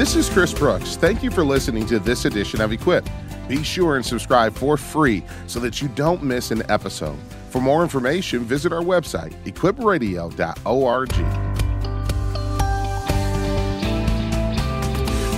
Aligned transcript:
This 0.00 0.16
is 0.16 0.30
Chris 0.30 0.54
Brooks. 0.54 0.96
Thank 0.96 1.22
you 1.22 1.30
for 1.30 1.44
listening 1.44 1.84
to 1.88 1.98
this 1.98 2.24
edition 2.24 2.62
of 2.62 2.72
Equip. 2.72 3.06
Be 3.48 3.62
sure 3.62 3.96
and 3.96 4.06
subscribe 4.06 4.54
for 4.54 4.78
free 4.78 5.22
so 5.46 5.60
that 5.60 5.82
you 5.82 5.88
don't 5.88 6.22
miss 6.22 6.50
an 6.50 6.62
episode. 6.70 7.18
For 7.50 7.60
more 7.60 7.82
information, 7.82 8.40
visit 8.40 8.72
our 8.72 8.80
website, 8.80 9.34
equipradio.org. 9.44 11.10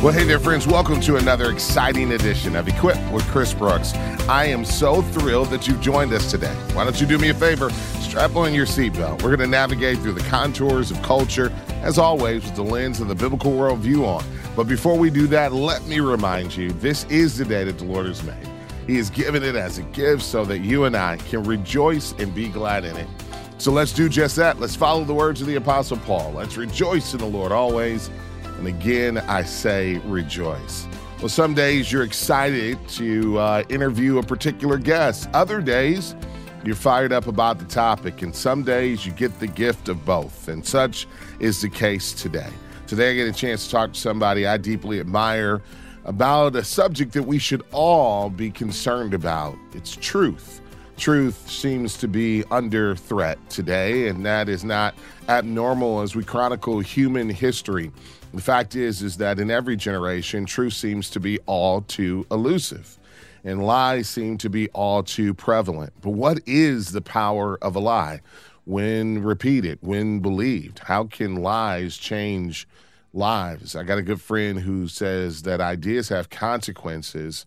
Well, 0.00 0.12
hey 0.12 0.22
there, 0.22 0.38
friends. 0.38 0.68
Welcome 0.68 1.00
to 1.00 1.16
another 1.16 1.50
exciting 1.50 2.12
edition 2.12 2.54
of 2.54 2.68
Equip 2.68 3.12
with 3.12 3.24
Chris 3.32 3.52
Brooks. 3.52 3.94
I 4.29 4.44
am 4.44 4.64
so 4.64 5.02
thrilled 5.02 5.48
that 5.48 5.66
you've 5.66 5.80
joined 5.80 6.12
us 6.12 6.30
today. 6.30 6.54
Why 6.72 6.84
don't 6.84 7.00
you 7.00 7.06
do 7.08 7.18
me 7.18 7.30
a 7.30 7.34
favor? 7.34 7.70
Strap 8.00 8.36
on 8.36 8.54
your 8.54 8.66
seatbelt. 8.66 9.22
We're 9.22 9.34
going 9.34 9.40
to 9.40 9.46
navigate 9.48 9.98
through 9.98 10.12
the 10.12 10.29
contours 10.29 10.92
of 10.92 11.02
culture, 11.02 11.52
as 11.82 11.98
always, 11.98 12.44
with 12.44 12.54
the 12.54 12.62
lens 12.62 13.00
of 13.00 13.08
the 13.08 13.16
biblical 13.16 13.50
worldview 13.50 14.06
on. 14.06 14.24
But 14.54 14.64
before 14.64 14.98
we 14.98 15.11
do 15.11 15.26
that, 15.29 15.52
let 15.52 15.86
me 15.86 16.00
remind 16.00 16.54
you 16.56 16.72
this 16.72 17.04
is 17.04 17.38
the 17.38 17.44
day 17.44 17.64
that 17.64 17.79
the 17.79 17.84
Lord 17.84 18.06
has 18.06 18.22
made. 18.22 18.48
He 18.86 18.96
has 18.96 19.08
given 19.08 19.43
it 19.43 19.54
as 19.54 19.79
a 19.79 19.82
gift 19.82 20.22
so 20.22 20.44
that 20.44 20.58
you 20.58 20.84
and 20.84 20.96
I 20.96 21.16
can 21.16 21.44
rejoice 21.44 22.12
and 22.18 22.34
be 22.34 22.48
glad 22.48 22.84
in 22.84 22.96
it. 22.96 23.08
So 23.57 23.70
let's 23.70 23.93
do 23.93 24.08
just 24.08 24.36
that. 24.36 24.60
Let's 24.60 24.76
follow 24.76 25.04
the 25.04 25.14
words 25.14 25.40
of 25.40 25.46
the 25.46 25.54
Apostle 25.54 25.96
Paul. 25.98 26.32
Let's 26.32 26.57
rejoice 26.57 27.12
in 27.14 27.20
the 27.20 27.26
Lord 27.26 27.52
always. 27.52 28.10
And 28.44 28.66
again, 28.66 29.18
I 29.18 29.44
say 29.44 29.98
rejoice. 30.04 30.86
Well, 31.21 31.29
some 31.29 31.54
days 31.54 31.90
you're 31.90 32.02
excited 32.02 32.77
to 32.91 33.38
uh, 33.38 33.62
interview 33.69 34.19
a 34.19 34.22
particular 34.22 34.77
guest, 34.77 35.28
other 35.32 35.60
days, 35.60 36.16
you're 36.64 36.77
fired 36.77 37.12
up 37.12 37.27
about 37.27 37.58
the 37.58 37.64
topic, 37.64 38.22
and 38.22 38.34
some 38.34 38.62
days 38.62 39.06
you 39.06 39.12
get 39.12 39.38
the 39.41 39.46
gift 39.46 39.88
of 39.88 40.05
both. 40.05 40.48
And 40.48 40.64
such 40.64 41.06
is 41.41 41.60
the 41.60 41.69
case 41.69 42.12
today. 42.12 42.50
Today, 42.92 43.12
I 43.12 43.14
get 43.14 43.27
a 43.27 43.32
chance 43.32 43.64
to 43.64 43.70
talk 43.70 43.94
to 43.94 43.98
somebody 43.98 44.46
I 44.46 44.58
deeply 44.58 45.00
admire 45.00 45.62
about 46.05 46.55
a 46.56 46.62
subject 46.62 47.14
that 47.14 47.22
we 47.22 47.38
should 47.38 47.62
all 47.72 48.28
be 48.28 48.50
concerned 48.50 49.14
about. 49.14 49.56
It's 49.72 49.96
truth. 49.96 50.60
Truth 50.98 51.48
seems 51.50 51.96
to 51.96 52.06
be 52.06 52.44
under 52.50 52.94
threat 52.94 53.38
today, 53.48 54.08
and 54.08 54.26
that 54.26 54.50
is 54.50 54.62
not 54.62 54.94
abnormal 55.30 56.02
as 56.02 56.14
we 56.14 56.22
chronicle 56.22 56.80
human 56.80 57.30
history. 57.30 57.90
The 58.34 58.42
fact 58.42 58.76
is 58.76 59.00
is 59.00 59.16
that 59.16 59.38
in 59.38 59.50
every 59.50 59.77
generation, 59.77 60.44
truth 60.44 60.74
seems 60.74 61.08
to 61.12 61.18
be 61.18 61.38
all 61.46 61.80
too 61.80 62.27
elusive 62.30 62.98
and 63.44 63.64
lies 63.64 64.08
seem 64.08 64.38
to 64.38 64.50
be 64.50 64.68
all 64.68 65.02
too 65.02 65.34
prevalent. 65.34 65.92
But 66.00 66.10
what 66.10 66.40
is 66.46 66.92
the 66.92 67.00
power 67.00 67.58
of 67.62 67.74
a 67.74 67.80
lie 67.80 68.20
when 68.64 69.22
repeated, 69.22 69.78
when 69.82 70.20
believed? 70.20 70.80
How 70.80 71.05
can 71.05 71.36
lies 71.36 71.96
change 71.96 72.68
lives? 73.12 73.74
I 73.74 73.82
got 73.82 73.98
a 73.98 74.02
good 74.02 74.20
friend 74.20 74.60
who 74.60 74.88
says 74.88 75.42
that 75.42 75.60
ideas 75.60 76.08
have 76.10 76.30
consequences, 76.30 77.44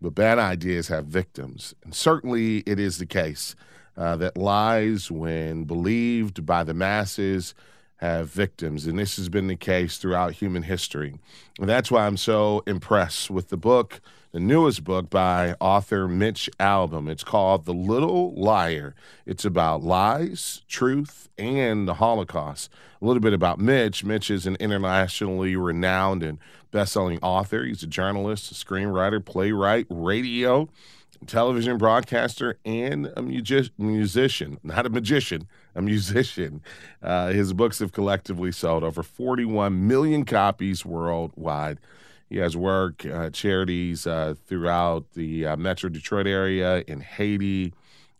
but 0.00 0.14
bad 0.14 0.38
ideas 0.38 0.88
have 0.88 1.06
victims. 1.06 1.74
And 1.84 1.94
certainly 1.94 2.58
it 2.58 2.78
is 2.78 2.98
the 2.98 3.06
case 3.06 3.56
uh, 3.96 4.16
that 4.16 4.36
lies, 4.36 5.10
when 5.10 5.64
believed 5.64 6.46
by 6.46 6.62
the 6.64 6.74
masses, 6.74 7.54
have 7.96 8.30
victims. 8.30 8.86
And 8.86 8.98
this 8.98 9.16
has 9.16 9.28
been 9.28 9.48
the 9.48 9.56
case 9.56 9.98
throughout 9.98 10.34
human 10.34 10.62
history. 10.62 11.18
And 11.58 11.68
that's 11.68 11.90
why 11.90 12.06
I'm 12.06 12.16
so 12.16 12.62
impressed 12.66 13.28
with 13.28 13.48
the 13.48 13.56
book, 13.56 14.00
the 14.32 14.40
newest 14.40 14.84
book 14.84 15.08
by 15.08 15.54
author 15.60 16.06
Mitch 16.06 16.50
Albom. 16.60 17.08
It's 17.08 17.24
called 17.24 17.64
The 17.64 17.72
Little 17.72 18.34
Liar. 18.34 18.94
It's 19.24 19.44
about 19.44 19.82
lies, 19.82 20.62
truth, 20.68 21.28
and 21.38 21.88
the 21.88 21.94
Holocaust. 21.94 22.70
A 23.00 23.06
little 23.06 23.20
bit 23.20 23.32
about 23.32 23.58
Mitch. 23.58 24.04
Mitch 24.04 24.30
is 24.30 24.46
an 24.46 24.56
internationally 24.56 25.56
renowned 25.56 26.22
and 26.22 26.38
best-selling 26.70 27.18
author. 27.22 27.64
He's 27.64 27.82
a 27.82 27.86
journalist, 27.86 28.52
a 28.52 28.54
screenwriter, 28.54 29.24
playwright, 29.24 29.86
radio 29.88 30.68
television 31.26 31.78
broadcaster 31.78 32.58
and 32.64 33.12
a 33.16 33.22
music- 33.22 33.72
musician, 33.76 34.58
not 34.62 34.86
a 34.86 34.88
magician, 34.88 35.48
a 35.74 35.82
musician. 35.82 36.62
Uh, 37.02 37.28
his 37.28 37.52
books 37.52 37.80
have 37.80 37.92
collectively 37.92 38.52
sold 38.52 38.84
over 38.84 39.02
41 39.02 39.88
million 39.88 40.24
copies 40.24 40.84
worldwide. 40.84 41.78
He 42.28 42.36
has 42.38 42.56
work 42.56 43.06
uh, 43.06 43.30
charities 43.30 44.06
uh, 44.06 44.34
throughout 44.46 45.12
the 45.14 45.46
uh, 45.46 45.56
Metro 45.56 45.88
Detroit 45.88 46.26
area 46.26 46.84
in 46.86 47.00
Haiti 47.00 47.72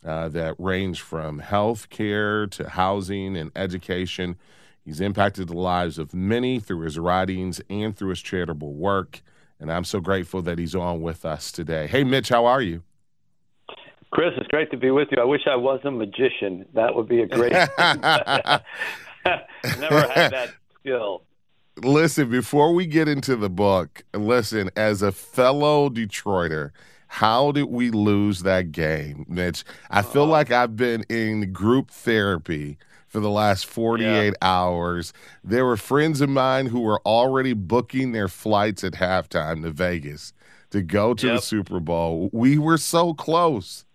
uh, 0.05 0.29
that 0.29 0.55
range 0.59 1.03
from 1.03 1.41
health 1.41 1.91
care 1.91 2.47
to 2.47 2.71
housing 2.71 3.37
and 3.37 3.51
education. 3.55 4.37
He's 4.85 5.01
impacted 5.01 5.49
the 5.49 5.59
lives 5.59 5.99
of 5.99 6.15
many 6.15 6.61
through 6.61 6.81
his 6.81 6.99
writings 6.99 7.61
and 7.69 7.95
through 7.95 8.11
his 8.11 8.23
charitable 8.23 8.73
work. 8.73 9.21
And 9.61 9.71
I'm 9.71 9.85
so 9.85 10.01
grateful 10.01 10.41
that 10.43 10.59
he's 10.59 10.75
on 10.75 11.03
with 11.03 11.27
us 11.27 11.53
today. 11.53 11.87
Hey, 11.89 12.05
Mitch, 12.05 12.31
how 12.31 12.47
are 12.47 12.63
you? 12.63 12.83
Chris, 14.11 14.33
it's 14.39 14.49
great 14.49 14.71
to 14.71 14.79
be 14.79 14.91
with 14.91 15.09
you. 15.11 15.21
I 15.21 15.25
wish 15.25 15.43
I 15.47 15.57
was 15.57 15.81
a 15.85 15.91
magician. 15.91 16.65
That 16.73 16.95
would 16.95 17.09
be 17.09 17.21
a 17.21 17.27
great. 17.27 17.53
Never 17.79 18.61
had 20.09 20.33
that 20.33 20.55
skill. 20.81 21.23
Listen, 21.83 22.31
before 22.31 22.75
we 22.75 22.87
get 22.87 23.09
into 23.09 23.37
the 23.37 23.51
book, 23.51 24.03
listen, 24.15 24.71
as 24.77 25.03
a 25.03 25.13
fellow 25.13 25.89
Detroiter, 25.89 26.71
how 27.09 27.53
did 27.53 27.65
we 27.65 27.91
lose 27.91 28.43
that 28.43 28.73
game, 28.73 29.25
Mitch? 29.29 29.65
I 29.91 30.03
feel 30.03 30.27
like 30.27 30.51
I've 30.51 30.77
been 30.77 31.05
in 31.09 31.53
group 31.53 31.91
therapy 31.91 32.79
for 33.09 33.21
the 33.21 33.31
last 33.31 33.67
48 33.67 34.05
yeah. 34.27 34.33
hours. 34.43 35.13
There 35.43 35.65
were 35.65 35.77
friends 35.77 36.21
of 36.21 36.29
mine 36.29 36.67
who 36.67 36.81
were 36.81 37.01
already 37.07 37.55
booking 37.55 38.13
their 38.13 38.29
flights 38.29 38.85
at 38.85 38.93
halftime 38.93 39.63
to 39.63 39.71
Vegas 39.71 40.33
to 40.71 40.83
go 40.83 41.15
to 41.15 41.27
yep. 41.27 41.37
the 41.37 41.43
Super 41.43 41.81
Bowl. 41.81 42.29
We 42.33 42.59
were 42.59 42.79
so 42.79 43.15
close. 43.15 43.87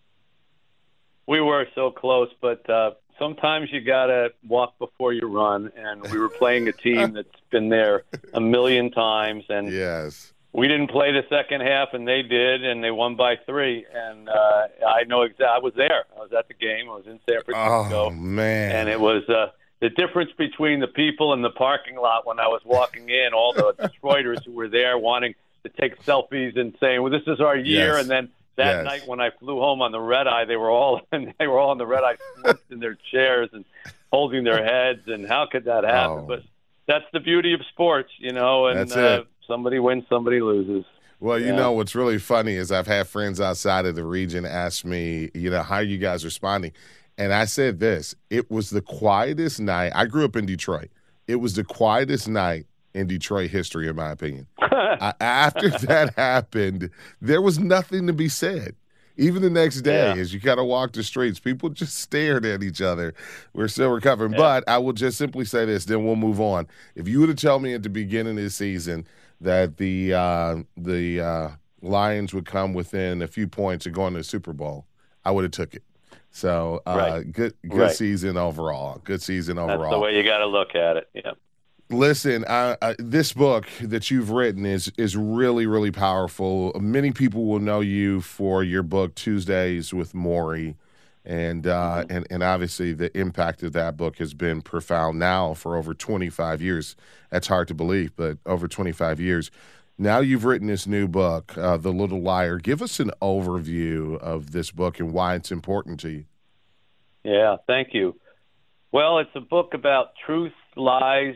We 1.28 1.40
were 1.40 1.68
so 1.76 1.92
close, 1.92 2.30
but 2.42 2.68
uh, 2.70 2.92
sometimes 3.24 3.72
you 3.72 3.82
gotta 3.82 4.34
walk 4.48 4.78
before 4.80 5.14
you 5.14 5.28
run. 5.28 5.72
And 5.78 6.02
we 6.12 6.18
were 6.18 6.30
playing 6.30 6.68
a 6.68 6.74
team 6.74 7.14
that's 7.14 7.28
been 7.50 7.70
there 7.70 8.04
a 8.34 8.42
million 8.42 8.92
times, 8.92 9.46
and 9.50 9.72
yes, 9.72 10.34
we 10.52 10.68
didn't 10.68 10.90
play 10.90 11.12
the 11.12 11.24
second 11.30 11.62
half, 11.62 11.90
and 11.94 12.08
they 12.08 12.22
did, 12.22 12.64
and 12.64 12.84
they 12.84 12.92
won 12.92 13.16
by 13.16 13.38
three. 13.46 13.86
And 13.94 14.30
uh, 14.30 14.68
I 14.88 15.04
know 15.06 15.24
exactly. 15.24 15.46
I 15.46 15.60
was 15.60 15.74
there. 15.76 16.04
I 16.16 16.20
was 16.20 16.34
at 16.38 16.48
the 16.48 16.54
game. 16.54 16.90
I 16.90 16.96
was 16.96 17.06
in 17.06 17.20
San 17.28 17.42
Francisco. 17.44 18.08
Oh 18.08 18.10
man! 18.12 18.72
And 18.72 18.90
it 18.90 19.00
was. 19.00 19.28
Uh, 19.30 19.48
the 19.80 19.90
difference 19.90 20.32
between 20.38 20.80
the 20.80 20.88
people 20.88 21.34
in 21.34 21.42
the 21.42 21.50
parking 21.50 21.98
lot 21.98 22.26
when 22.26 22.40
I 22.40 22.48
was 22.48 22.62
walking 22.64 23.10
in, 23.10 23.34
all 23.34 23.52
the 23.52 23.74
Detroiters 24.04 24.46
who 24.46 24.54
were 24.54 24.70
there 24.70 24.98
wanting 24.98 25.36
to 25.64 25.70
take 25.70 26.02
selfies 26.06 26.58
and 26.58 26.74
saying, 26.80 27.02
"Well, 27.02 27.12
this 27.12 27.28
is 27.28 27.42
our 27.42 27.58
year," 27.58 27.96
yes. 27.96 28.02
and 28.02 28.10
then 28.10 28.30
that 28.56 28.78
yes. 28.78 28.86
night 28.86 29.08
when 29.08 29.20
I 29.20 29.32
flew 29.40 29.60
home 29.60 29.82
on 29.82 29.92
the 29.92 30.00
red 30.00 30.28
eye, 30.28 30.46
they 30.46 30.56
were 30.56 30.70
all 30.70 31.02
they 31.12 31.48
were 31.48 31.60
all 31.60 31.72
on 31.72 31.78
the 31.78 31.86
red 31.86 32.04
eye 32.04 32.54
in 32.70 32.80
their 32.80 32.98
chairs 33.12 33.50
and 33.54 33.66
holding 34.12 34.44
their 34.44 34.64
heads. 34.64 35.02
And 35.08 35.28
how 35.28 35.48
could 35.52 35.66
that 35.66 35.84
happen? 35.84 36.20
Oh. 36.20 36.26
But 36.28 36.44
that's 36.88 37.06
the 37.14 37.20
beauty 37.20 37.54
of 37.54 37.62
sports, 37.72 38.12
you 38.18 38.32
know. 38.32 38.68
And 38.68 38.92
uh, 38.92 39.24
somebody 39.48 39.80
wins, 39.80 40.06
somebody 40.10 40.42
loses. 40.42 40.86
Well, 41.20 41.40
you 41.40 41.48
yeah. 41.48 41.56
know 41.56 41.72
what's 41.72 41.96
really 41.96 42.18
funny 42.18 42.56
is 42.56 42.72
I've 42.72 42.88
had 42.88 43.08
friends 43.08 43.40
outside 43.40 43.86
of 43.86 43.96
the 43.96 44.04
region 44.04 44.46
ask 44.46 44.84
me, 44.84 45.30
you 45.34 45.50
know, 45.50 45.64
how 45.64 45.80
you 45.80 45.98
guys 45.98 46.26
responding, 46.26 46.74
and 47.18 47.34
I 47.34 47.46
said 47.46 47.80
this: 47.80 48.14
it 48.30 48.52
was 48.52 48.70
the 48.70 48.82
quietest 48.82 49.60
night. 49.60 49.94
I 49.96 50.06
grew 50.06 50.26
up 50.26 50.36
in 50.36 50.46
Detroit. 50.46 50.90
It 51.28 51.38
was 51.38 51.56
the 51.56 51.64
quietest 51.64 52.28
night 52.28 52.66
in 52.94 53.08
Detroit 53.08 53.50
history, 53.50 53.88
in 53.88 53.96
my 53.96 54.12
opinion. 54.12 54.48
I, 54.60 55.14
after 55.20 55.70
that 55.88 56.14
happened, 56.16 56.90
there 57.22 57.42
was 57.42 57.60
nothing 57.60 58.08
to 58.08 58.14
be 58.14 58.30
said. 58.30 58.76
Even 59.16 59.44
the 59.44 59.50
next 59.50 59.82
day, 59.82 60.16
yeah. 60.16 60.20
as 60.20 60.34
you 60.34 60.42
kind 60.42 60.60
of 60.60 60.66
walk 60.66 60.94
the 60.94 61.04
streets, 61.04 61.40
people 61.40 61.70
just 61.70 61.96
stared 62.00 62.46
at 62.46 62.64
each 62.64 62.82
other. 62.82 63.14
We're 63.54 63.68
still 63.68 63.90
recovering. 63.90 64.32
Yeah. 64.32 64.38
But 64.40 64.64
I 64.68 64.80
will 64.80 64.94
just 64.94 65.18
simply 65.18 65.46
say 65.46 65.66
this, 65.66 65.86
then 65.86 66.04
we'll 66.04 66.16
move 66.16 66.42
on. 66.42 66.68
If 66.96 67.08
you 67.08 67.20
would 67.20 67.30
have 67.30 67.38
told 67.38 67.62
me 67.62 67.74
at 67.74 67.84
the 67.84 67.90
beginning 67.90 68.38
of 68.38 68.44
the 68.44 68.50
season 68.50 69.06
that 69.42 69.78
the 69.78 70.14
uh, 70.14 70.56
the 70.78 71.22
uh, 71.22 71.50
Lions 71.82 72.34
would 72.34 72.46
come 72.46 72.74
within 72.74 73.22
a 73.22 73.28
few 73.28 73.48
points 73.48 73.86
of 73.86 73.94
going 73.94 74.14
to 74.14 74.20
the 74.20 74.24
Super 74.24 74.54
Bowl, 74.54 74.88
I 75.24 75.32
would 75.32 75.44
have 75.44 75.52
took 75.52 75.76
it. 75.76 75.84
So 76.32 76.82
uh, 76.88 76.96
right. 76.98 77.32
good 77.32 77.54
good 77.62 77.78
right. 77.78 77.96
season 77.96 78.38
overall. 78.38 79.00
Good 79.04 79.22
season 79.22 79.60
overall. 79.60 79.82
That's 79.82 79.94
the 79.94 80.00
way 80.00 80.18
you 80.18 80.24
got 80.24 80.40
to 80.40 80.48
look 80.48 80.74
at 80.74 80.98
it. 80.98 81.10
Yeah. 81.14 81.34
Listen, 81.90 82.46
I, 82.48 82.78
I, 82.82 82.96
this 82.98 83.34
book 83.34 83.68
that 83.82 84.10
you've 84.10 84.32
written 84.32 84.66
is 84.66 84.92
is 84.98 85.16
really 85.16 85.68
really 85.68 85.92
powerful. 85.92 86.72
Many 86.80 87.12
people 87.12 87.46
will 87.46 87.60
know 87.60 87.82
you 87.82 88.22
for 88.22 88.64
your 88.64 88.84
book 88.84 89.16
Tuesdays 89.16 89.94
with 89.94 90.14
Morrie, 90.14 90.76
and 91.26 91.68
uh, 91.68 92.04
mm-hmm. 92.04 92.16
and 92.16 92.28
and 92.32 92.44
obviously 92.44 92.94
the 92.94 93.16
impact 93.18 93.64
of 93.64 93.74
that 93.74 93.98
book 93.98 94.18
has 94.18 94.34
been 94.34 94.62
profound 94.62 95.20
now 95.20 95.54
for 95.54 95.76
over 95.76 95.94
25 95.94 96.62
years. 96.62 96.96
That's 97.30 97.48
hard 97.48 97.68
to 97.68 97.74
believe, 97.74 98.16
but 98.16 98.38
over 98.46 98.68
25 98.68 99.20
years. 99.20 99.52
Now 99.98 100.20
you've 100.20 100.44
written 100.44 100.68
this 100.68 100.88
new 100.88 101.08
book, 101.08 101.56
uh, 101.56 101.78
The 101.78 101.94
Little 101.94 102.22
Liar. 102.22 102.58
Give 102.58 102.82
us 102.82 103.00
an 103.00 103.12
overview 103.22 104.18
of 104.18 104.52
this 104.52 104.72
book 104.72 105.00
and 105.00 105.14
why 105.14 105.36
it's 105.36 105.52
important 105.52 106.00
to 106.00 106.10
you. 106.10 106.26
Yeah, 107.24 107.58
thank 107.68 107.90
you. 107.94 108.20
Well, 108.92 109.20
it's 109.20 109.30
a 109.36 109.40
book 109.40 109.74
about 109.74 110.14
truth, 110.26 110.54
lies, 110.76 111.36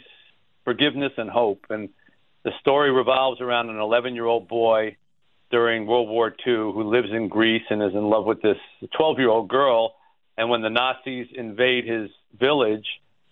forgiveness 0.67 1.13
and 1.15 1.29
hope. 1.29 1.65
And 1.69 1.87
The 2.43 2.51
story 2.59 2.91
revolves 2.91 3.39
around 3.39 3.69
an 3.69 3.77
11 3.77 4.15
year 4.15 4.25
old 4.25 4.49
boy 4.49 4.97
during 5.49 5.87
World 5.87 6.09
War 6.09 6.27
II 6.45 6.73
who 6.75 6.83
lives 6.83 7.07
in 7.09 7.29
Greece 7.29 7.63
and 7.69 7.81
is 7.81 7.93
in 7.93 8.09
love 8.09 8.25
with 8.25 8.41
this 8.41 8.57
12 8.97 9.17
year 9.17 9.29
old 9.29 9.47
girl. 9.47 9.95
And 10.37 10.49
when 10.49 10.61
the 10.61 10.69
Nazis 10.69 11.27
invade 11.33 11.87
his 11.87 12.09
village, 12.37 12.85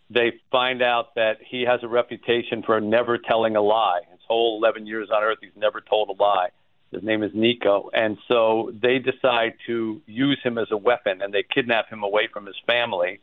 they 0.09 0.31
find 0.49 0.81
out 0.81 1.15
that 1.15 1.39
he 1.45 1.63
has 1.63 1.81
a 1.83 1.89
reputation 1.89 2.63
for 2.65 2.79
never 2.79 3.17
telling 3.17 3.57
a 3.57 3.61
lie. 3.61 3.99
His 4.11 4.21
whole 4.29 4.57
11 4.63 4.87
years 4.87 5.09
on 5.13 5.21
Earth, 5.21 5.39
he's 5.41 5.57
never 5.57 5.81
told 5.81 6.07
a 6.09 6.23
lie. 6.23 6.49
His 6.91 7.03
name 7.03 7.21
is 7.21 7.31
Nico. 7.33 7.89
And 7.93 8.17
so 8.29 8.71
they 8.81 8.99
decide 8.99 9.55
to 9.67 10.01
use 10.05 10.39
him 10.41 10.57
as 10.57 10.67
a 10.71 10.77
weapon 10.77 11.21
and 11.21 11.33
they 11.33 11.43
kidnap 11.43 11.89
him 11.89 12.01
away 12.01 12.29
from 12.31 12.45
his 12.45 12.55
family. 12.65 13.19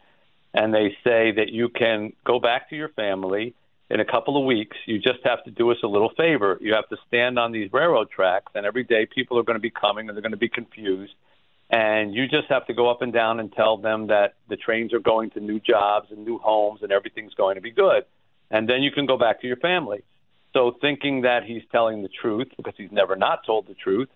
And 0.52 0.74
they 0.74 0.90
say 1.02 1.32
that 1.32 1.48
you 1.48 1.70
can 1.70 2.12
go 2.26 2.38
back 2.38 2.68
to 2.68 2.76
your 2.76 2.90
family 2.90 3.54
in 3.90 4.00
a 4.00 4.04
couple 4.04 4.36
of 4.36 4.44
weeks. 4.44 4.76
You 4.86 4.98
just 4.98 5.20
have 5.24 5.44
to 5.44 5.50
do 5.50 5.70
us 5.70 5.78
a 5.82 5.86
little 5.86 6.10
favor. 6.16 6.58
You 6.60 6.74
have 6.74 6.88
to 6.88 6.96
stand 7.06 7.38
on 7.38 7.52
these 7.52 7.72
railroad 7.72 8.10
tracks, 8.10 8.52
and 8.54 8.64
every 8.64 8.84
day 8.84 9.06
people 9.06 9.38
are 9.38 9.42
going 9.42 9.56
to 9.56 9.60
be 9.60 9.70
coming 9.70 10.08
and 10.08 10.16
they're 10.16 10.22
going 10.22 10.32
to 10.32 10.38
be 10.38 10.48
confused. 10.48 11.14
And 11.70 12.14
you 12.14 12.28
just 12.28 12.48
have 12.48 12.66
to 12.66 12.74
go 12.74 12.90
up 12.90 13.00
and 13.00 13.12
down 13.12 13.40
and 13.40 13.50
tell 13.50 13.78
them 13.78 14.08
that 14.08 14.34
the 14.48 14.56
trains 14.56 14.92
are 14.92 14.98
going 14.98 15.30
to 15.30 15.40
new 15.40 15.58
jobs 15.58 16.08
and 16.10 16.24
new 16.24 16.38
homes 16.38 16.80
and 16.82 16.92
everything's 16.92 17.32
going 17.34 17.54
to 17.54 17.62
be 17.62 17.70
good. 17.70 18.04
And 18.50 18.68
then 18.68 18.82
you 18.82 18.90
can 18.90 19.06
go 19.06 19.16
back 19.16 19.40
to 19.40 19.46
your 19.46 19.56
family. 19.56 20.02
So, 20.52 20.76
thinking 20.82 21.22
that 21.22 21.44
he's 21.44 21.62
telling 21.72 22.02
the 22.02 22.10
truth 22.10 22.48
because 22.58 22.74
he's 22.76 22.92
never 22.92 23.16
not 23.16 23.46
told 23.46 23.66
the 23.66 23.74
truth, 23.74 24.10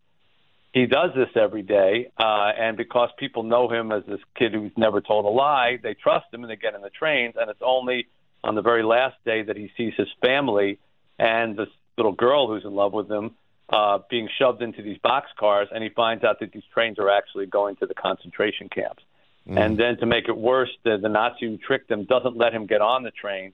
he 0.74 0.84
does 0.84 1.12
this 1.16 1.30
every 1.34 1.62
day. 1.62 2.10
Uh, 2.18 2.50
and 2.58 2.76
because 2.76 3.08
people 3.18 3.42
know 3.42 3.70
him 3.70 3.90
as 3.90 4.02
this 4.06 4.20
kid 4.36 4.52
who's 4.52 4.72
never 4.76 5.00
told 5.00 5.24
a 5.24 5.28
lie, 5.28 5.78
they 5.82 5.94
trust 5.94 6.26
him 6.34 6.42
and 6.42 6.50
they 6.50 6.56
get 6.56 6.74
in 6.74 6.82
the 6.82 6.90
trains. 6.90 7.36
And 7.40 7.48
it's 7.50 7.62
only 7.64 8.08
on 8.46 8.54
the 8.54 8.62
very 8.62 8.82
last 8.82 9.16
day 9.24 9.42
that 9.42 9.56
he 9.56 9.70
sees 9.76 9.92
his 9.96 10.08
family 10.20 10.78
and 11.18 11.56
this 11.56 11.68
little 11.96 12.12
girl 12.12 12.46
who's 12.46 12.64
in 12.64 12.74
love 12.74 12.92
with 12.92 13.10
him 13.10 13.32
uh, 13.68 13.98
being 14.08 14.28
shoved 14.38 14.62
into 14.62 14.82
these 14.82 14.98
boxcars, 15.04 15.66
and 15.74 15.82
he 15.82 15.90
finds 15.90 16.22
out 16.22 16.38
that 16.38 16.52
these 16.52 16.62
trains 16.72 16.98
are 17.00 17.10
actually 17.10 17.46
going 17.46 17.74
to 17.76 17.86
the 17.86 17.94
concentration 17.94 18.68
camps. 18.68 19.02
Mm. 19.48 19.58
And 19.58 19.78
then 19.78 19.96
to 19.98 20.06
make 20.06 20.28
it 20.28 20.36
worse, 20.36 20.70
the, 20.84 20.98
the 21.02 21.08
Nazi 21.08 21.46
who 21.46 21.56
tricked 21.56 21.90
him 21.90 22.04
doesn't 22.04 22.36
let 22.36 22.52
him 22.52 22.66
get 22.66 22.80
on 22.80 23.02
the 23.02 23.10
train. 23.10 23.52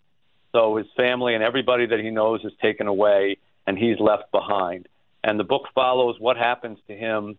So 0.53 0.77
his 0.77 0.87
family 0.97 1.35
and 1.35 1.43
everybody 1.43 1.87
that 1.87 2.01
he 2.01 2.11
knows 2.11 2.45
is 2.45 2.53
taken 2.61 2.87
away, 2.87 3.39
and 3.67 3.79
he's 3.79 3.99
left 3.99 4.31
behind. 4.33 4.89
And 5.25 5.41
the 5.41 5.45
book 5.45 5.63
follows 5.75 6.17
what 6.19 6.37
happens 6.37 6.79
to 6.89 6.95
him 6.95 7.39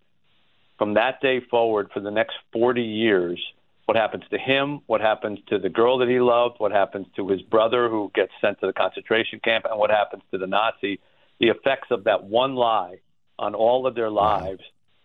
from 0.79 0.95
that 0.95 1.21
day 1.21 1.41
forward 1.41 1.91
for 1.93 1.99
the 1.99 2.09
next 2.09 2.33
40 2.53 2.81
years 2.81 3.39
what 3.85 3.97
happens 3.97 4.23
to 4.31 4.37
him, 4.37 4.81
what 4.87 5.01
happens 5.01 5.39
to 5.47 5.59
the 5.59 5.69
girl 5.69 5.97
that 5.97 6.07
he 6.07 6.19
loved, 6.19 6.55
what 6.59 6.71
happens 6.71 7.07
to 7.15 7.27
his 7.27 7.41
brother 7.41 7.89
who 7.89 8.11
gets 8.15 8.31
sent 8.39 8.59
to 8.61 8.67
the 8.67 8.73
concentration 8.73 9.39
camp, 9.43 9.65
and 9.69 9.77
what 9.77 9.89
happens 9.89 10.23
to 10.31 10.37
the 10.37 10.47
Nazi, 10.47 10.99
the 11.39 11.49
effects 11.49 11.87
of 11.91 12.05
that 12.05 12.23
one 12.23 12.55
lie 12.55 12.99
on 13.37 13.55
all 13.55 13.85
of 13.85 13.95
their 13.95 14.09
lives 14.09 14.61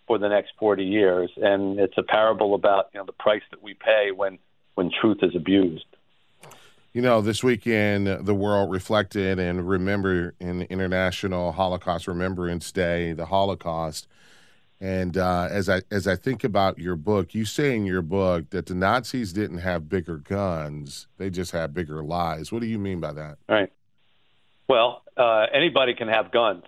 for 0.07 0.19
the 0.19 0.29
next 0.29 0.53
40 0.59 0.85
years. 0.85 1.31
And 1.37 1.79
it's 1.81 1.97
a 1.99 2.03
parable 2.03 2.55
about 2.55 2.89
you 2.93 3.01
know 3.01 3.07
the 3.07 3.13
price 3.13 3.43
that 3.51 3.63
we 3.63 3.75
pay 3.75 4.11
when 4.15 4.39
when 4.75 4.91
truth 5.01 5.19
is 5.23 5.35
abused. 5.35 5.85
You 6.93 7.03
know, 7.03 7.21
this 7.21 7.43
weekend 7.43 8.07
the 8.07 8.35
world 8.35 8.71
reflected 8.71 9.39
and 9.39 9.69
remember 9.69 10.35
in 10.41 10.63
International 10.63 11.53
Holocaust 11.53 12.07
Remembrance 12.07 12.71
Day 12.71 13.13
the 13.13 13.27
Holocaust 13.27 14.07
and 14.81 15.17
uh, 15.17 15.49
as 15.51 15.69
I 15.69 15.83
as 15.91 16.07
I 16.07 16.15
think 16.15 16.45
about 16.45 16.79
your 16.79 16.97
book, 16.97 17.35
you 17.35 17.45
say 17.45 17.75
in 17.75 17.85
your 17.85 18.03
book 18.03 18.51
that 18.51 18.67
the 18.67 18.75
Nazis 18.75 19.33
didn't 19.33 19.59
have 19.59 19.89
bigger 19.89 20.19
guns; 20.19 21.09
they 21.17 21.31
just 21.31 21.51
had 21.51 21.75
bigger 21.75 22.03
lies. 22.03 22.53
What 22.53 22.61
do 22.61 22.67
you 22.69 22.79
mean 22.79 23.01
by 23.01 23.13
that? 23.13 23.39
Right. 23.49 23.73
Well, 24.69 25.03
uh, 25.17 25.47
anybody 25.53 25.95
can 25.95 26.09
have 26.09 26.31
guns, 26.31 26.65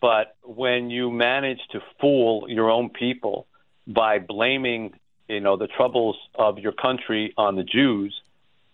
but 0.00 0.36
when 0.42 0.90
you 0.90 1.10
manage 1.10 1.60
to 1.72 1.80
fool 2.00 2.46
your 2.48 2.70
own 2.70 2.88
people 2.88 3.46
by 3.86 4.18
blaming, 4.18 4.94
you 5.28 5.40
know, 5.40 5.56
the 5.56 5.66
troubles 5.66 6.16
of 6.34 6.58
your 6.58 6.72
country 6.72 7.34
on 7.36 7.56
the 7.56 7.64
Jews, 7.64 8.18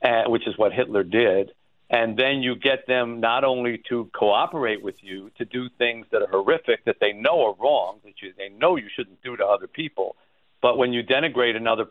uh, 0.03 0.25
which 0.27 0.47
is 0.47 0.57
what 0.57 0.73
Hitler 0.73 1.03
did, 1.03 1.51
and 1.91 2.19
then 2.19 2.43
you 2.43 2.55
get 2.55 2.87
them 2.87 3.21
not 3.21 3.45
only 3.45 3.83
to 3.89 4.11
cooperate 4.15 4.83
with 4.83 4.97
you 5.03 5.31
to 5.39 5.45
do 5.45 5.69
things 5.79 6.07
that 6.13 6.23
are 6.23 6.29
horrific 6.29 6.85
that 6.85 6.97
they 7.01 7.13
know 7.13 7.47
are 7.47 7.55
wrong 7.59 7.99
that 8.05 8.15
you, 8.21 8.33
they 8.37 8.49
know 8.49 8.77
you 8.77 8.89
shouldn't 8.95 9.23
do 9.23 9.37
to 9.37 9.45
other 9.45 9.67
people 9.67 10.17
but 10.61 10.77
when 10.77 10.93
you 10.93 11.03
denigrate 11.03 11.57
another 11.57 11.87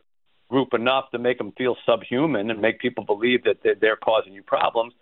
group 0.49 0.73
enough 0.73 1.09
to 1.11 1.19
make 1.19 1.37
them 1.37 1.51
feel 1.57 1.75
subhuman 1.85 2.49
and 2.49 2.61
make 2.61 2.79
people 2.79 3.03
believe 3.03 3.43
that 3.43 3.57
they're, 3.81 3.97
causing 3.97 4.33
you 4.33 4.43
problems 4.43 4.93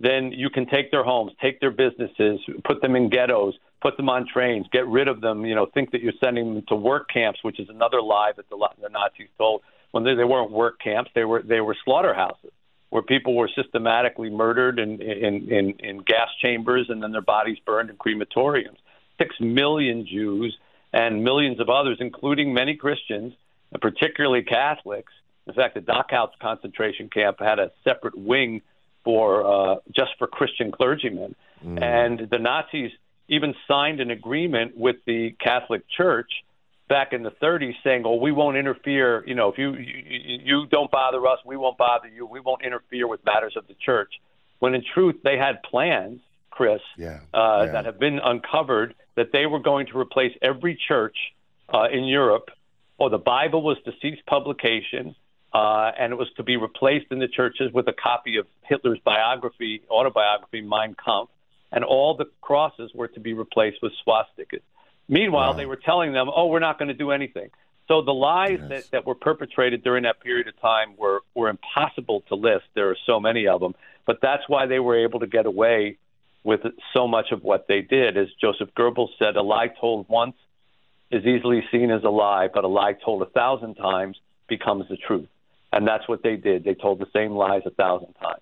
then 0.00 0.32
you 0.32 0.50
can 0.50 0.66
take 0.66 0.90
their 0.90 1.04
homes 1.04 1.32
take 1.40 1.60
their 1.60 1.70
businesses 1.70 2.40
put 2.64 2.80
them 2.82 2.94
in 2.94 3.08
ghettos 3.08 3.54
put 3.80 3.96
them 3.96 4.08
on 4.08 4.26
trains 4.32 4.66
get 4.72 4.86
rid 4.86 5.08
of 5.08 5.20
them 5.20 5.44
you 5.46 5.54
know 5.54 5.66
think 5.66 5.90
that 5.92 6.02
you're 6.02 6.12
sending 6.22 6.54
them 6.54 6.64
to 6.68 6.76
work 6.76 7.08
camps 7.08 7.40
which 7.42 7.58
is 7.58 7.68
another 7.68 8.02
lie 8.02 8.32
that 8.36 8.48
the, 8.50 8.68
the 8.80 8.88
nazis 8.88 9.28
told. 9.38 9.62
When 9.92 10.04
they, 10.04 10.14
they 10.14 10.24
weren't 10.24 10.50
work 10.50 10.78
camps 10.80 11.10
they 11.14 11.24
were 11.24 11.42
they 11.42 11.60
were 11.60 11.76
slaughterhouses 11.84 12.52
where 12.92 13.00
people 13.00 13.34
were 13.34 13.48
systematically 13.56 14.28
murdered 14.28 14.78
in, 14.78 15.00
in, 15.00 15.50
in, 15.50 15.74
in 15.78 15.98
gas 16.02 16.28
chambers 16.42 16.90
and 16.90 17.02
then 17.02 17.10
their 17.10 17.22
bodies 17.22 17.56
burned 17.64 17.88
in 17.88 17.96
crematoriums. 17.96 18.76
Six 19.16 19.34
million 19.40 20.06
Jews 20.06 20.54
and 20.92 21.24
millions 21.24 21.58
of 21.58 21.70
others, 21.70 21.96
including 22.00 22.52
many 22.52 22.76
Christians, 22.76 23.32
and 23.72 23.80
particularly 23.80 24.42
Catholics. 24.42 25.10
In 25.46 25.54
fact, 25.54 25.74
the 25.74 25.80
Dachau 25.80 26.28
concentration 26.38 27.08
camp 27.08 27.38
had 27.40 27.58
a 27.58 27.70
separate 27.82 28.14
wing 28.14 28.60
for 29.04 29.46
uh, 29.46 29.76
just 29.96 30.10
for 30.18 30.26
Christian 30.26 30.70
clergymen, 30.70 31.34
mm. 31.64 31.82
and 31.82 32.28
the 32.30 32.38
Nazis 32.38 32.90
even 33.26 33.54
signed 33.66 34.00
an 34.00 34.10
agreement 34.10 34.76
with 34.76 34.96
the 35.06 35.34
Catholic 35.42 35.84
Church 35.96 36.30
back 36.92 37.14
in 37.14 37.22
the 37.22 37.30
30s 37.30 37.72
saying, 37.82 38.02
"Oh, 38.04 38.16
we 38.16 38.32
won't 38.32 38.58
interfere. 38.58 39.24
You 39.26 39.34
know, 39.34 39.48
if 39.48 39.56
you, 39.56 39.72
you 39.72 40.38
you 40.44 40.66
don't 40.70 40.90
bother 40.90 41.26
us, 41.26 41.38
we 41.46 41.56
won't 41.56 41.78
bother 41.78 42.06
you. 42.06 42.26
We 42.26 42.40
won't 42.40 42.62
interfere 42.62 43.08
with 43.08 43.24
matters 43.24 43.54
of 43.56 43.66
the 43.66 43.74
church." 43.74 44.12
When 44.58 44.74
in 44.74 44.82
truth, 44.94 45.16
they 45.24 45.38
had 45.38 45.62
plans, 45.62 46.20
Chris, 46.50 46.82
yeah. 46.98 47.20
Uh, 47.32 47.64
yeah. 47.64 47.72
that 47.72 47.86
have 47.86 47.98
been 47.98 48.18
uncovered 48.22 48.94
that 49.16 49.28
they 49.32 49.46
were 49.46 49.58
going 49.58 49.86
to 49.86 49.98
replace 49.98 50.32
every 50.42 50.78
church 50.88 51.16
uh, 51.72 51.86
in 51.90 52.04
Europe, 52.04 52.50
or 52.98 53.08
the 53.08 53.24
Bible 53.36 53.62
was 53.62 53.78
to 53.86 53.92
cease 54.02 54.20
publication. 54.26 55.16
Uh, 55.54 55.90
and 55.98 56.14
it 56.14 56.16
was 56.16 56.28
to 56.38 56.42
be 56.42 56.56
replaced 56.56 57.06
in 57.10 57.18
the 57.18 57.28
churches 57.28 57.70
with 57.74 57.86
a 57.86 57.92
copy 57.92 58.38
of 58.38 58.46
Hitler's 58.62 59.00
biography, 59.04 59.82
autobiography, 59.90 60.62
Mein 60.62 60.96
Kampf, 61.04 61.30
and 61.70 61.84
all 61.84 62.16
the 62.16 62.24
crosses 62.40 62.90
were 62.94 63.08
to 63.08 63.20
be 63.20 63.34
replaced 63.34 63.76
with 63.82 63.92
swastikas. 64.02 64.62
Meanwhile, 65.12 65.50
right. 65.50 65.56
they 65.58 65.66
were 65.66 65.76
telling 65.76 66.14
them, 66.14 66.30
"Oh, 66.34 66.46
we're 66.46 66.58
not 66.58 66.78
going 66.78 66.88
to 66.88 66.94
do 66.94 67.10
anything." 67.10 67.50
So 67.86 68.00
the 68.00 68.14
lies 68.14 68.60
yes. 68.60 68.68
that, 68.70 68.90
that 68.92 69.06
were 69.06 69.14
perpetrated 69.14 69.84
during 69.84 70.04
that 70.04 70.20
period 70.20 70.48
of 70.48 70.58
time 70.58 70.96
were 70.96 71.20
were 71.34 71.50
impossible 71.50 72.22
to 72.28 72.34
list. 72.34 72.64
There 72.74 72.88
are 72.88 72.96
so 73.04 73.20
many 73.20 73.46
of 73.46 73.60
them, 73.60 73.74
but 74.06 74.20
that's 74.22 74.42
why 74.48 74.64
they 74.66 74.78
were 74.78 75.04
able 75.04 75.20
to 75.20 75.26
get 75.26 75.44
away 75.44 75.98
with 76.44 76.60
so 76.94 77.06
much 77.06 77.26
of 77.30 77.44
what 77.44 77.66
they 77.68 77.82
did. 77.82 78.16
As 78.16 78.28
Joseph 78.40 78.70
Goebbels 78.74 79.10
said, 79.18 79.36
a 79.36 79.42
lie 79.42 79.68
told 79.68 80.08
once 80.08 80.34
is 81.10 81.26
easily 81.26 81.62
seen 81.70 81.90
as 81.90 82.02
a 82.04 82.08
lie, 82.08 82.48
but 82.52 82.64
a 82.64 82.68
lie 82.68 82.94
told 82.94 83.20
a 83.20 83.26
thousand 83.26 83.74
times 83.74 84.16
becomes 84.48 84.88
the 84.88 84.96
truth. 84.96 85.28
And 85.72 85.86
that's 85.86 86.08
what 86.08 86.22
they 86.22 86.36
did. 86.36 86.64
They 86.64 86.74
told 86.74 87.00
the 87.00 87.06
same 87.12 87.32
lies 87.32 87.62
a 87.66 87.70
thousand 87.70 88.14
times. 88.14 88.41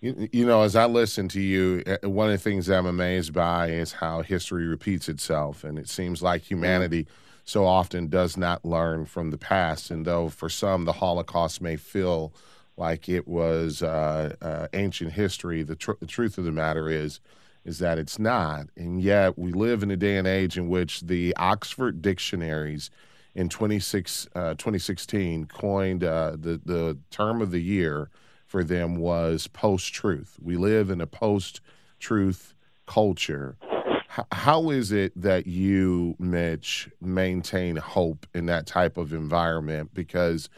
You, 0.00 0.28
you, 0.32 0.46
know, 0.46 0.62
as 0.62 0.76
I 0.76 0.86
listen 0.86 1.26
to 1.28 1.40
you, 1.40 1.82
eh, 1.84 2.06
one 2.06 2.28
of 2.28 2.32
the 2.32 2.38
things 2.38 2.68
I'm 2.68 2.86
amazed 2.86 3.32
by 3.32 3.70
is 3.70 3.92
how 3.92 4.22
history 4.22 4.66
repeats 4.66 5.08
itself. 5.08 5.64
And 5.64 5.76
it 5.76 5.88
seems 5.88 6.22
like 6.22 6.42
humanity 6.42 7.08
so 7.44 7.66
often 7.66 8.06
does 8.06 8.36
not 8.36 8.64
learn 8.64 9.06
from 9.06 9.30
the 9.30 9.38
past. 9.38 9.90
And 9.90 10.04
though 10.04 10.28
for 10.28 10.48
some 10.48 10.84
the 10.84 10.92
Holocaust 10.92 11.60
may 11.60 11.76
feel 11.76 12.32
like 12.76 13.08
it 13.08 13.26
was 13.26 13.82
uh, 13.82 14.36
uh, 14.40 14.68
ancient 14.72 15.12
history, 15.12 15.64
the, 15.64 15.74
tr- 15.74 15.92
the 15.98 16.06
truth 16.06 16.38
of 16.38 16.44
the 16.44 16.52
matter 16.52 16.88
is 16.88 17.20
is 17.64 17.80
that 17.80 17.98
it's 17.98 18.18
not. 18.18 18.68
And 18.76 19.02
yet 19.02 19.36
we 19.36 19.52
live 19.52 19.82
in 19.82 19.90
a 19.90 19.96
day 19.96 20.16
and 20.16 20.26
age 20.26 20.56
in 20.56 20.68
which 20.68 21.02
the 21.02 21.34
Oxford 21.36 22.00
dictionaries 22.00 22.88
in 23.34 23.50
26, 23.50 24.28
uh, 24.34 24.54
2016 24.54 25.46
coined 25.46 26.02
uh, 26.02 26.30
the, 26.30 26.60
the 26.64 26.96
term 27.10 27.42
of 27.42 27.50
the 27.50 27.60
year– 27.60 28.10
for 28.48 28.64
them 28.64 28.96
was 28.96 29.46
post 29.46 29.92
truth. 29.92 30.38
We 30.42 30.56
live 30.56 30.90
in 30.90 31.00
a 31.00 31.06
post 31.06 31.60
truth 32.00 32.54
culture. 32.86 33.56
H- 33.62 34.24
how 34.32 34.70
is 34.70 34.90
it 34.90 35.12
that 35.20 35.46
you, 35.46 36.16
Mitch, 36.18 36.88
maintain 37.00 37.76
hope 37.76 38.26
in 38.34 38.46
that 38.46 38.66
type 38.66 38.96
of 38.96 39.12
environment? 39.12 39.92
Because 39.92 40.48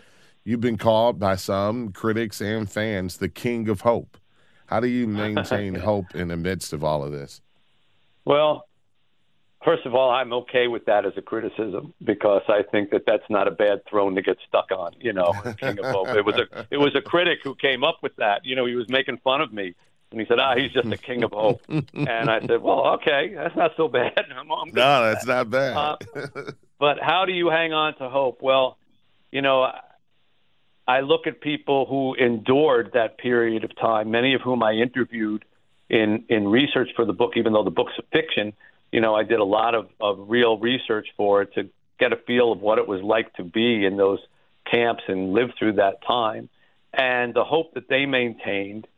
you've 0.45 0.61
been 0.61 0.79
called 0.79 1.19
by 1.19 1.35
some 1.35 1.91
critics 1.91 2.41
and 2.41 2.71
fans 2.71 3.17
the 3.17 3.29
king 3.29 3.69
of 3.69 3.81
hope. 3.81 4.17
How 4.67 4.79
do 4.79 4.87
you 4.87 5.09
maintain 5.09 5.75
hope 5.91 6.15
in 6.15 6.29
the 6.29 6.37
midst 6.37 6.73
of 6.73 6.85
all 6.85 7.03
of 7.03 7.11
this? 7.11 7.41
Well, 8.25 8.69
First 9.65 9.85
of 9.85 9.95
all, 9.95 10.11
I'm 10.11 10.33
okay 10.33 10.69
with 10.69 10.87
that 10.87 11.05
as 11.05 11.13
a 11.17 11.23
criticism 11.23 11.93
because 12.03 12.43
I 12.49 12.63
think 12.63 12.91
that 12.91 13.05
that's 13.07 13.29
not 13.29 13.47
a 13.47 13.51
bad 13.51 13.85
throne 13.89 14.15
to 14.15 14.23
get 14.23 14.39
stuck 14.49 14.71
on. 14.73 14.93
You 14.99 15.13
know, 15.13 15.33
King 15.59 15.79
of 15.79 15.85
Hope. 15.85 16.09
It 16.09 16.25
was 16.25 16.37
a 16.37 16.67
it 16.71 16.79
was 16.79 16.95
a 16.97 17.03
critic 17.03 17.41
who 17.45 17.55
came 17.55 17.85
up 17.85 17.99
with 18.03 18.17
that. 18.17 18.45
You 18.45 18.57
know, 18.57 18.65
he 18.65 18.75
was 18.75 18.89
making 18.89 19.19
fun 19.19 19.43
of 19.43 19.53
me 19.53 19.75
And 20.11 20.21
he 20.21 20.27
said, 20.27 20.39
ah, 20.41 20.57
he's 20.57 20.73
just 20.73 20.89
the 20.91 20.97
king 20.97 21.23
of 21.23 21.33
hope. 21.33 21.63
and 21.69 22.31
I 22.31 22.41
said, 22.41 22.63
well, 22.63 22.87
okay, 22.95 23.33
that's 23.35 23.55
not 23.55 23.73
so 23.77 23.87
bad. 23.89 24.19
I'm, 24.37 24.51
I'm 24.51 24.69
no, 24.69 25.05
that's 25.05 25.25
that. 25.27 25.49
not 25.49 25.51
bad. 25.51 25.77
uh, 25.77 25.97
but 26.79 26.99
how 27.01 27.25
do 27.27 27.33
you 27.33 27.49
hang 27.49 27.73
on 27.73 27.97
to 27.99 28.09
hope? 28.09 28.43
Well, 28.43 28.77
you 29.31 29.43
know, 29.43 29.71
I 30.89 31.01
look 31.01 31.27
at 31.29 31.41
people 31.41 31.87
who 31.87 32.15
endured 32.15 32.91
that 32.95 33.19
period 33.19 33.63
of 33.63 33.77
time, 33.77 34.11
many 34.11 34.35
of 34.35 34.41
whom 34.41 34.63
I 34.63 34.73
interviewed 34.73 35.45
in, 35.89 36.25
in 36.29 36.49
research 36.49 36.89
for 36.97 37.05
the 37.05 37.13
book, 37.13 37.33
even 37.37 37.53
though 37.53 37.63
the 37.65 37.71
book's 37.71 37.93
a 37.99 38.03
fiction. 38.11 38.53
You 38.93 39.01
know, 39.01 39.15
I 39.15 39.23
did 39.23 39.39
a 39.39 39.45
lot 39.45 39.75
of, 39.75 39.89
of 40.01 40.31
real 40.31 40.59
research 40.59 41.09
for 41.17 41.43
it 41.43 41.55
to 41.55 41.69
get 41.99 42.13
a 42.13 42.17
feel 42.17 42.53
of 42.53 42.61
what 42.61 42.79
it 42.79 42.89
was 42.89 43.03
like 43.03 43.33
to 43.35 43.45
be 43.45 43.85
in 43.85 43.97
those 43.97 44.21
camps 44.71 45.03
and 45.09 45.33
live 45.33 45.51
through 45.59 45.75
that 45.75 46.03
time. 46.07 46.49
And 46.93 47.35
the 47.35 47.45
hope 47.45 47.75
that 47.75 47.89
they 47.89 48.07
maintained 48.07 48.89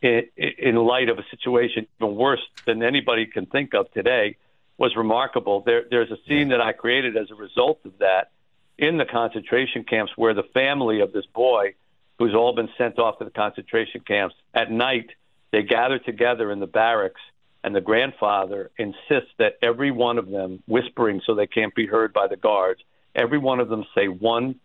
in, 0.00 0.22
in 0.36 0.76
light 0.76 1.08
of 1.08 1.18
a 1.18 1.24
situation 1.30 1.86
even 1.98 2.16
worse 2.16 2.40
than 2.66 2.82
anybody 2.82 3.26
can 3.26 3.46
think 3.46 3.74
of 3.74 3.90
today 3.92 4.36
was 4.78 4.96
remarkable. 4.96 5.60
There, 5.60 5.84
there's 5.90 6.10
a 6.10 6.18
scene 6.26 6.48
that 6.48 6.60
I 6.60 6.72
created 6.72 7.16
as 7.16 7.30
a 7.30 7.34
result 7.34 7.80
of 7.84 7.98
that 7.98 8.30
in 8.78 8.96
the 8.96 9.04
concentration 9.04 9.84
camps 9.84 10.12
where 10.16 10.34
the 10.34 10.42
family 10.54 11.00
of 11.00 11.12
this 11.12 11.26
boy, 11.26 11.74
who's 12.18 12.34
all 12.34 12.54
been 12.54 12.70
sent 12.78 12.98
off 12.98 13.18
to 13.18 13.24
the 13.24 13.30
concentration 13.30 14.00
camps, 14.00 14.34
at 14.54 14.70
night 14.70 15.10
they 15.52 15.62
gather 15.62 15.98
together 15.98 16.50
in 16.50 16.58
the 16.58 16.66
barracks, 16.66 17.20
and 17.64 17.74
the 17.74 17.80
grandfather 17.80 18.70
insists 18.78 19.30
that 19.38 19.54
every 19.62 19.90
one 19.90 20.18
of 20.18 20.28
them, 20.28 20.62
whispering 20.66 21.20
so 21.24 21.34
they 21.34 21.46
can't 21.46 21.74
be 21.74 21.86
heard 21.86 22.12
by 22.12 22.26
the 22.26 22.36
guards, 22.36 22.80
every 23.14 23.38
one 23.38 23.60
of 23.60 23.68
them 23.68 23.84
say 23.94 24.08
one 24.08 24.56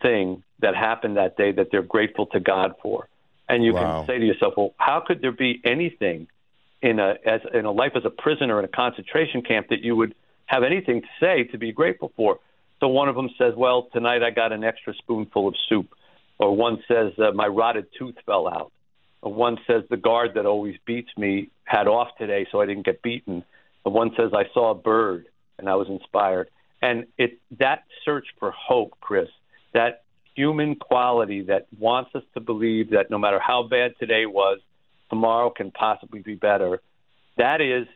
thing 0.00 0.42
that 0.60 0.74
happened 0.74 1.16
that 1.16 1.36
day 1.36 1.52
that 1.52 1.68
they're 1.70 1.82
grateful 1.82 2.26
to 2.26 2.40
God 2.40 2.74
for. 2.82 3.08
And 3.48 3.64
you 3.64 3.74
wow. 3.74 4.00
can 4.00 4.06
say 4.06 4.18
to 4.18 4.24
yourself, 4.24 4.54
well, 4.56 4.74
how 4.78 5.02
could 5.06 5.20
there 5.20 5.32
be 5.32 5.60
anything 5.64 6.28
in 6.80 7.00
a 7.00 7.16
as 7.26 7.40
in 7.52 7.64
a 7.64 7.72
life 7.72 7.92
as 7.96 8.04
a 8.04 8.10
prisoner 8.10 8.58
in 8.58 8.64
a 8.64 8.68
concentration 8.68 9.42
camp 9.42 9.68
that 9.70 9.80
you 9.80 9.96
would 9.96 10.14
have 10.46 10.62
anything 10.62 11.02
to 11.02 11.08
say 11.20 11.44
to 11.44 11.58
be 11.58 11.72
grateful 11.72 12.12
for? 12.16 12.38
So 12.80 12.88
one 12.88 13.08
of 13.08 13.16
them 13.16 13.30
says, 13.38 13.54
"Well, 13.56 13.88
tonight 13.92 14.22
I 14.22 14.30
got 14.30 14.52
an 14.52 14.64
extra 14.64 14.94
spoonful 14.94 15.48
of 15.48 15.54
soup," 15.68 15.88
or 16.38 16.54
one 16.54 16.82
says, 16.86 17.12
uh, 17.18 17.32
"My 17.32 17.46
rotted 17.46 17.86
tooth 17.98 18.16
fell 18.24 18.46
out," 18.46 18.70
one 19.20 19.58
says, 19.66 19.84
"The 19.88 19.96
guard 19.96 20.34
that 20.34 20.46
always 20.46 20.76
beats 20.84 21.10
me 21.16 21.50
had 21.64 21.88
off 21.88 22.08
today, 22.18 22.46
so 22.50 22.60
I 22.60 22.66
didn't 22.66 22.84
get 22.84 23.02
beaten," 23.02 23.44
or 23.84 23.92
one 23.92 24.14
says, 24.16 24.32
"I 24.34 24.48
saw 24.54 24.70
a 24.70 24.74
bird 24.74 25.26
and 25.58 25.68
I 25.68 25.74
was 25.74 25.88
inspired." 25.88 26.48
And 26.80 27.06
it 27.16 27.38
that 27.58 27.84
search 28.04 28.26
for 28.38 28.50
hope, 28.52 28.94
Chris, 29.00 29.28
that 29.72 30.02
human 30.34 30.76
quality 30.76 31.42
that 31.42 31.66
wants 31.78 32.14
us 32.14 32.22
to 32.34 32.40
believe 32.40 32.90
that 32.90 33.10
no 33.10 33.18
matter 33.18 33.40
how 33.40 33.64
bad 33.64 33.94
today 33.98 34.24
was, 34.24 34.60
tomorrow 35.10 35.50
can 35.50 35.72
possibly 35.72 36.20
be 36.20 36.36
better. 36.36 36.80
That 37.36 37.60
is 37.60 37.88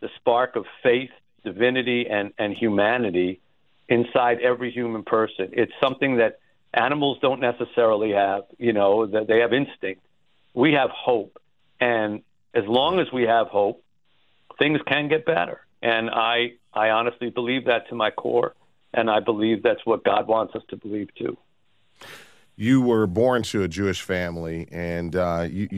the 0.00 0.08
spark 0.16 0.54
of 0.54 0.64
faith, 0.82 1.10
divinity, 1.44 2.06
and, 2.08 2.32
and 2.38 2.56
humanity 2.56 3.40
inside 3.88 4.38
every 4.40 4.70
human 4.70 5.02
person. 5.02 5.50
It's 5.52 5.72
something 5.82 6.18
that 6.18 6.38
animals 6.72 7.18
don't 7.20 7.40
necessarily 7.40 8.12
have, 8.12 8.44
you 8.58 8.72
know, 8.72 9.06
that 9.06 9.26
they 9.26 9.40
have 9.40 9.52
instinct. 9.52 10.02
We 10.58 10.72
have 10.72 10.90
hope. 10.90 11.40
And 11.80 12.22
as 12.54 12.64
long 12.66 12.98
as 12.98 13.06
we 13.12 13.22
have 13.22 13.46
hope, 13.46 13.82
things 14.58 14.80
can 14.86 15.08
get 15.08 15.24
better. 15.24 15.60
And 15.80 16.10
I, 16.10 16.54
I 16.74 16.90
honestly 16.90 17.30
believe 17.30 17.66
that 17.66 17.88
to 17.90 17.94
my 17.94 18.10
core. 18.10 18.54
And 18.92 19.08
I 19.10 19.20
believe 19.20 19.62
that's 19.62 19.84
what 19.84 20.02
God 20.04 20.26
wants 20.26 20.54
us 20.56 20.62
to 20.70 20.76
believe 20.76 21.08
too 21.14 21.36
you 22.58 22.82
were 22.82 23.06
born 23.06 23.44
to 23.44 23.62
a 23.62 23.68
Jewish 23.68 24.02
family, 24.02 24.66
and 24.72 25.14
uh, 25.14 25.46
you, 25.48 25.68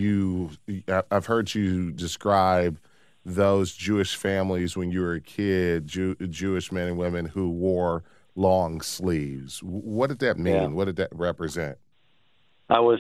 you, 0.67 0.83
I've 1.11 1.27
heard 1.27 1.55
you 1.55 1.93
describe 1.93 2.79
those 3.23 3.75
Jewish 3.75 4.17
families 4.17 4.79
when 4.79 4.91
you 4.91 5.03
were 5.03 5.13
a 5.13 5.21
kid, 5.21 5.87
Jew, 5.87 6.15
Jewish 6.15 6.73
men 6.73 6.89
and 6.89 6.97
women 6.97 7.27
who 7.27 7.51
wore 7.51 8.03
long 8.35 8.81
sleeves. 8.81 9.63
What 9.63 10.07
did 10.07 10.21
that 10.21 10.39
mean? 10.39 10.55
Yeah. 10.55 10.67
What 10.69 10.87
did 10.87 10.97
that 10.97 11.11
represent? 11.13 11.77
I 12.71 12.81
was 12.81 12.99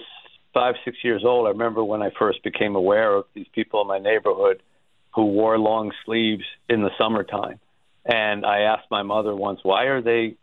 five, 0.52 0.74
six 0.84 0.98
years 1.02 1.22
old. 1.24 1.46
I 1.46 1.50
remember 1.50 1.84
when 1.84 2.02
I 2.02 2.10
first 2.18 2.42
became 2.42 2.76
aware 2.76 3.14
of 3.14 3.24
these 3.34 3.48
people 3.54 3.80
in 3.82 3.86
my 3.86 3.98
neighborhood 3.98 4.62
who 5.14 5.26
wore 5.26 5.58
long 5.58 5.92
sleeves 6.04 6.44
in 6.68 6.82
the 6.82 6.90
summertime. 6.98 7.58
And 8.04 8.46
I 8.46 8.60
asked 8.60 8.90
my 8.90 9.02
mother 9.02 9.34
once, 9.34 9.60
why 9.62 9.84
are 9.84 10.00
they 10.00 10.36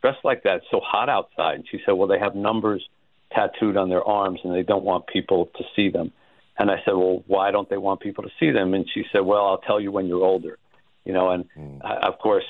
dressed 0.00 0.24
like 0.24 0.42
that. 0.44 0.56
It's 0.56 0.66
so 0.70 0.80
hot 0.80 1.08
outside. 1.08 1.56
And 1.56 1.64
she 1.70 1.80
said, 1.84 1.92
well, 1.92 2.08
they 2.08 2.18
have 2.18 2.34
numbers 2.34 2.86
tattooed 3.32 3.76
on 3.76 3.88
their 3.88 4.04
arms 4.04 4.40
and 4.44 4.54
they 4.54 4.62
don't 4.62 4.84
want 4.84 5.06
people 5.06 5.50
to 5.56 5.64
see 5.76 5.90
them. 5.90 6.12
And 6.58 6.70
I 6.70 6.76
said, 6.84 6.92
well, 6.92 7.22
why 7.26 7.50
don't 7.50 7.68
they 7.68 7.76
want 7.76 8.00
people 8.00 8.24
to 8.24 8.30
see 8.40 8.50
them? 8.50 8.74
And 8.74 8.86
she 8.92 9.04
said, 9.12 9.20
well, 9.20 9.44
I'll 9.46 9.58
tell 9.58 9.80
you 9.80 9.92
when 9.92 10.06
you're 10.06 10.24
older. 10.24 10.58
You 11.04 11.12
know, 11.12 11.30
and 11.30 11.44
mm. 11.56 11.80
I, 11.84 12.06
of 12.06 12.18
course, 12.18 12.44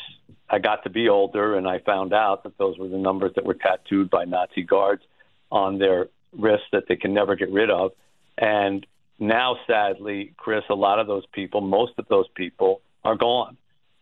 I 0.49 0.59
got 0.59 0.85
to 0.85 0.90
be 0.90 1.09
older 1.09 1.57
and 1.57 1.68
I 1.68 1.78
found 1.80 2.12
out 2.12 2.42
that 2.45 2.57
those 2.59 2.78
were 2.78 2.88
the 2.88 2.99
numbers 2.99 3.33
that 3.37 3.45
were 3.45 3.54
tattooed 3.54 4.11
by 4.11 4.25
Nazi 4.25 4.62
guards 4.62 5.02
on 5.50 5.78
their 5.78 6.09
wrists 6.33 6.67
that 6.73 6.85
they 6.89 6.97
can 6.97 7.15
never 7.15 7.37
get 7.37 7.51
rid 7.51 7.71
of. 7.71 7.93
And 8.37 8.87
now, 9.19 9.57
sadly, 9.67 10.35
Chris, 10.37 10.65
a 10.71 10.75
lot 10.75 10.99
of 10.99 11.07
those 11.07 11.25
people, 11.33 11.61
most 11.61 11.93
of 11.99 12.07
those 12.09 12.27
people 12.35 12.81
are 13.05 13.17
gone 13.17 13.57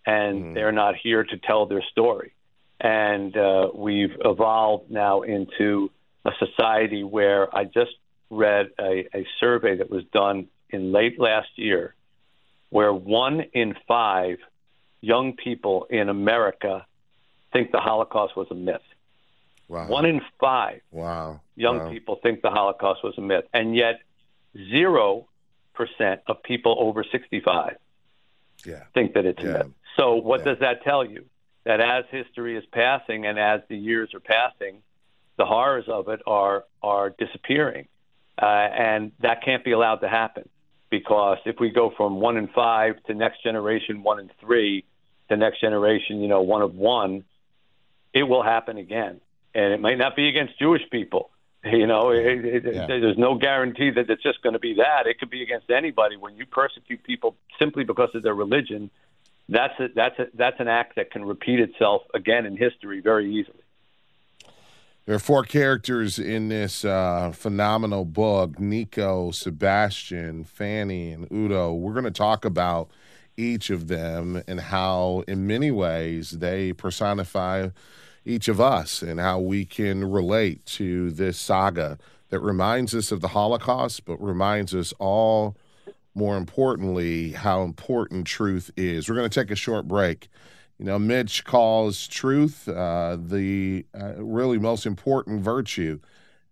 and 0.05 0.45
mm. 0.45 0.55
they're 0.55 0.73
not 0.73 0.95
here 0.97 1.25
to 1.25 1.37
tell 1.39 1.67
their 1.67 1.83
story 1.91 2.33
and 2.81 3.37
uh, 3.37 3.69
we've 3.75 4.17
evolved 4.25 4.91
now 4.91 5.23
into 5.23 5.91
a 6.25 6.31
society 6.39 7.05
where 7.05 7.55
I 7.55 7.65
just 7.65 7.93
read 8.31 8.71
a, 8.79 9.09
a 9.15 9.27
survey 9.41 9.79
that 9.79 9.91
was 9.91 10.05
done 10.13 10.49
in 10.71 10.93
late 10.93 11.19
last 11.19 11.49
year, 11.57 11.95
where 12.71 12.93
one 12.93 13.41
in 13.53 13.75
five 13.89 14.39
young 15.01 15.35
people 15.35 15.87
in 15.89 16.09
America 16.09 16.85
think 17.53 17.71
the 17.71 17.79
Holocaust 17.79 18.37
was 18.37 18.49
a 18.51 18.55
myth. 18.55 18.81
Wow. 19.69 19.89
One 19.89 20.07
in 20.07 20.21
five 20.41 20.81
wow. 20.91 21.41
young 21.57 21.79
wow. 21.79 21.91
people 21.91 22.21
think 22.23 22.43
the 22.43 22.51
Holocaust 22.51 23.03
was 23.03 23.15
a 23.19 23.21
myth, 23.21 23.45
and 23.53 23.75
yet 23.75 24.01
zero 24.57 25.27
percent 25.75 26.21
of 26.27 26.43
people 26.43 26.77
over 26.79 27.05
65 27.05 27.77
yeah. 28.65 28.85
think 28.95 29.15
that 29.15 29.27
it's 29.27 29.43
yeah. 29.43 29.49
a 29.49 29.53
myth. 29.59 29.73
So, 29.97 30.15
what 30.15 30.41
yeah. 30.41 30.45
does 30.45 30.59
that 30.61 30.85
tell 30.85 31.05
you? 31.05 31.27
that 31.67 31.81
as 31.81 32.05
history 32.11 32.57
is 32.57 32.65
passing 32.71 33.27
and 33.27 33.39
as 33.39 33.61
the 33.69 33.77
years 33.77 34.15
are 34.15 34.21
passing, 34.21 34.83
the 35.37 35.45
horrors 35.45 35.85
of 35.89 36.09
it 36.09 36.21
are 36.27 36.65
are 36.81 37.11
disappearing, 37.11 37.89
uh, 38.41 38.47
and 38.47 39.13
that 39.21 39.43
can't 39.45 39.65
be 39.65 39.73
allowed 39.73 39.97
to 39.97 40.09
happen 40.09 40.49
because 40.91 41.39
if 41.45 41.57
we 41.59 41.71
go 41.71 41.93
from 41.97 42.21
one 42.21 42.37
in 42.37 42.47
five 42.49 43.03
to 43.09 43.15
next 43.15 43.43
generation 43.43 44.05
one 44.05 44.21
in 44.21 44.31
three 44.41 44.85
to 45.29 45.37
next 45.37 45.61
generation, 45.61 46.23
you 46.23 46.29
know, 46.29 46.41
one 46.41 46.63
of 46.63 46.75
one, 46.77 47.25
it 48.15 48.23
will 48.23 48.45
happen 48.45 48.79
again, 48.79 49.21
and 49.57 49.73
it 49.73 49.81
might 49.81 49.97
not 49.97 50.15
be 50.15 50.29
against 50.29 50.59
Jewish 50.59 50.83
people. 50.91 51.31
You 51.65 51.89
know, 51.89 52.11
it, 52.11 52.45
it, 52.45 52.65
yeah. 52.65 52.87
there's 52.87 53.19
no 53.19 53.35
guarantee 53.35 53.91
that 53.91 54.09
it's 54.09 54.23
just 54.23 54.41
going 54.41 54.53
to 54.53 54.61
be 54.61 54.75
that. 54.75 55.09
It 55.09 55.19
could 55.19 55.31
be 55.31 55.43
against 55.43 55.69
anybody. 55.69 56.17
When 56.17 56.37
you 56.37 56.47
persecute 56.47 57.03
people 57.03 57.35
simply 57.59 57.83
because 57.83 58.11
of 58.15 58.23
their 58.23 58.37
religion, 58.37 58.89
that's 59.49 59.75
a, 59.81 59.89
that's 59.93 60.17
a, 60.21 60.27
that's 60.35 60.61
an 60.61 60.69
act 60.69 60.95
that 60.95 61.11
can 61.11 61.25
repeat 61.25 61.59
itself 61.59 62.03
again 62.15 62.47
in 62.47 62.57
history 62.57 63.01
very 63.01 63.35
easily. 63.35 63.65
There 65.07 65.17
are 65.17 65.19
four 65.19 65.43
characters 65.43 66.21
in 66.21 66.51
this 66.51 66.85
uh, 66.85 67.33
phenomenal 67.35 68.05
book: 68.05 68.61
Nico, 68.61 69.33
Sebastian, 69.33 70.45
Fanny, 70.45 71.11
and 71.11 71.27
Udo. 71.33 71.73
We're 71.73 71.95
going 71.95 72.05
to 72.05 72.13
talk 72.13 72.45
about 72.45 72.93
each 73.37 73.71
of 73.71 73.89
them 73.89 74.41
and 74.47 74.61
how, 74.61 75.25
in 75.27 75.49
many 75.49 75.73
ways, 75.73 76.31
they 76.31 76.73
personify 76.73 77.71
each 78.27 78.49
of 78.49 78.61
us 78.61 79.03
and 79.03 79.21
how 79.21 79.39
we 79.39 79.65
can 79.65 80.05
relate 80.11 80.67
to 80.67 81.11
this 81.11 81.39
saga 81.39 81.97
that 82.29 82.41
reminds 82.41 82.95
us 82.95 83.13
of 83.13 83.21
the 83.21 83.29
Holocaust, 83.29 84.05
but 84.05 84.21
reminds 84.21 84.75
us 84.75 84.93
all 84.99 85.57
more 86.15 86.37
importantly, 86.37 87.33
how 87.33 87.63
important 87.63 88.27
truth 88.27 88.71
is. 88.77 89.09
We're 89.09 89.15
going 89.15 89.29
to 89.29 89.41
take 89.41 89.51
a 89.51 89.57
short 89.57 89.87
break. 89.87 90.29
You 90.79 90.87
know, 90.87 90.99
Mitch 90.99 91.45
calls 91.45 92.09
truth 92.09 92.69
uh, 92.69 93.17
the 93.21 93.87
uh, 93.95 94.15
really 94.17 94.59
most 94.59 94.87
important 94.87 95.43
virtue. 95.43 96.01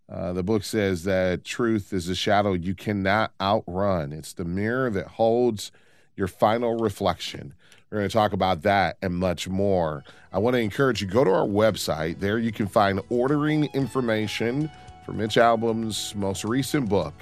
Uh, 0.08 0.34
the 0.34 0.42
book 0.42 0.64
says 0.64 1.04
that 1.04 1.44
truth 1.44 1.92
is 1.92 2.08
a 2.08 2.14
shadow 2.14 2.52
you 2.52 2.74
cannot 2.74 3.32
outrun. 3.40 4.12
It's 4.12 4.34
the 4.34 4.44
mirror 4.44 4.90
that 4.90 5.08
holds 5.08 5.72
your 6.14 6.28
final 6.28 6.76
reflection. 6.76 7.54
We're 7.94 8.00
going 8.00 8.10
to 8.10 8.14
talk 8.14 8.32
about 8.32 8.62
that 8.62 8.96
and 9.02 9.14
much 9.14 9.48
more. 9.48 10.02
I 10.32 10.40
want 10.40 10.54
to 10.54 10.60
encourage 10.60 11.00
you 11.00 11.06
go 11.06 11.22
to 11.22 11.30
our 11.30 11.46
website. 11.46 12.18
There 12.18 12.40
you 12.40 12.50
can 12.50 12.66
find 12.66 13.00
ordering 13.08 13.66
information 13.66 14.68
for 15.06 15.12
Mitch 15.12 15.38
Albom's 15.38 16.12
most 16.16 16.44
recent 16.44 16.88
book, 16.88 17.14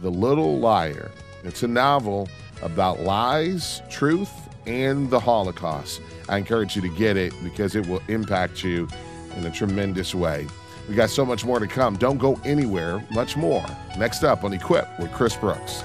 The 0.00 0.10
Little 0.10 0.58
Liar. 0.58 1.10
It's 1.44 1.62
a 1.62 1.66
novel 1.66 2.28
about 2.60 3.00
lies, 3.00 3.80
truth, 3.88 4.30
and 4.66 5.08
the 5.08 5.18
Holocaust. 5.18 6.02
I 6.28 6.36
encourage 6.36 6.76
you 6.76 6.82
to 6.82 6.94
get 6.94 7.16
it 7.16 7.32
because 7.42 7.74
it 7.74 7.86
will 7.86 8.02
impact 8.08 8.62
you 8.62 8.86
in 9.34 9.46
a 9.46 9.50
tremendous 9.50 10.14
way. 10.14 10.46
We 10.90 10.94
got 10.94 11.08
so 11.08 11.24
much 11.24 11.46
more 11.46 11.58
to 11.58 11.66
come. 11.66 11.96
Don't 11.96 12.18
go 12.18 12.38
anywhere, 12.44 13.02
much 13.12 13.34
more. 13.38 13.64
Next 13.96 14.24
up 14.24 14.44
on 14.44 14.52
Equip 14.52 15.00
with 15.00 15.10
Chris 15.10 15.34
Brooks. 15.34 15.84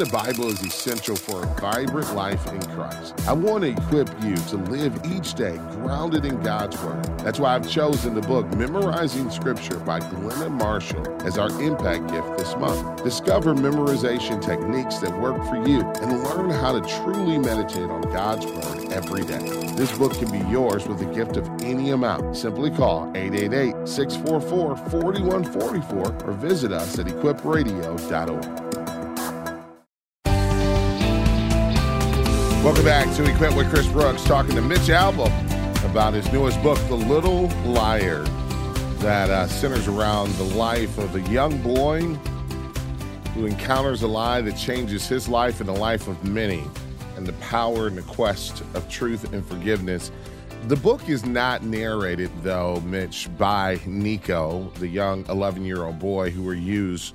The 0.00 0.06
Bible 0.06 0.48
is 0.48 0.62
essential 0.62 1.14
for 1.14 1.42
a 1.42 1.46
vibrant 1.60 2.14
life 2.14 2.46
in 2.46 2.62
Christ. 2.70 3.14
I 3.28 3.34
want 3.34 3.64
to 3.64 3.70
equip 3.70 4.08
you 4.24 4.34
to 4.34 4.56
live 4.56 4.98
each 5.04 5.34
day 5.34 5.58
grounded 5.72 6.24
in 6.24 6.40
God's 6.40 6.80
Word. 6.82 7.04
That's 7.18 7.38
why 7.38 7.54
I've 7.54 7.70
chosen 7.70 8.14
the 8.14 8.22
book 8.22 8.46
Memorizing 8.56 9.30
Scripture 9.30 9.78
by 9.80 10.00
Glenna 10.00 10.48
Marshall 10.48 11.06
as 11.26 11.36
our 11.36 11.50
impact 11.60 12.10
gift 12.10 12.38
this 12.38 12.56
month. 12.56 13.04
Discover 13.04 13.56
memorization 13.56 14.42
techniques 14.42 15.00
that 15.00 15.14
work 15.20 15.36
for 15.44 15.56
you 15.68 15.82
and 15.82 16.22
learn 16.24 16.48
how 16.48 16.80
to 16.80 17.02
truly 17.02 17.36
meditate 17.36 17.90
on 17.90 18.00
God's 18.10 18.46
Word 18.46 18.90
every 18.94 19.26
day. 19.26 19.70
This 19.74 19.92
book 19.98 20.14
can 20.14 20.30
be 20.30 20.50
yours 20.50 20.88
with 20.88 21.02
a 21.02 21.14
gift 21.14 21.36
of 21.36 21.46
any 21.62 21.90
amount. 21.90 22.38
Simply 22.38 22.70
call 22.70 23.12
888 23.14 23.86
644 23.86 24.76
4144 24.76 26.26
or 26.26 26.32
visit 26.32 26.72
us 26.72 26.98
at 26.98 27.04
equipradio.org. 27.04 28.79
Welcome 32.62 32.84
back 32.84 33.16
to 33.16 33.24
Equip 33.24 33.56
with 33.56 33.70
Chris 33.70 33.86
Brooks, 33.86 34.22
talking 34.22 34.54
to 34.54 34.60
Mitch 34.60 34.90
Albom 34.90 35.32
about 35.90 36.12
his 36.12 36.30
newest 36.30 36.62
book, 36.62 36.78
The 36.88 36.94
Little 36.94 37.46
Liar, 37.64 38.22
that 38.98 39.30
uh, 39.30 39.46
centers 39.48 39.88
around 39.88 40.34
the 40.34 40.44
life 40.44 40.98
of 40.98 41.16
a 41.16 41.22
young 41.32 41.56
boy 41.62 42.02
who 43.32 43.46
encounters 43.46 44.02
a 44.02 44.06
lie 44.06 44.42
that 44.42 44.58
changes 44.58 45.08
his 45.08 45.26
life 45.26 45.60
and 45.60 45.70
the 45.70 45.74
life 45.74 46.06
of 46.06 46.22
many, 46.22 46.62
and 47.16 47.26
the 47.26 47.32
power 47.34 47.86
and 47.86 47.96
the 47.96 48.02
quest 48.02 48.62
of 48.74 48.86
truth 48.90 49.32
and 49.32 49.42
forgiveness. 49.46 50.12
The 50.64 50.76
book 50.76 51.08
is 51.08 51.24
not 51.24 51.62
narrated, 51.62 52.30
though, 52.42 52.82
Mitch, 52.84 53.30
by 53.38 53.80
Nico, 53.86 54.70
the 54.78 54.86
young 54.86 55.24
11 55.30 55.64
year 55.64 55.84
old 55.84 55.98
boy 55.98 56.28
who 56.28 56.42
were 56.42 56.52
used 56.52 57.14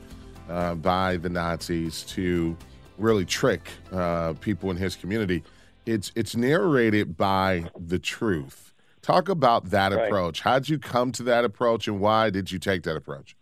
uh, 0.50 0.74
by 0.74 1.18
the 1.18 1.30
Nazis 1.30 2.02
to 2.02 2.58
really 2.98 3.26
trick 3.26 3.70
uh, 3.92 4.34
people 4.34 4.72
in 4.72 4.78
his 4.78 4.96
community. 4.96 5.44
It's 5.86 6.12
it's 6.16 6.36
narrated 6.36 7.18
by 7.18 7.70
the 7.78 8.00
truth. 8.00 8.74
Talk 9.02 9.30
about 9.30 9.70
that 9.70 9.92
right. 9.92 10.08
approach. 10.08 10.42
How'd 10.42 10.68
you 10.68 10.80
come 10.80 11.12
to 11.14 11.24
that 11.24 11.46
approach, 11.46 11.88
and 11.88 12.00
why 12.00 12.32
did 12.32 12.52
you 12.52 12.58
take 12.58 12.84
that 12.84 12.96
approach? 12.96 13.36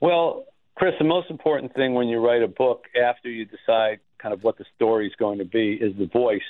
Well, 0.00 0.44
Chris, 0.74 0.92
the 0.98 1.06
most 1.06 1.30
important 1.30 1.74
thing 1.74 1.94
when 1.94 2.08
you 2.08 2.18
write 2.18 2.42
a 2.42 2.48
book 2.48 2.84
after 3.00 3.30
you 3.30 3.46
decide 3.46 4.00
kind 4.18 4.34
of 4.34 4.44
what 4.44 4.58
the 4.58 4.66
story 4.74 5.06
is 5.06 5.14
going 5.18 5.38
to 5.38 5.46
be 5.46 5.72
is 5.72 5.96
the 5.96 6.06
voice 6.06 6.42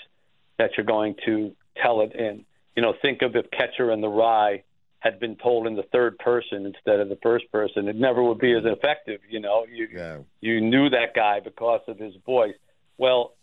that 0.59 0.71
you're 0.77 0.87
going 0.87 1.15
to 1.27 1.55
tell 1.81 2.01
it 2.01 2.13
in. 2.13 2.45
You 2.75 2.83
know, 2.83 2.93
think 3.01 3.23
of 3.23 3.37
if 3.37 3.51
Catcher 3.53 3.93
in 3.93 4.01
the 4.01 4.09
Rye 4.09 4.65
had 5.01 5.21
been 5.21 5.37
told 5.37 5.67
in 5.67 5.77
the 5.77 5.85
third 5.93 6.19
person 6.19 6.67
instead 6.67 7.01
of 7.01 7.09
the 7.09 7.19
first 7.23 7.51
person, 7.53 7.89
it 7.89 7.97
never 7.97 8.23
would 8.23 8.39
be 8.39 8.53
as 8.53 8.65
effective. 8.65 9.21
You 9.29 9.41
know, 9.41 9.67
you 9.71 9.89
yeah. 9.95 10.19
you 10.41 10.61
knew 10.61 10.91
that 10.91 11.15
guy 11.15 11.41
because 11.41 11.83
of 11.89 11.99
his 11.99 12.15
voice. 12.25 12.55
Well, 12.99 13.35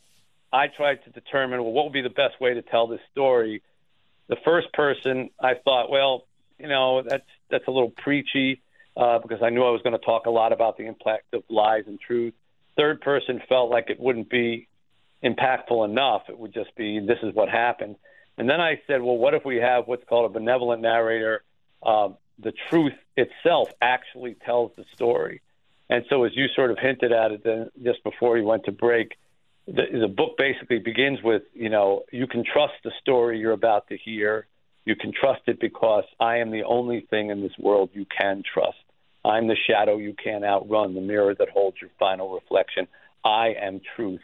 I 0.51 0.67
tried 0.67 1.03
to 1.05 1.09
determine 1.09 1.63
well 1.63 1.71
what 1.71 1.85
would 1.85 1.93
be 1.93 2.01
the 2.01 2.09
best 2.09 2.39
way 2.39 2.53
to 2.53 2.61
tell 2.61 2.87
this 2.87 3.01
story. 3.11 3.61
The 4.27 4.37
first 4.45 4.71
person, 4.73 5.29
I 5.39 5.53
thought, 5.63 5.89
well, 5.89 6.25
you 6.57 6.67
know, 6.67 7.03
that's 7.03 7.27
that's 7.49 7.67
a 7.67 7.71
little 7.71 7.91
preachy 7.91 8.61
uh, 8.95 9.19
because 9.19 9.41
I 9.43 9.49
knew 9.49 9.63
I 9.63 9.71
was 9.71 9.81
going 9.81 9.97
to 9.97 10.05
talk 10.05 10.25
a 10.25 10.31
lot 10.31 10.53
about 10.53 10.77
the 10.77 10.85
impact 10.85 11.33
of 11.33 11.43
lies 11.49 11.83
and 11.87 11.99
truth. 11.99 12.33
Third 12.75 13.01
person 13.01 13.41
felt 13.47 13.69
like 13.69 13.89
it 13.89 13.99
wouldn't 13.99 14.29
be 14.29 14.67
impactful 15.23 15.85
enough. 15.85 16.23
It 16.29 16.37
would 16.37 16.53
just 16.53 16.75
be 16.75 16.99
this 16.99 17.19
is 17.23 17.33
what 17.33 17.49
happened. 17.49 17.95
And 18.37 18.49
then 18.49 18.59
I 18.59 18.81
said, 18.87 19.01
well, 19.01 19.17
what 19.17 19.33
if 19.33 19.45
we 19.45 19.57
have 19.57 19.87
what's 19.87 20.03
called 20.05 20.29
a 20.29 20.33
benevolent 20.33 20.81
narrator 20.81 21.43
uh, 21.85 22.09
the 22.39 22.53
truth 22.69 22.93
itself 23.15 23.69
actually 23.81 24.35
tells 24.45 24.71
the 24.75 24.85
story. 24.93 25.41
And 25.89 26.05
so, 26.09 26.23
as 26.23 26.31
you 26.35 26.47
sort 26.55 26.71
of 26.71 26.77
hinted 26.79 27.11
at 27.11 27.31
it 27.31 27.43
then, 27.43 27.69
just 27.83 28.03
before 28.03 28.33
we 28.33 28.41
went 28.41 28.65
to 28.65 28.71
break, 28.71 29.17
the, 29.67 29.83
the 29.99 30.07
book 30.07 30.37
basically 30.37 30.79
begins 30.79 31.19
with, 31.21 31.43
you 31.53 31.69
know, 31.69 32.03
you 32.11 32.27
can 32.27 32.43
trust 32.43 32.73
the 32.83 32.91
story 33.01 33.39
you're 33.39 33.51
about 33.51 33.87
to 33.89 33.97
hear. 33.97 34.47
You 34.85 34.95
can 34.95 35.13
trust 35.13 35.41
it 35.47 35.59
because 35.59 36.03
I 36.19 36.37
am 36.37 36.51
the 36.51 36.63
only 36.63 37.01
thing 37.09 37.29
in 37.29 37.41
this 37.41 37.57
world 37.57 37.91
you 37.93 38.05
can 38.05 38.43
trust. 38.51 38.77
I'm 39.23 39.47
the 39.47 39.55
shadow 39.55 39.97
you 39.97 40.13
can't 40.21 40.43
outrun, 40.43 40.95
the 40.95 41.01
mirror 41.01 41.33
that 41.35 41.49
holds 41.49 41.77
your 41.79 41.91
final 41.97 42.33
reflection. 42.33 42.87
I 43.23 43.55
am 43.61 43.79
truth. 43.95 44.21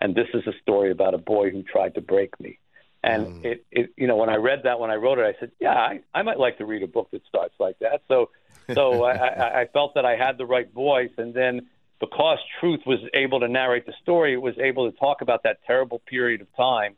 And 0.00 0.14
this 0.14 0.26
is 0.34 0.46
a 0.46 0.52
story 0.60 0.90
about 0.90 1.14
a 1.14 1.18
boy 1.18 1.50
who 1.50 1.62
tried 1.62 1.94
to 1.94 2.02
break 2.02 2.38
me. 2.40 2.58
And 3.02 3.26
mm. 3.26 3.44
it, 3.44 3.66
it, 3.70 3.90
you 3.96 4.06
know, 4.06 4.16
when 4.16 4.28
I 4.28 4.36
read 4.36 4.62
that, 4.64 4.78
when 4.78 4.90
I 4.90 4.94
wrote 4.94 5.18
it, 5.18 5.24
I 5.24 5.38
said, 5.40 5.50
yeah, 5.60 5.74
I, 5.74 6.00
I 6.14 6.22
might 6.22 6.38
like 6.38 6.58
to 6.58 6.66
read 6.66 6.82
a 6.82 6.86
book 6.86 7.10
that 7.10 7.22
starts 7.26 7.54
like 7.58 7.78
that. 7.80 8.02
So, 8.08 8.30
so 8.74 9.04
I, 9.04 9.14
I, 9.14 9.60
I 9.62 9.66
felt 9.66 9.94
that 9.94 10.04
I 10.04 10.16
had 10.16 10.38
the 10.38 10.46
right 10.46 10.72
voice. 10.72 11.10
And 11.18 11.34
then 11.34 11.68
because 12.00 12.38
Truth 12.60 12.80
was 12.86 13.00
able 13.14 13.40
to 13.40 13.48
narrate 13.48 13.86
the 13.86 13.94
story, 14.02 14.32
it 14.34 14.42
was 14.42 14.58
able 14.58 14.90
to 14.90 14.96
talk 14.98 15.20
about 15.20 15.42
that 15.44 15.58
terrible 15.66 16.00
period 16.00 16.40
of 16.40 16.48
time 16.56 16.94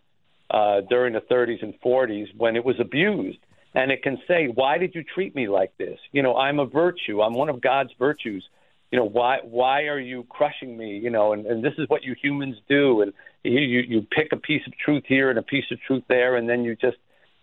uh, 0.51 0.83
during 0.89 1.15
the 1.15 1.21
30s 1.21 1.63
and 1.63 1.75
40s 1.81 2.35
when 2.37 2.57
it 2.57 2.65
was 2.65 2.79
abused. 2.81 3.39
And 3.75 3.91
it 3.91 4.03
can 4.03 4.19
say, 4.29 4.47
why 4.47 4.79
did 4.79 4.95
you 4.95 5.03
treat 5.03 5.35
me 5.35 5.49
like 5.49 5.77
this? 5.79 5.99
You 6.13 6.23
know, 6.23 6.37
I'm 6.37 6.61
a 6.61 6.67
virtue. 6.67 7.23
I'm 7.23 7.35
one 7.35 7.49
of 7.49 7.61
God's 7.61 7.91
virtues 7.99 8.49
you 8.91 8.99
know 8.99 9.05
why 9.05 9.39
why 9.43 9.83
are 9.83 9.99
you 9.99 10.25
crushing 10.29 10.77
me 10.77 10.99
you 10.99 11.11
know 11.11 11.33
and, 11.33 11.47
and 11.47 11.65
this 11.65 11.73
is 11.79 11.89
what 11.89 12.05
you 12.05 12.15
humans 12.21 12.57
do 12.69 13.03
and 13.03 13.13
you, 13.45 13.81
you 13.87 14.07
pick 14.11 14.29
a 14.33 14.37
piece 14.37 14.63
of 14.67 14.73
truth 14.79 15.05
here 15.07 15.31
and 15.31 15.39
a 15.39 15.43
piece 15.43 15.65
of 15.71 15.79
truth 15.81 16.03
there 16.09 16.37
and 16.37 16.49
then 16.49 16.65
you 16.65 16.75
just 16.77 16.97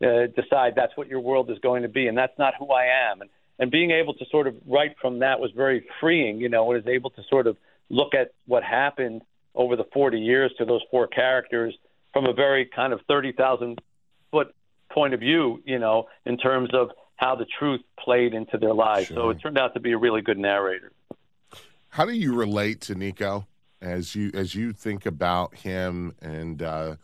uh, 0.03 0.27
decide 0.35 0.73
that's 0.75 0.95
what 0.97 1.07
your 1.07 1.19
world 1.19 1.49
is 1.51 1.59
going 1.59 1.83
to 1.83 1.89
be 1.89 2.07
and 2.07 2.17
that's 2.17 2.37
not 2.39 2.53
who 2.57 2.71
I 2.71 3.11
am. 3.11 3.21
And 3.21 3.29
and 3.59 3.69
being 3.69 3.91
able 3.91 4.15
to 4.15 4.25
sort 4.31 4.47
of 4.47 4.55
write 4.65 4.95
from 4.99 5.19
that 5.19 5.39
was 5.39 5.51
very 5.55 5.85
freeing 5.99 6.39
you 6.39 6.49
know 6.49 6.65
was 6.65 6.87
able 6.87 7.11
to 7.11 7.21
sort 7.29 7.47
of 7.47 7.57
look 7.89 8.13
at 8.13 8.31
what 8.47 8.63
happened 8.63 9.21
over 9.53 9.75
the 9.75 9.85
40 9.93 10.19
years 10.19 10.51
to 10.57 10.65
those 10.65 10.81
four 10.89 11.07
characters 11.07 11.75
from 12.13 12.25
a 12.25 12.33
very 12.33 12.65
kind 12.65 12.93
of 12.93 13.01
30,000 13.07 13.79
foot 14.31 14.55
point 14.89 15.13
of 15.13 15.19
view 15.19 15.61
you 15.65 15.77
know 15.77 16.07
in 16.25 16.37
terms 16.37 16.69
of 16.73 16.89
how 17.17 17.35
the 17.35 17.45
truth 17.59 17.81
played 17.99 18.33
into 18.33 18.57
their 18.57 18.73
lives. 18.73 19.07
Sure. 19.07 19.17
so 19.17 19.29
it 19.29 19.35
turned 19.35 19.59
out 19.59 19.75
to 19.75 19.79
be 19.79 19.91
a 19.91 19.97
really 19.97 20.21
good 20.21 20.39
narrator 20.39 20.91
how 21.91 22.05
do 22.05 22.13
you 22.13 22.33
relate 22.33 22.81
to 22.81 22.95
Nico 22.95 23.47
as 23.81 24.15
you 24.15 24.31
as 24.33 24.55
you 24.55 24.73
think 24.73 25.05
about 25.05 25.55
him 25.55 26.15
and 26.21 26.61
uh, 26.61 26.95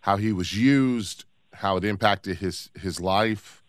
how 0.00 0.16
he 0.16 0.32
was 0.32 0.56
used, 0.56 1.24
how 1.52 1.76
it 1.76 1.84
impacted 1.84 2.38
his 2.38 2.70
his 2.80 3.00
life, 3.00 3.62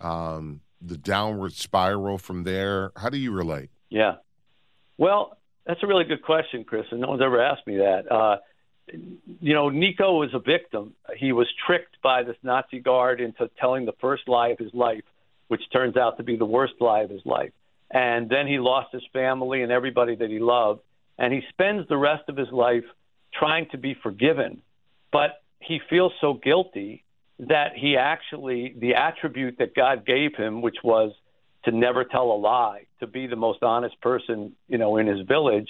um, 0.00 0.60
the 0.82 0.98
downward 0.98 1.52
spiral 1.52 2.18
from 2.18 2.42
there? 2.42 2.92
How 2.96 3.08
do 3.08 3.18
you 3.18 3.32
relate? 3.32 3.70
Yeah, 3.88 4.16
well, 4.98 5.38
that's 5.64 5.82
a 5.82 5.86
really 5.86 6.04
good 6.04 6.22
question, 6.22 6.64
Chris, 6.64 6.86
and 6.90 7.00
no 7.00 7.08
one's 7.08 7.22
ever 7.22 7.40
asked 7.40 7.66
me 7.66 7.76
that. 7.76 8.10
Uh, 8.10 8.36
you 9.40 9.54
know, 9.54 9.68
Nico 9.68 10.18
was 10.18 10.30
a 10.32 10.38
victim. 10.40 10.94
He 11.16 11.32
was 11.32 11.48
tricked 11.66 11.96
by 12.02 12.24
this 12.24 12.36
Nazi 12.42 12.80
guard 12.80 13.20
into 13.20 13.48
telling 13.60 13.84
the 13.84 13.94
first 14.00 14.28
lie 14.28 14.48
of 14.48 14.58
his 14.58 14.74
life, 14.74 15.04
which 15.48 15.62
turns 15.72 15.96
out 15.96 16.16
to 16.18 16.24
be 16.24 16.36
the 16.36 16.44
worst 16.44 16.74
lie 16.80 17.00
of 17.00 17.10
his 17.10 17.24
life 17.24 17.52
and 17.90 18.28
then 18.28 18.46
he 18.46 18.58
lost 18.58 18.92
his 18.92 19.04
family 19.12 19.62
and 19.62 19.70
everybody 19.70 20.16
that 20.16 20.30
he 20.30 20.38
loved. 20.38 20.80
And 21.18 21.32
he 21.32 21.42
spends 21.50 21.88
the 21.88 21.96
rest 21.96 22.24
of 22.28 22.36
his 22.36 22.50
life 22.50 22.84
trying 23.32 23.68
to 23.70 23.78
be 23.78 23.94
forgiven. 23.94 24.62
But 25.12 25.42
he 25.60 25.80
feels 25.88 26.12
so 26.20 26.34
guilty 26.34 27.04
that 27.38 27.72
he 27.74 27.96
actually 27.96 28.74
the 28.78 28.94
attribute 28.94 29.58
that 29.58 29.74
God 29.74 30.06
gave 30.06 30.34
him 30.34 30.62
which 30.62 30.76
was 30.82 31.12
to 31.64 31.70
never 31.70 32.04
tell 32.04 32.30
a 32.32 32.38
lie 32.38 32.86
to 33.00 33.06
be 33.06 33.26
the 33.26 33.36
most 33.36 33.62
honest 33.62 34.00
person 34.00 34.52
you 34.68 34.78
know 34.78 34.96
in 34.96 35.06
his 35.06 35.26
village 35.26 35.68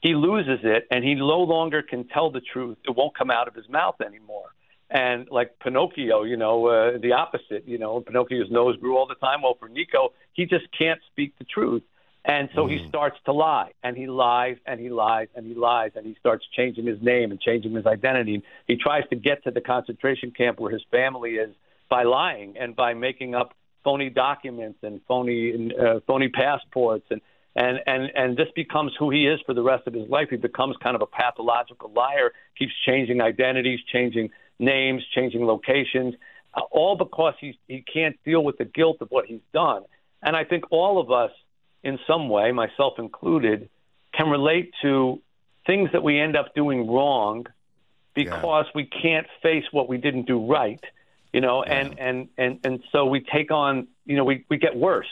he 0.00 0.14
loses 0.14 0.60
it 0.62 0.86
and 0.90 1.04
he 1.04 1.14
no 1.14 1.40
longer 1.40 1.82
can 1.82 2.04
tell 2.04 2.30
the 2.30 2.40
truth. 2.40 2.78
It 2.86 2.96
won't 2.96 3.16
come 3.16 3.30
out 3.30 3.48
of 3.48 3.54
his 3.54 3.68
mouth 3.68 4.00
anymore 4.00 4.50
and 4.90 5.28
like 5.30 5.58
Pinocchio, 5.60 6.24
you 6.24 6.36
know, 6.36 6.66
uh, 6.66 6.98
the 6.98 7.12
opposite. 7.12 7.66
You 7.66 7.78
know, 7.78 8.00
Pinocchio's 8.00 8.50
nose 8.50 8.76
grew 8.76 8.96
all 8.96 9.06
the 9.06 9.14
time. 9.14 9.42
Well, 9.42 9.56
for 9.58 9.68
Nico, 9.68 10.12
he 10.32 10.46
just 10.46 10.66
can't 10.76 11.00
speak 11.12 11.34
the 11.38 11.44
truth, 11.44 11.82
and 12.24 12.48
so 12.54 12.66
mm. 12.66 12.70
he 12.70 12.88
starts 12.88 13.16
to 13.26 13.32
lie, 13.32 13.72
and 13.82 13.96
he 13.96 14.06
lies, 14.06 14.56
and 14.66 14.80
he 14.80 14.90
lies, 14.90 15.28
and 15.34 15.46
he 15.46 15.54
lies, 15.54 15.92
and 15.94 16.04
he 16.04 16.16
starts 16.18 16.44
changing 16.56 16.86
his 16.86 17.00
name 17.00 17.30
and 17.30 17.40
changing 17.40 17.74
his 17.74 17.86
identity. 17.86 18.42
He 18.66 18.76
tries 18.76 19.08
to 19.10 19.16
get 19.16 19.44
to 19.44 19.50
the 19.50 19.60
concentration 19.60 20.32
camp 20.32 20.58
where 20.58 20.72
his 20.72 20.82
family 20.90 21.32
is 21.32 21.54
by 21.88 22.02
lying 22.02 22.56
and 22.58 22.74
by 22.74 22.94
making 22.94 23.34
up 23.34 23.54
phony 23.84 24.10
documents 24.10 24.78
and 24.82 25.00
phony 25.08 25.72
uh, 25.80 26.00
phony 26.06 26.28
passports 26.28 27.06
and 27.10 27.20
and 27.56 27.80
and 27.86 28.10
and 28.14 28.36
this 28.36 28.48
becomes 28.54 28.92
who 28.98 29.10
he 29.10 29.26
is 29.26 29.40
for 29.44 29.54
the 29.54 29.62
rest 29.62 29.86
of 29.86 29.94
his 29.94 30.08
life. 30.08 30.28
He 30.30 30.36
becomes 30.36 30.76
kind 30.82 30.94
of 30.94 31.02
a 31.02 31.06
pathological 31.06 31.90
liar. 31.90 32.32
Keeps 32.58 32.72
changing 32.86 33.20
identities, 33.20 33.80
changing 33.92 34.30
names, 34.60 35.02
changing 35.14 35.44
locations, 35.46 36.14
uh, 36.54 36.60
all 36.70 36.96
because 36.96 37.34
he 37.40 37.58
he 37.68 37.82
can't 37.82 38.18
deal 38.24 38.42
with 38.42 38.58
the 38.58 38.64
guilt 38.64 38.98
of 39.00 39.10
what 39.10 39.26
he's 39.26 39.40
done. 39.52 39.82
And 40.22 40.36
I 40.36 40.44
think 40.44 40.64
all 40.70 41.00
of 41.00 41.10
us, 41.10 41.30
in 41.82 41.98
some 42.06 42.28
way, 42.28 42.52
myself 42.52 42.98
included, 42.98 43.68
can 44.12 44.28
relate 44.28 44.72
to 44.82 45.20
things 45.66 45.90
that 45.92 46.02
we 46.02 46.20
end 46.20 46.36
up 46.36 46.54
doing 46.54 46.90
wrong 46.90 47.46
because 48.14 48.66
yeah. 48.66 48.72
we 48.74 48.84
can't 48.84 49.26
face 49.42 49.64
what 49.70 49.88
we 49.88 49.96
didn't 49.98 50.26
do 50.26 50.44
right. 50.46 50.82
You 51.32 51.40
know, 51.40 51.64
yeah. 51.64 51.74
and, 51.74 51.98
and 51.98 52.28
and 52.36 52.60
and 52.64 52.82
so 52.92 53.06
we 53.06 53.20
take 53.20 53.50
on, 53.50 53.86
you 54.04 54.16
know, 54.16 54.24
we 54.24 54.44
we 54.48 54.58
get 54.58 54.76
worse. 54.76 55.08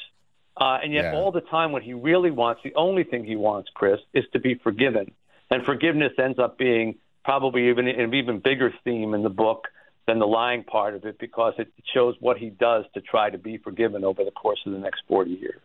Uh, 0.56 0.78
and 0.82 0.92
yet, 0.92 1.04
yeah. 1.04 1.14
all 1.14 1.30
the 1.30 1.40
time, 1.40 1.70
what 1.70 1.84
he 1.84 1.94
really 1.94 2.32
wants, 2.32 2.60
the 2.64 2.74
only 2.74 3.04
thing 3.04 3.24
he 3.24 3.36
wants, 3.36 3.70
Chris, 3.72 4.00
is 4.12 4.24
to 4.32 4.40
be 4.40 4.56
forgiven. 4.56 5.12
And 5.50 5.64
forgiveness 5.64 6.12
ends 6.18 6.40
up 6.40 6.58
being 6.58 6.96
probably 7.28 7.68
even 7.68 7.86
an 7.86 8.14
even 8.14 8.38
bigger 8.38 8.72
theme 8.84 9.12
in 9.12 9.22
the 9.22 9.28
book 9.28 9.68
than 10.06 10.18
the 10.18 10.26
lying 10.26 10.64
part 10.64 10.94
of 10.94 11.04
it 11.04 11.18
because 11.18 11.52
it 11.58 11.70
shows 11.92 12.14
what 12.20 12.38
he 12.38 12.48
does 12.48 12.86
to 12.94 13.02
try 13.02 13.28
to 13.28 13.36
be 13.36 13.58
forgiven 13.58 14.02
over 14.02 14.24
the 14.24 14.30
course 14.30 14.58
of 14.64 14.72
the 14.72 14.78
next 14.78 15.02
40 15.06 15.32
years. 15.32 15.60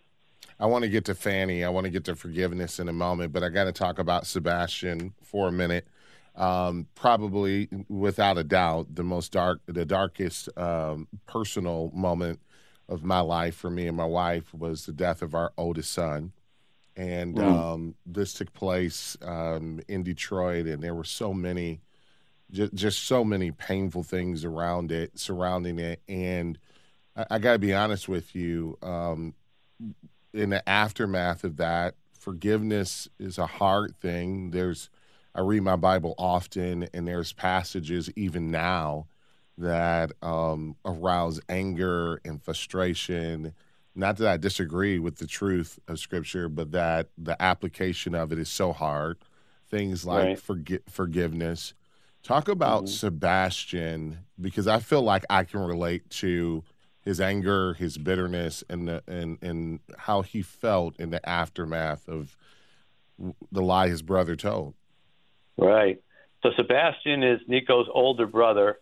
I 0.59 0.65
want 0.65 0.83
to 0.83 0.89
get 0.89 1.05
to 1.05 1.15
Fanny. 1.15 1.63
I 1.63 1.69
want 1.69 1.85
to 1.85 1.89
get 1.89 2.03
to 2.03 2.17
forgiveness 2.17 2.81
in 2.81 2.89
a 2.89 2.93
moment, 2.93 3.31
but 3.31 3.43
I 3.43 3.49
got 3.49 3.63
to 3.63 3.71
talk 3.71 3.97
about 3.97 4.27
Sebastian 4.27 5.13
for 5.23 5.47
a 5.47 5.53
minute. 5.53 5.87
Um, 6.35 6.85
probably, 6.95 7.69
without 7.87 8.37
a 8.37 8.43
doubt, 8.43 8.93
the 8.93 9.03
most 9.05 9.31
dark, 9.31 9.61
the 9.65 9.85
darkest 9.85 10.49
um, 10.57 11.07
personal 11.27 11.91
moment 11.95 12.41
of 12.89 13.05
my 13.05 13.21
life 13.21 13.55
for 13.55 13.69
me 13.69 13.87
and 13.87 13.95
my 13.95 14.03
wife 14.03 14.53
was 14.53 14.85
the 14.85 14.91
death 14.91 15.21
of 15.21 15.33
our 15.33 15.53
oldest 15.57 15.91
son. 15.91 16.33
And 16.95 17.35
mm. 17.35 17.43
um, 17.43 17.95
this 18.05 18.33
took 18.33 18.53
place 18.53 19.17
um, 19.23 19.79
in 19.87 20.03
Detroit, 20.03 20.67
and 20.67 20.83
there 20.83 20.93
were 20.93 21.03
so 21.03 21.33
many, 21.33 21.81
just, 22.51 22.73
just 22.73 23.03
so 23.05 23.23
many 23.23 23.51
painful 23.51 24.03
things 24.03 24.45
around 24.45 24.91
it, 24.91 25.17
surrounding 25.17 25.79
it. 25.79 26.01
And 26.07 26.59
I, 27.15 27.25
I 27.31 27.39
got 27.39 27.53
to 27.53 27.59
be 27.59 27.73
honest 27.73 28.07
with 28.07 28.35
you, 28.35 28.77
um, 28.83 29.33
in 30.33 30.49
the 30.51 30.67
aftermath 30.69 31.43
of 31.43 31.57
that, 31.57 31.95
forgiveness 32.19 33.09
is 33.19 33.37
a 33.37 33.45
hard 33.45 33.95
thing. 33.99 34.51
There's, 34.51 34.89
I 35.35 35.41
read 35.41 35.63
my 35.63 35.75
Bible 35.75 36.15
often, 36.17 36.87
and 36.93 37.07
there's 37.07 37.33
passages 37.33 38.09
even 38.15 38.51
now 38.51 39.07
that 39.57 40.11
um, 40.21 40.75
arouse 40.85 41.39
anger 41.49 42.19
and 42.23 42.41
frustration. 42.41 43.53
Not 43.95 44.17
that 44.17 44.27
I 44.27 44.37
disagree 44.37 44.97
with 44.99 45.17
the 45.17 45.27
truth 45.27 45.79
of 45.87 45.99
Scripture, 45.99 46.49
but 46.49 46.71
that 46.71 47.09
the 47.17 47.39
application 47.41 48.15
of 48.15 48.31
it 48.31 48.39
is 48.39 48.49
so 48.49 48.73
hard. 48.73 49.17
Things 49.69 50.05
like 50.05 50.25
right. 50.25 50.37
forgi- 50.37 50.89
forgiveness. 50.89 51.73
Talk 52.23 52.47
about 52.47 52.83
mm-hmm. 52.83 52.93
Sebastian 52.93 54.19
because 54.39 54.67
I 54.67 54.79
feel 54.79 55.01
like 55.01 55.25
I 55.29 55.43
can 55.43 55.59
relate 55.59 56.09
to 56.11 56.63
his 57.01 57.19
anger, 57.19 57.73
his 57.73 57.97
bitterness, 57.97 58.63
and 58.69 58.87
the, 58.87 59.03
and 59.07 59.37
and 59.41 59.79
how 59.97 60.21
he 60.21 60.41
felt 60.41 60.97
in 60.99 61.09
the 61.09 61.27
aftermath 61.27 62.07
of 62.07 62.37
the 63.51 63.61
lie 63.61 63.89
his 63.89 64.01
brother 64.01 64.35
told. 64.35 64.73
Right. 65.57 66.01
So 66.41 66.51
Sebastian 66.55 67.23
is 67.23 67.39
Nico's 67.47 67.87
older 67.93 68.25
brother, 68.25 68.79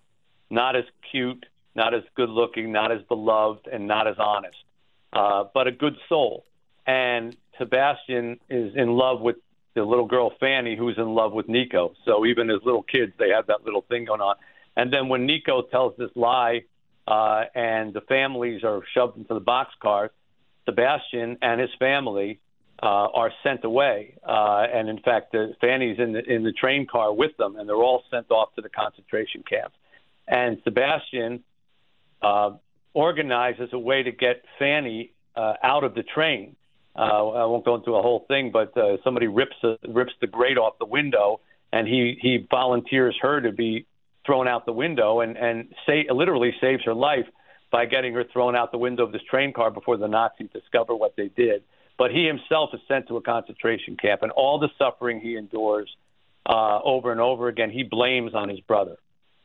not 0.49 0.75
as 0.75 0.85
cute, 1.11 1.45
not 1.75 1.93
as 1.93 2.03
good 2.15 2.29
looking, 2.29 2.71
not 2.71 2.91
as 2.91 3.01
beloved, 3.03 3.67
and 3.67 3.87
not 3.87 4.07
as 4.07 4.15
honest, 4.19 4.57
uh, 5.13 5.45
but 5.53 5.67
a 5.67 5.71
good 5.71 5.95
soul. 6.09 6.45
And 6.85 7.35
Sebastian 7.57 8.39
is 8.49 8.73
in 8.75 8.89
love 8.89 9.21
with 9.21 9.37
the 9.75 9.83
little 9.83 10.07
girl 10.07 10.33
Fanny, 10.39 10.75
who's 10.75 10.97
in 10.97 11.13
love 11.13 11.31
with 11.31 11.47
Nico. 11.47 11.93
So 12.05 12.25
even 12.25 12.49
as 12.49 12.57
little 12.63 12.83
kids, 12.83 13.13
they 13.17 13.29
have 13.29 13.47
that 13.47 13.63
little 13.63 13.85
thing 13.87 14.05
going 14.05 14.21
on. 14.21 14.35
And 14.75 14.91
then 14.91 15.09
when 15.09 15.25
Nico 15.25 15.61
tells 15.63 15.95
this 15.97 16.09
lie, 16.15 16.61
uh, 17.07 17.43
and 17.55 17.93
the 17.93 18.01
families 18.01 18.63
are 18.63 18.81
shoved 18.93 19.17
into 19.17 19.33
the 19.33 19.41
boxcars, 19.41 20.09
Sebastian 20.65 21.37
and 21.41 21.59
his 21.59 21.71
family 21.79 22.39
uh, 22.81 22.85
are 22.85 23.31
sent 23.43 23.63
away. 23.63 24.15
Uh, 24.27 24.65
and 24.73 24.89
in 24.89 24.99
fact, 24.99 25.35
Fanny's 25.59 25.99
in 25.99 26.13
the 26.13 26.23
in 26.23 26.43
the 26.43 26.51
train 26.51 26.87
car 26.87 27.13
with 27.13 27.35
them, 27.37 27.55
and 27.55 27.67
they're 27.67 27.75
all 27.75 28.03
sent 28.11 28.31
off 28.31 28.53
to 28.55 28.61
the 28.61 28.69
concentration 28.69 29.43
camps. 29.47 29.75
And 30.27 30.61
Sebastian 30.63 31.43
uh, 32.21 32.51
organizes 32.93 33.69
a 33.73 33.79
way 33.79 34.03
to 34.03 34.11
get 34.11 34.43
Fanny 34.59 35.11
uh, 35.35 35.53
out 35.63 35.83
of 35.83 35.95
the 35.95 36.03
train. 36.03 36.55
Uh, 36.95 37.29
I 37.29 37.45
won't 37.45 37.63
go 37.63 37.75
into 37.75 37.95
a 37.95 38.01
whole 38.01 38.25
thing, 38.27 38.51
but 38.51 38.75
uh, 38.77 38.97
somebody 39.03 39.27
rips 39.27 39.55
a, 39.63 39.77
rips 39.87 40.11
the 40.19 40.27
grate 40.27 40.57
off 40.57 40.77
the 40.77 40.85
window, 40.85 41.39
and 41.71 41.87
he 41.87 42.17
he 42.21 42.45
volunteers 42.49 43.15
her 43.21 43.39
to 43.39 43.51
be 43.51 43.85
thrown 44.25 44.47
out 44.47 44.65
the 44.65 44.73
window, 44.73 45.21
and 45.21 45.37
and 45.37 45.73
say 45.85 46.05
literally 46.09 46.53
saves 46.59 46.83
her 46.83 46.93
life 46.93 47.25
by 47.71 47.85
getting 47.85 48.13
her 48.13 48.25
thrown 48.25 48.55
out 48.55 48.73
the 48.73 48.77
window 48.77 49.03
of 49.03 49.13
this 49.13 49.21
train 49.29 49.53
car 49.53 49.71
before 49.71 49.95
the 49.95 50.07
Nazis 50.07 50.49
discover 50.51 50.93
what 50.93 51.15
they 51.15 51.29
did. 51.29 51.63
But 51.97 52.11
he 52.11 52.25
himself 52.25 52.71
is 52.73 52.81
sent 52.87 53.07
to 53.07 53.15
a 53.17 53.21
concentration 53.21 53.95
camp, 53.95 54.23
and 54.23 54.31
all 54.31 54.59
the 54.59 54.69
suffering 54.77 55.21
he 55.21 55.37
endures 55.37 55.89
uh, 56.45 56.79
over 56.83 57.11
and 57.11 57.21
over 57.21 57.47
again, 57.47 57.69
he 57.69 57.83
blames 57.83 58.33
on 58.33 58.49
his 58.49 58.59
brother. 58.59 58.97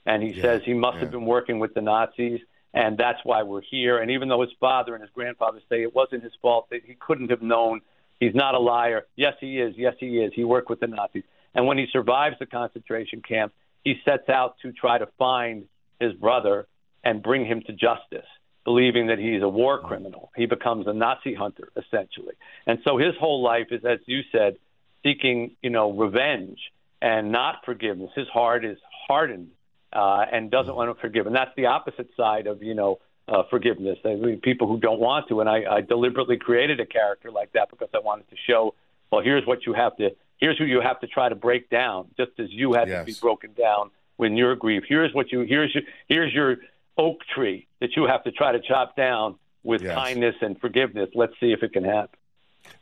And 0.04 0.22
he 0.22 0.30
yeah, 0.30 0.42
says 0.42 0.62
he 0.64 0.74
must 0.74 0.96
yeah. 0.96 1.02
have 1.02 1.11
been 1.11 1.26
working 1.26 1.59
with 1.59 1.74
the 1.74 1.80
Nazis, 1.80 2.40
and 2.76 2.98
that's 2.98 3.18
why 3.24 3.42
we're 3.42 3.62
here. 3.62 3.98
And 3.98 4.10
even 4.10 4.28
though 4.28 4.42
his 4.42 4.52
father 4.60 4.94
and 4.94 5.02
his 5.02 5.10
grandfather 5.10 5.60
say 5.68 5.82
it 5.82 5.94
wasn't 5.94 6.22
his 6.22 6.34
fault, 6.42 6.68
that 6.70 6.82
he 6.84 6.94
couldn't 6.94 7.30
have 7.30 7.40
known, 7.40 7.80
he's 8.20 8.34
not 8.34 8.54
a 8.54 8.58
liar. 8.58 9.06
Yes, 9.16 9.32
he 9.40 9.58
is. 9.58 9.74
Yes, 9.78 9.94
he 9.98 10.18
is. 10.18 10.32
He 10.34 10.44
worked 10.44 10.68
with 10.68 10.80
the 10.80 10.86
Nazis. 10.86 11.24
And 11.54 11.66
when 11.66 11.78
he 11.78 11.86
survives 11.90 12.36
the 12.38 12.44
concentration 12.44 13.22
camp, 13.22 13.54
he 13.82 13.94
sets 14.04 14.28
out 14.28 14.56
to 14.60 14.72
try 14.72 14.98
to 14.98 15.08
find 15.18 15.64
his 15.98 16.12
brother 16.12 16.66
and 17.02 17.22
bring 17.22 17.46
him 17.46 17.62
to 17.62 17.72
justice 17.72 18.26
believing 18.66 19.06
that 19.06 19.18
he's 19.18 19.42
a 19.42 19.48
war 19.48 19.78
criminal. 19.78 20.30
He 20.36 20.44
becomes 20.46 20.86
a 20.88 20.92
Nazi 20.92 21.34
hunter, 21.34 21.68
essentially. 21.76 22.34
And 22.66 22.80
so 22.84 22.98
his 22.98 23.14
whole 23.18 23.40
life 23.40 23.68
is, 23.70 23.84
as 23.84 24.00
you 24.06 24.22
said, 24.32 24.56
seeking, 25.04 25.52
you 25.62 25.70
know, 25.70 25.92
revenge 25.92 26.58
and 27.00 27.30
not 27.30 27.64
forgiveness. 27.64 28.10
His 28.16 28.26
heart 28.26 28.64
is 28.64 28.76
hardened 29.06 29.52
uh, 29.96 30.26
and 30.30 30.50
doesn't 30.50 30.74
want 30.74 30.94
to 30.94 31.00
forgive. 31.00 31.26
And 31.26 31.35
that's 31.35 31.54
the 31.56 31.66
opposite 31.66 32.11
side 32.16 32.46
of, 32.46 32.62
you 32.62 32.74
know, 32.74 32.98
uh, 33.28 33.42
forgiveness. 33.50 33.98
I 34.04 34.14
mean, 34.14 34.40
people 34.40 34.68
who 34.68 34.78
don't 34.78 35.00
want 35.00 35.28
to. 35.28 35.40
And 35.40 35.48
I, 35.48 35.64
I 35.76 35.80
deliberately 35.80 36.37
created 36.37 36.78
a 36.80 36.87
character 36.87 37.30
like 37.30 37.52
that 37.52 37.70
because 37.70 37.88
I 37.94 37.98
wanted 37.98 38.28
to 38.30 38.37
show, 38.46 38.74
well, 39.11 39.22
here's 39.22 39.46
what 39.46 39.66
you 39.66 39.72
have 39.72 39.96
to, 39.96 40.11
here's 40.37 40.59
who 40.59 40.64
you 40.64 40.80
have 40.80 41.00
to 41.00 41.06
try 41.06 41.28
to 41.28 41.35
break 41.35 41.70
down, 41.70 42.09
just 42.16 42.32
as 42.38 42.48
you 42.50 42.74
had 42.74 42.88
yes. 42.88 43.00
to 43.00 43.06
be 43.06 43.16
broken 43.20 43.50
down 43.54 43.90
when 44.16 44.37
you're 44.37 44.54
grief. 44.54 44.85
Here's 44.88 45.12
what 45.14 45.32
you, 45.32 45.40
here's 45.40 45.74
your, 45.74 45.85
here's 46.09 46.32
your, 46.32 46.59
oak 46.98 47.20
tree 47.35 47.66
that 47.80 47.90
you 47.96 48.06
have 48.06 48.24
to 48.24 48.32
try 48.32 48.52
to 48.52 48.61
chop 48.61 48.96
down 48.96 49.37
with 49.62 49.82
yes. 49.82 49.94
kindness 49.94 50.35
and 50.40 50.59
forgiveness. 50.61 51.11
Let's 51.14 51.35
see 51.40 51.52
if 51.52 51.62
it 51.62 51.72
can 51.72 51.85
happen. 51.85 52.18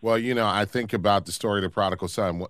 Well, 0.01 0.19
you 0.19 0.35
know, 0.35 0.47
I 0.47 0.65
think 0.65 0.93
about 0.93 1.27
the 1.27 1.33
story 1.33 1.59
of 1.59 1.65
the 1.65 1.71
prodigal 1.71 2.09
son, 2.09 2.41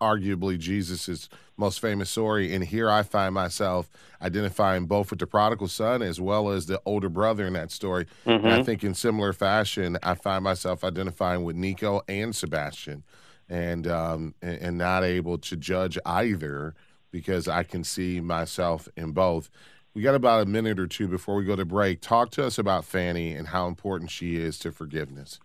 arguably 0.00 0.58
Jesus' 0.58 1.28
most 1.56 1.80
famous 1.80 2.10
story. 2.10 2.54
And 2.54 2.64
here 2.64 2.90
I 2.90 3.02
find 3.02 3.34
myself 3.34 3.88
identifying 4.20 4.86
both 4.86 5.10
with 5.10 5.20
the 5.20 5.26
prodigal 5.26 5.68
son 5.68 6.02
as 6.02 6.20
well 6.20 6.50
as 6.50 6.66
the 6.66 6.80
older 6.84 7.08
brother 7.08 7.46
in 7.46 7.52
that 7.54 7.70
story. 7.70 8.06
Mm-hmm. 8.26 8.30
And 8.30 8.46
I 8.46 8.50
mm-hmm. 8.56 8.64
think 8.64 8.84
in 8.84 8.94
similar 8.94 9.32
fashion, 9.32 9.98
I 10.02 10.14
find 10.14 10.42
myself 10.44 10.84
identifying 10.84 11.44
with 11.44 11.56
Nico 11.56 12.02
and 12.08 12.34
Sebastian 12.34 13.04
and, 13.48 13.86
um, 13.86 14.34
and 14.42 14.78
not 14.78 15.04
able 15.04 15.38
to 15.38 15.56
judge 15.56 15.98
either 16.04 16.74
because 17.10 17.46
I 17.46 17.62
can 17.62 17.84
see 17.84 18.20
myself 18.20 18.88
in 18.96 19.12
both. 19.12 19.50
We 19.94 20.02
got 20.02 20.16
about 20.16 20.42
a 20.42 20.46
minute 20.46 20.80
or 20.80 20.88
two 20.88 21.06
before 21.06 21.36
we 21.36 21.44
go 21.44 21.54
to 21.54 21.64
break. 21.64 22.00
Talk 22.00 22.30
to 22.32 22.44
us 22.44 22.58
about 22.58 22.84
Fanny 22.84 23.32
and 23.32 23.48
how 23.48 23.68
important 23.68 24.10
she 24.10 24.36
is 24.36 24.58
to 24.60 24.72
forgiveness. 24.72 25.38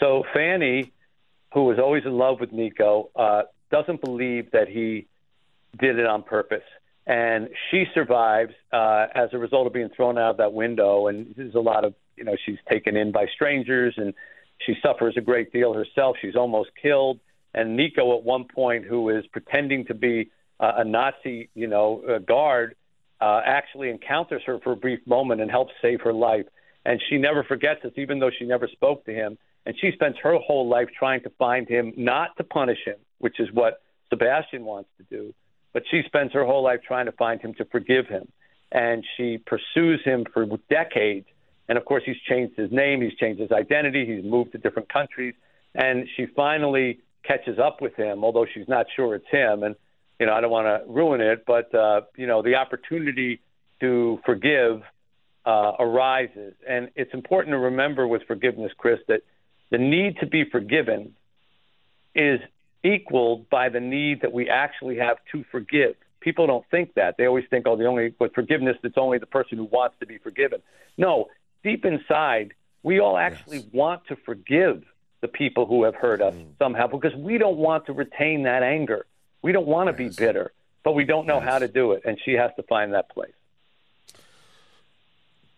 So 0.00 0.24
Fanny, 0.34 0.92
who 1.54 1.64
was 1.64 1.78
always 1.78 2.04
in 2.04 2.18
love 2.18 2.40
with 2.40 2.52
Nico, 2.52 3.10
uh, 3.14 3.42
doesn't 3.70 4.00
believe 4.02 4.50
that 4.52 4.68
he 4.68 5.06
did 5.78 5.98
it 5.98 6.06
on 6.06 6.22
purpose, 6.22 6.64
and 7.06 7.48
she 7.70 7.84
survives 7.94 8.54
uh, 8.72 9.06
as 9.14 9.30
a 9.32 9.38
result 9.38 9.66
of 9.66 9.72
being 9.72 9.90
thrown 9.94 10.18
out 10.18 10.32
of 10.32 10.36
that 10.38 10.52
window. 10.52 11.06
And 11.08 11.34
there's 11.36 11.54
a 11.54 11.60
lot 11.60 11.84
of, 11.84 11.94
you 12.16 12.24
know, 12.24 12.36
she's 12.44 12.58
taken 12.68 12.96
in 12.96 13.12
by 13.12 13.26
strangers, 13.34 13.94
and 13.96 14.14
she 14.58 14.74
suffers 14.82 15.14
a 15.16 15.20
great 15.20 15.52
deal 15.52 15.72
herself. 15.72 16.16
She's 16.20 16.36
almost 16.36 16.70
killed. 16.80 17.20
And 17.54 17.76
Nico, 17.76 18.16
at 18.16 18.24
one 18.24 18.44
point, 18.44 18.84
who 18.84 19.08
is 19.08 19.26
pretending 19.28 19.86
to 19.86 19.94
be 19.94 20.30
uh, 20.60 20.72
a 20.78 20.84
Nazi, 20.84 21.48
you 21.54 21.66
know, 21.66 22.20
guard, 22.26 22.74
uh, 23.20 23.40
actually 23.44 23.90
encounters 23.90 24.42
her 24.46 24.58
for 24.60 24.72
a 24.72 24.76
brief 24.76 25.00
moment 25.06 25.40
and 25.40 25.50
helps 25.50 25.72
save 25.80 26.00
her 26.02 26.12
life. 26.12 26.46
And 26.84 27.00
she 27.08 27.18
never 27.18 27.42
forgets 27.42 27.80
this, 27.82 27.92
even 27.96 28.18
though 28.18 28.30
she 28.36 28.44
never 28.44 28.68
spoke 28.68 29.04
to 29.06 29.12
him. 29.12 29.38
And 29.66 29.74
she 29.80 29.92
spends 29.92 30.16
her 30.22 30.36
whole 30.36 30.68
life 30.68 30.88
trying 30.96 31.22
to 31.22 31.30
find 31.30 31.68
him, 31.68 31.92
not 31.96 32.36
to 32.36 32.44
punish 32.44 32.78
him, 32.84 32.96
which 33.18 33.40
is 33.40 33.48
what 33.52 33.82
Sebastian 34.10 34.64
wants 34.64 34.90
to 34.98 35.04
do, 35.04 35.34
but 35.72 35.82
she 35.90 36.02
spends 36.06 36.32
her 36.32 36.44
whole 36.44 36.62
life 36.62 36.80
trying 36.86 37.06
to 37.06 37.12
find 37.12 37.40
him 37.40 37.54
to 37.54 37.64
forgive 37.66 38.06
him. 38.06 38.28
And 38.70 39.04
she 39.16 39.38
pursues 39.38 40.00
him 40.04 40.26
for 40.32 40.46
decades. 40.68 41.26
And 41.68 41.78
of 41.78 41.84
course, 41.84 42.02
he's 42.04 42.20
changed 42.28 42.56
his 42.56 42.70
name, 42.70 43.00
he's 43.00 43.14
changed 43.14 43.40
his 43.40 43.52
identity, 43.52 44.06
he's 44.06 44.24
moved 44.24 44.52
to 44.52 44.58
different 44.58 44.92
countries. 44.92 45.34
And 45.74 46.06
she 46.16 46.26
finally 46.26 47.00
catches 47.24 47.58
up 47.58 47.80
with 47.80 47.94
him, 47.94 48.24
although 48.24 48.46
she's 48.52 48.68
not 48.68 48.86
sure 48.94 49.14
it's 49.14 49.28
him. 49.30 49.62
And 49.62 49.74
you 50.18 50.26
know, 50.26 50.32
I 50.32 50.40
don't 50.40 50.50
want 50.50 50.66
to 50.66 50.90
ruin 50.90 51.20
it, 51.20 51.44
but 51.46 51.72
uh, 51.74 52.02
you 52.16 52.26
know, 52.26 52.42
the 52.42 52.56
opportunity 52.56 53.40
to 53.80 54.18
forgive 54.26 54.82
uh, 55.46 55.72
arises, 55.78 56.54
and 56.68 56.90
it's 56.96 57.14
important 57.14 57.54
to 57.54 57.58
remember 57.58 58.06
with 58.06 58.22
forgiveness, 58.26 58.72
Chris, 58.76 58.98
that 59.08 59.22
the 59.70 59.78
need 59.78 60.18
to 60.18 60.26
be 60.26 60.44
forgiven 60.44 61.14
is 62.14 62.40
equaled 62.84 63.48
by 63.50 63.68
the 63.68 63.80
need 63.80 64.22
that 64.22 64.32
we 64.32 64.48
actually 64.48 64.96
have 64.96 65.18
to 65.32 65.44
forgive. 65.50 65.94
People 66.20 66.46
don't 66.46 66.64
think 66.70 66.94
that. 66.94 67.16
They 67.16 67.26
always 67.26 67.44
think, 67.50 67.66
oh, 67.66 67.76
the 67.76 67.86
only 67.86 68.14
with 68.18 68.34
forgiveness, 68.34 68.76
it's 68.82 68.98
only 68.98 69.18
the 69.18 69.26
person 69.26 69.58
who 69.58 69.64
wants 69.64 69.96
to 70.00 70.06
be 70.06 70.18
forgiven. 70.18 70.60
No, 70.96 71.26
deep 71.62 71.84
inside, 71.84 72.54
we 72.82 73.00
all 73.00 73.16
actually 73.16 73.58
yes. 73.58 73.66
want 73.72 74.06
to 74.08 74.16
forgive 74.16 74.84
the 75.20 75.28
people 75.28 75.66
who 75.66 75.84
have 75.84 75.94
hurt 75.94 76.20
us 76.20 76.34
mm. 76.34 76.46
somehow 76.58 76.86
because 76.86 77.14
we 77.14 77.38
don't 77.38 77.56
want 77.56 77.86
to 77.86 77.92
retain 77.92 78.44
that 78.44 78.62
anger. 78.62 79.06
We 79.42 79.52
don't 79.52 79.66
want 79.66 79.94
to 79.94 80.02
yes. 80.02 80.16
be 80.16 80.24
bitter, 80.24 80.52
but 80.84 80.92
we 80.92 81.04
don't 81.04 81.26
know 81.26 81.38
yes. 81.38 81.48
how 81.48 81.58
to 81.58 81.68
do 81.68 81.92
it. 81.92 82.02
And 82.04 82.18
she 82.24 82.32
has 82.32 82.50
to 82.56 82.62
find 82.64 82.94
that 82.94 83.08
place. 83.10 83.32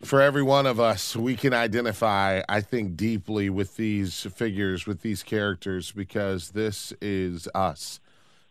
For 0.03 0.21
every 0.21 0.43
one 0.43 0.67
of 0.67 0.81
us, 0.81 1.15
we 1.15 1.37
can 1.37 1.53
identify, 1.53 2.43
I 2.49 2.63
think, 2.63 2.97
deeply 2.97 3.51
with 3.51 3.77
these 3.77 4.27
figures, 4.35 4.87
with 4.87 5.03
these 5.03 5.23
characters, 5.23 5.93
because 5.93 6.51
this 6.51 6.93
is 7.01 7.47
us. 7.55 8.01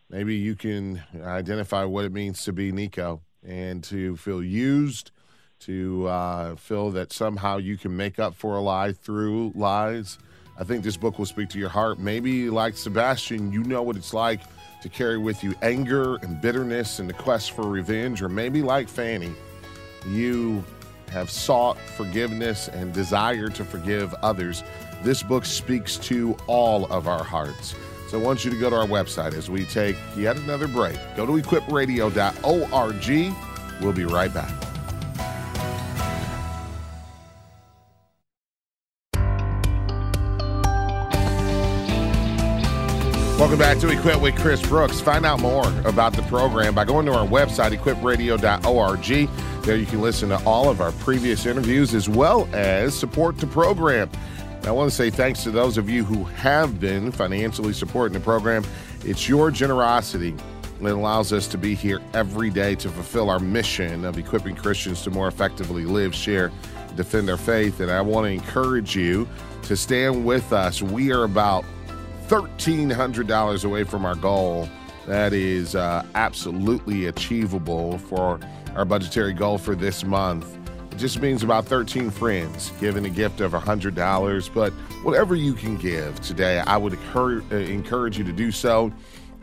Maybe 0.10 0.36
you 0.36 0.56
can 0.56 1.04
identify 1.22 1.86
what 1.86 2.06
it 2.06 2.12
means 2.12 2.44
to 2.44 2.54
be 2.54 2.72
Nico 2.72 3.22
and 3.44 3.84
to 3.86 4.16
feel 4.18 4.44
used, 4.44 5.12
to 5.62 6.08
uh, 6.08 6.56
feel 6.56 6.92
that 6.92 7.12
somehow 7.12 7.58
you 7.58 7.78
can 7.78 7.98
make 7.98 8.20
up 8.20 8.36
for 8.36 8.56
a 8.56 8.62
lie 8.62 8.94
through 8.94 9.52
lies 9.56 10.18
I 10.60 10.66
think 10.66 10.84
this 10.84 10.98
book 10.98 11.18
will 11.18 11.26
speak 11.26 11.48
to 11.50 11.58
your 11.58 11.70
heart. 11.70 12.00
Maybe, 12.00 12.50
like 12.50 12.76
Sebastian, 12.76 13.54
you 13.54 13.64
know 13.64 13.82
what 13.82 13.96
it's 13.96 14.14
like 14.14 14.42
to 14.82 14.90
carry 14.90 15.18
with 15.18 15.42
you 15.42 15.56
anger 15.62 16.18
and 16.18 16.42
bitterness 16.42 17.00
and 17.00 17.10
the 17.10 17.14
quest 17.14 17.52
for 17.52 17.64
revenge. 17.64 18.22
Or 18.22 18.28
maybe, 18.28 18.62
like 18.62 18.90
Fanny, 18.90 19.32
you 20.06 20.64
have 21.10 21.30
sought 21.30 21.80
forgiveness 21.80 22.68
and 22.70 22.94
desire 22.94 23.50
to 23.50 23.66
forgive 23.66 24.14
others. 24.16 24.64
This 25.04 25.24
book 25.24 25.46
speaks 25.46 25.98
to 25.98 26.36
all 26.48 26.92
of 26.92 27.08
our 27.08 27.24
hearts. 27.24 27.76
So 28.10 28.20
I 28.20 28.24
want 28.24 28.44
you 28.44 28.52
to 28.52 28.60
go 28.60 28.70
to 28.70 28.76
our 28.76 28.88
website 28.88 29.34
as 29.34 29.50
we 29.50 29.66
take 29.66 29.96
yet 30.16 30.38
another 30.38 30.68
break. 30.68 30.98
Go 31.16 31.26
to 31.26 31.34
equipradio.org. 31.34 33.36
We'll 33.82 33.94
be 33.94 34.06
right 34.06 34.34
back. 34.34 34.69
Welcome 43.50 43.66
back 43.66 43.80
to 43.80 43.90
Equip 43.90 44.22
with 44.22 44.36
Chris 44.36 44.62
Brooks. 44.62 45.02
Find 45.02 45.26
out 45.26 45.42
more 45.42 45.66
about 45.84 46.14
the 46.14 46.22
program 46.22 46.76
by 46.76 46.86
going 46.86 47.08
to 47.08 47.14
our 47.14 47.26
website, 47.26 47.76
equipradio.org. 47.76 49.64
There 49.66 49.76
you 49.76 49.88
can 49.88 50.02
listen 50.02 50.30
to 50.30 50.38
all 50.46 50.70
of 50.70 50.82
our 50.82 50.92
previous 50.92 51.48
interviews 51.48 51.96
as 51.96 52.08
well 52.08 52.48
as 52.54 52.96
support 52.96 53.40
the 53.40 53.48
program. 53.48 54.08
I 54.66 54.70
want 54.70 54.92
to 54.92 54.96
say 54.96 55.10
thanks 55.10 55.42
to 55.46 55.50
those 55.50 55.80
of 55.80 55.90
you 55.90 56.04
who 56.04 56.26
have 56.26 56.80
been 56.80 57.12
financially 57.12 57.74
supporting 57.74 58.14
the 58.14 58.24
program. 58.24 58.64
It's 59.04 59.28
your 59.28 59.50
generosity 59.50 60.36
that 60.82 60.94
allows 60.94 61.34
us 61.34 61.48
to 61.48 61.58
be 61.58 61.74
here 61.74 62.00
every 62.14 62.52
day 62.52 62.76
to 62.76 62.88
fulfill 62.88 63.32
our 63.32 63.40
mission 63.40 64.06
of 64.06 64.20
equipping 64.20 64.58
Christians 64.58 65.02
to 65.06 65.10
more 65.10 65.28
effectively 65.28 65.86
live, 65.86 66.14
share, 66.14 66.52
defend 66.96 67.28
their 67.28 67.36
faith. 67.36 67.80
And 67.80 67.90
I 67.90 68.02
want 68.02 68.26
to 68.26 68.32
encourage 68.32 68.96
you 68.96 69.28
to 69.64 69.76
stand 69.76 70.24
with 70.24 70.54
us. 70.54 70.84
We 70.84 71.12
are 71.12 71.24
about 71.24 71.66
$1,300 72.30 73.66
away 73.66 73.84
from 73.84 74.06
our 74.06 74.14
goal. 74.14 74.70
That 75.08 75.34
is 75.34 75.76
uh, 75.76 76.06
absolutely 76.14 77.08
achievable 77.08 77.98
for 77.98 78.40
our 78.76 78.86
budgetary 78.86 79.34
goal 79.34 79.58
for 79.58 79.74
this 79.74 80.04
month. 80.04 80.56
It 80.92 80.98
just 80.98 81.20
means 81.20 81.42
about 81.42 81.66
13 81.66 82.12
friends 82.12 82.72
giving 82.80 83.04
a 83.08 83.10
gift 83.10 83.42
of 83.42 83.54
$100. 83.54 84.54
But 84.54 84.72
whatever 85.02 85.34
you 85.34 85.54
can 85.54 85.76
give 85.76 86.22
today, 86.22 86.60
I 86.60 86.78
would 86.78 86.94
uh, 87.16 87.56
encourage 87.56 88.20
you 88.20 88.24
to 88.24 88.32
do 88.32 88.52
so. 88.52 88.94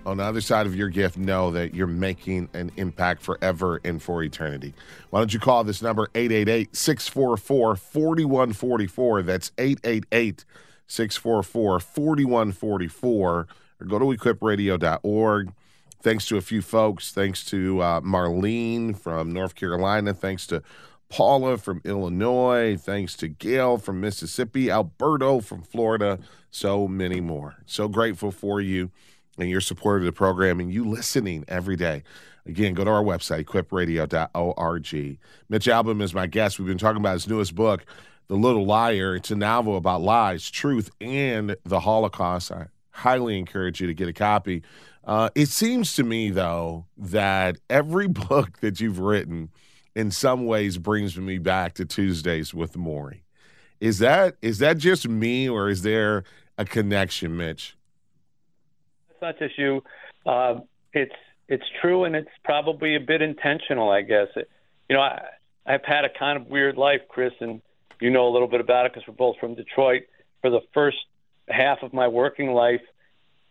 On 0.05 0.19
the 0.19 0.23
other 0.23 0.41
side 0.41 0.67
of 0.67 0.77
your 0.77 0.89
gift, 0.89 1.19
know 1.19 1.51
that 1.51 1.75
you're 1.75 1.89
making 1.89 2.49
an 2.55 2.71
impact 2.77 3.21
forever 3.21 3.81
and 3.83 4.01
for 4.01 4.23
eternity. 4.23 4.73
Why 5.11 5.19
don't 5.19 5.35
you 5.35 5.41
call 5.41 5.65
this 5.65 5.83
number 5.83 6.09
888 6.15 6.77
644 6.77 7.75
4144? 7.75 9.23
That's 9.23 9.51
888 9.59 10.45
644 10.87 11.81
4144 11.81 13.47
or 13.81 13.87
go 13.87 13.99
to 13.99 14.05
equipradio.org. 14.07 15.53
Thanks 16.03 16.27
to 16.27 16.37
a 16.37 16.41
few 16.41 16.63
folks. 16.63 17.11
Thanks 17.11 17.45
to 17.47 17.81
uh, 17.81 18.01
Marlene 18.01 18.97
from 18.97 19.33
North 19.33 19.55
Carolina. 19.55 20.15
Thanks 20.15 20.47
to 20.49 20.63
Paula 21.09 21.59
from 21.59 21.81
Illinois. 21.85 22.77
Thanks 22.77 23.17
to 23.17 23.29
Gail 23.29 23.79
from 23.79 24.01
Mississippi. 24.01 24.71
Alberto 24.71 25.41
from 25.41 25.63
Florida. 25.63 26.19
So 26.51 26.87
many 26.87 27.21
more. 27.21 27.57
So 27.67 27.89
grateful 27.89 28.31
for 28.31 28.61
you 28.61 28.91
and 29.39 29.49
your 29.51 29.61
support 29.61 30.01
of 30.01 30.07
the 30.07 30.13
program 30.13 30.61
and 30.61 30.73
you 30.73 30.85
listening 30.85 31.45
every 31.49 31.77
day. 31.77 32.03
Again, 32.47 32.75
go 32.75 32.85
to 32.85 32.91
our 32.91 33.03
website, 33.03 33.45
equipradio.org. 33.45 35.19
Mitch 35.49 35.67
Albom 35.67 36.01
is 36.01 36.15
my 36.15 36.27
guest. 36.27 36.59
We've 36.59 36.69
been 36.69 36.79
talking 36.79 37.01
about 37.01 37.15
his 37.15 37.29
newest 37.29 37.55
book, 37.55 37.85
the 38.29 38.37
Little 38.37 38.65
Liar. 38.65 39.17
It's 39.17 39.31
a 39.31 39.37
novel 39.37 39.77
about 39.77 40.03
lies, 40.03 40.51
truth, 40.51 40.91
and 41.01 41.57
the 41.65 41.81
Holocaust. 41.81 42.53
I 42.53 42.67
highly 42.91 43.39
encourage 43.39 43.81
you 43.81 43.87
to 43.87 43.95
get 43.95 44.09
a 44.09 44.13
copy. 44.13 44.63
Uh, 45.05 45.31
it 45.35 45.49
seems 45.49 45.95
to 45.95 46.03
me, 46.03 46.31
though, 46.31 46.87
that 46.97 47.59
every 47.71 48.09
book 48.29 48.59
that 48.61 48.81
you've 48.81 48.99
written 48.99 49.51
in 49.95 50.11
some 50.11 50.47
ways 50.47 50.79
brings 50.79 51.17
me 51.17 51.39
back 51.39 51.75
to 51.75 51.85
Tuesdays 51.85 52.53
with 52.53 52.75
Morrie. 52.75 53.21
Is 53.81 53.99
that 53.99 54.37
is 54.41 54.59
that 54.59 54.79
just 54.79 55.07
me, 55.07 55.49
or 55.49 55.69
is 55.69 55.83
there 55.83 56.25
a 56.57 56.65
connection, 56.65 57.37
Mitch? 57.37 57.77
It's 59.11 59.21
not 59.21 59.39
just 59.39 59.59
you. 59.59 59.83
Uh, 60.25 60.61
it's 60.95 61.15
it's 61.49 61.65
true, 61.81 62.05
and 62.05 62.17
it's 62.17 62.31
probably 62.43 62.97
a 62.97 63.01
bit 63.01 63.21
intentional, 63.21 63.91
I 63.91 64.01
guess. 64.03 64.29
It, 64.35 64.49
you 64.89 64.97
know, 64.97 65.03
I, 65.03 65.21
I've 65.67 65.85
had 65.85 66.05
a 66.05 66.09
kind 66.09 66.41
of 66.41 66.47
weird 66.47 66.77
life, 66.77 67.03
Chris, 67.09 67.33
and 67.41 67.61
you 68.01 68.11
know 68.11 68.29
a 68.29 68.33
little 68.33 68.49
bit 68.49 68.61
about 68.61 68.87
it 68.87 68.93
because 68.93 69.07
we're 69.09 69.15
both 69.15 69.37
from 69.39 69.55
Detroit. 69.55 70.03
For 70.43 70.51
the 70.51 70.61
first 70.75 70.99
half 71.49 71.79
of 71.83 71.93
my 71.93 72.09
working 72.09 72.53
life, 72.53 72.83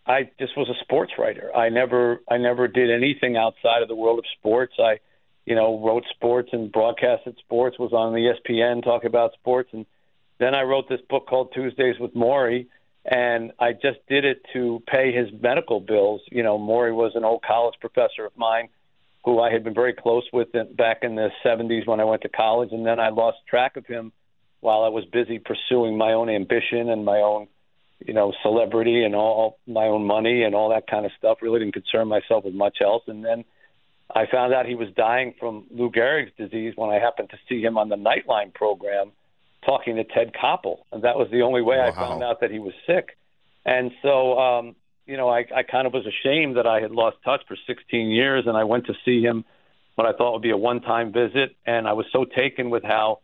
I 0.05 0.29
just 0.39 0.55
was 0.55 0.69
a 0.69 0.79
sports 0.84 1.13
writer. 1.17 1.55
I 1.55 1.69
never 1.69 2.21
I 2.29 2.38
never 2.38 2.67
did 2.67 2.91
anything 2.91 3.38
outside 3.38 3.81
of 3.81 3.88
the 3.88 3.95
world 3.95 4.19
of 4.19 4.25
sports. 4.38 4.73
I, 4.79 4.99
you 5.45 5.55
know, 5.55 5.79
wrote 5.84 6.03
sports 6.12 6.49
and 6.51 6.71
broadcasted 6.71 7.38
sports. 7.39 7.79
Was 7.79 7.93
on 7.93 8.13
the 8.13 8.34
ESPN 8.34 8.84
talking 8.84 9.08
about 9.08 9.34
sports, 9.34 9.69
and 9.73 9.86
then 10.39 10.53
I 10.53 10.62
wrote 10.62 10.88
this 10.89 11.01
book 11.10 11.27
called 11.27 11.53
Tuesdays 11.53 11.95
with 11.99 12.13
Morrie, 12.13 12.67
and 13.03 13.51
I 13.60 13.73
just 13.73 13.99
did 14.08 14.25
it 14.25 14.45
to 14.53 14.84
pay 14.88 15.12
his 15.12 15.29
medical 15.41 15.79
bills. 15.79 16.21
You 16.31 16.43
know, 16.43 16.60
Morrie 16.60 16.93
was 16.93 17.13
an 17.15 17.23
old 17.23 17.41
college 17.41 17.75
professor 17.79 18.25
of 18.25 18.38
mine 18.38 18.69
who 19.23 19.39
I 19.39 19.51
had 19.51 19.63
been 19.63 19.73
very 19.73 19.93
close 19.93 20.23
with 20.31 20.49
back 20.77 20.99
in 21.01 21.15
the 21.15 21.29
70s 21.43 21.88
when 21.88 21.99
I 21.99 22.03
went 22.03 22.21
to 22.21 22.29
college, 22.29 22.69
and 22.71 22.86
then 22.86 22.99
I 22.99 23.10
lost 23.10 23.38
track 23.49 23.75
of 23.75 23.88
him 23.88 24.12
while 24.65 24.84
I 24.84 24.89
was 24.89 25.06
busy 25.06 25.38
pursuing 25.38 25.95
my 25.95 26.13
own 26.13 26.28
ambition 26.28 26.89
and 26.89 27.06
my 27.06 27.19
own, 27.19 27.47
you 28.04 28.15
know, 28.15 28.34
celebrity 28.41 29.04
and 29.04 29.13
all 29.13 29.60
my 29.67 29.86
own 29.86 30.06
money 30.08 30.41
and 30.41 30.56
all 30.56 30.69
that 30.69 30.88
kind 30.88 31.06
of 31.06 31.12
stuff. 31.19 31.38
Really 31.43 31.60
didn't 31.60 31.75
concern 31.75 32.08
myself 32.08 32.43
with 32.43 32.56
much 32.56 32.78
else. 32.82 33.04
And 33.06 33.23
then 33.23 33.45
I 34.13 34.25
found 34.25 34.56
out 34.56 34.65
he 34.65 34.73
was 34.73 34.89
dying 34.97 35.36
from 35.39 35.65
Lou 35.69 35.91
Gehrig's 35.91 36.32
disease 36.36 36.73
when 36.75 36.89
I 36.89 36.95
happened 36.95 37.30
to 37.30 37.38
see 37.47 37.62
him 37.62 37.78
on 37.78 37.89
the 37.89 37.95
Nightline 37.95 38.56
program 38.56 39.12
talking 39.63 39.97
to 39.97 40.04
Ted 40.04 40.32
Koppel, 40.34 40.80
and 40.91 41.04
that 41.04 41.15
was 41.15 41.28
the 41.32 41.41
only 41.41 41.62
way 41.62 41.78
wow. 41.78 41.88
I 41.88 41.91
found 41.91 42.23
out 42.23 42.41
that 42.41 42.51
he 42.51 42.60
was 42.60 42.73
sick. 42.88 43.17
And 43.65 43.91
so, 44.01 44.38
um, 44.38 44.75
you 45.06 45.17
know, 45.17 45.30
I, 45.30 45.45
I 45.56 45.63
kind 45.63 45.88
of 45.88 45.93
was 45.93 46.06
ashamed 46.06 46.58
that 46.58 46.67
I 46.67 46.82
had 46.82 46.91
lost 46.91 47.17
touch 47.23 47.41
for 47.47 47.58
16 47.67 48.10
years, 48.10 48.45
and 48.47 48.58
I 48.58 48.63
went 48.63 48.88
to 48.88 48.93
see 49.06 49.21
him 49.21 49.45
what 49.95 50.06
I 50.06 50.12
thought 50.12 50.34
would 50.34 50.41
be 50.41 50.51
a 50.51 50.58
one-time 50.58 51.13
visit, 51.13 51.56
and 51.65 51.88
I 51.88 51.93
was 51.93 52.06
so 52.12 52.25
taken 52.25 52.69
with 52.69 52.84
how 52.84 53.19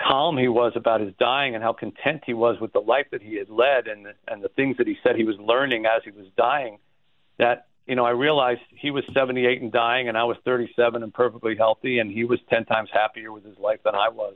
calm 0.00 0.38
he 0.38 0.48
was 0.48 0.72
about 0.74 1.00
his 1.00 1.12
dying 1.18 1.54
and 1.54 1.62
how 1.62 1.72
content 1.72 2.22
he 2.24 2.34
was 2.34 2.58
with 2.60 2.72
the 2.72 2.80
life 2.80 3.06
that 3.12 3.22
he 3.22 3.36
had 3.36 3.50
led 3.50 3.86
and 3.86 4.06
the, 4.06 4.12
and 4.28 4.42
the 4.42 4.48
things 4.48 4.76
that 4.78 4.86
he 4.86 4.96
said 5.02 5.16
he 5.16 5.24
was 5.24 5.36
learning 5.38 5.84
as 5.84 6.02
he 6.04 6.10
was 6.10 6.26
dying 6.36 6.78
that 7.38 7.66
you 7.86 7.94
know 7.94 8.04
I 8.04 8.10
realized 8.10 8.60
he 8.70 8.90
was 8.90 9.04
78 9.12 9.60
and 9.60 9.70
dying 9.70 10.08
and 10.08 10.16
I 10.16 10.24
was 10.24 10.36
37 10.44 11.02
and 11.02 11.12
perfectly 11.12 11.56
healthy 11.56 11.98
and 11.98 12.10
he 12.10 12.24
was 12.24 12.40
10 12.48 12.64
times 12.64 12.88
happier 12.92 13.32
with 13.32 13.44
his 13.44 13.58
life 13.58 13.80
than 13.84 13.94
I 13.94 14.08
was. 14.08 14.34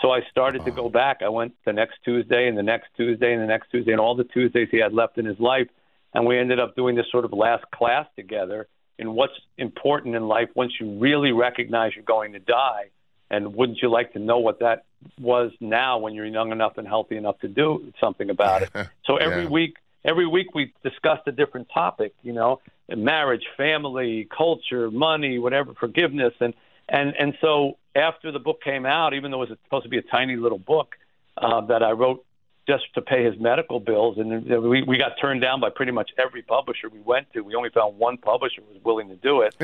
So 0.00 0.10
I 0.10 0.20
started 0.32 0.64
to 0.64 0.72
go 0.72 0.88
back. 0.88 1.18
I 1.22 1.28
went 1.28 1.54
the 1.64 1.72
next 1.72 1.98
Tuesday 2.04 2.48
and 2.48 2.58
the 2.58 2.62
next 2.64 2.88
Tuesday 2.96 3.32
and 3.32 3.40
the 3.40 3.46
next 3.46 3.70
Tuesday 3.70 3.92
and 3.92 4.00
all 4.00 4.16
the 4.16 4.24
Tuesdays 4.24 4.68
he 4.72 4.78
had 4.78 4.92
left 4.92 5.16
in 5.16 5.24
his 5.24 5.38
life. 5.38 5.68
And 6.12 6.26
we 6.26 6.38
ended 6.38 6.58
up 6.58 6.74
doing 6.74 6.96
this 6.96 7.06
sort 7.12 7.24
of 7.24 7.32
last 7.32 7.64
class 7.70 8.06
together 8.16 8.66
in 8.98 9.14
what's 9.14 9.32
important 9.58 10.16
in 10.16 10.26
life 10.26 10.48
once 10.56 10.72
you 10.80 10.98
really 10.98 11.30
recognize 11.30 11.92
you're 11.94 12.04
going 12.04 12.32
to 12.32 12.40
die 12.40 12.90
and 13.32 13.54
wouldn't 13.54 13.80
you 13.80 13.88
like 13.88 14.12
to 14.12 14.18
know 14.18 14.38
what 14.38 14.60
that 14.60 14.84
was 15.18 15.50
now 15.58 15.98
when 15.98 16.14
you're 16.14 16.26
young 16.26 16.52
enough 16.52 16.76
and 16.76 16.86
healthy 16.86 17.16
enough 17.16 17.40
to 17.40 17.48
do 17.48 17.92
something 17.98 18.30
about 18.30 18.62
it? 18.62 18.70
So 19.06 19.16
every 19.16 19.44
yeah. 19.44 19.48
week, 19.48 19.76
every 20.04 20.26
week 20.26 20.54
we 20.54 20.72
discussed 20.84 21.22
a 21.26 21.32
different 21.32 21.68
topic. 21.74 22.14
You 22.22 22.32
know, 22.32 22.60
marriage, 22.88 23.44
family, 23.56 24.28
culture, 24.36 24.90
money, 24.90 25.38
whatever, 25.38 25.74
forgiveness, 25.74 26.34
and 26.40 26.54
and 26.88 27.14
and 27.18 27.34
so 27.40 27.78
after 27.96 28.30
the 28.30 28.38
book 28.38 28.62
came 28.62 28.86
out, 28.86 29.14
even 29.14 29.30
though 29.30 29.42
it 29.42 29.50
was 29.50 29.58
supposed 29.64 29.84
to 29.84 29.88
be 29.88 29.98
a 29.98 30.02
tiny 30.02 30.36
little 30.36 30.58
book 30.58 30.94
uh, 31.36 31.62
that 31.62 31.82
I 31.82 31.92
wrote 31.92 32.24
just 32.66 32.84
to 32.94 33.02
pay 33.02 33.24
his 33.24 33.38
medical 33.40 33.80
bills, 33.80 34.18
and 34.18 34.46
we 34.62 34.82
we 34.82 34.98
got 34.98 35.12
turned 35.20 35.40
down 35.40 35.60
by 35.60 35.70
pretty 35.70 35.92
much 35.92 36.10
every 36.16 36.42
publisher 36.42 36.88
we 36.88 37.00
went 37.00 37.32
to. 37.32 37.40
We 37.40 37.54
only 37.54 37.70
found 37.70 37.98
one 37.98 38.18
publisher 38.18 38.62
who 38.62 38.74
was 38.74 38.84
willing 38.84 39.08
to 39.08 39.16
do 39.16 39.42
it. 39.42 39.54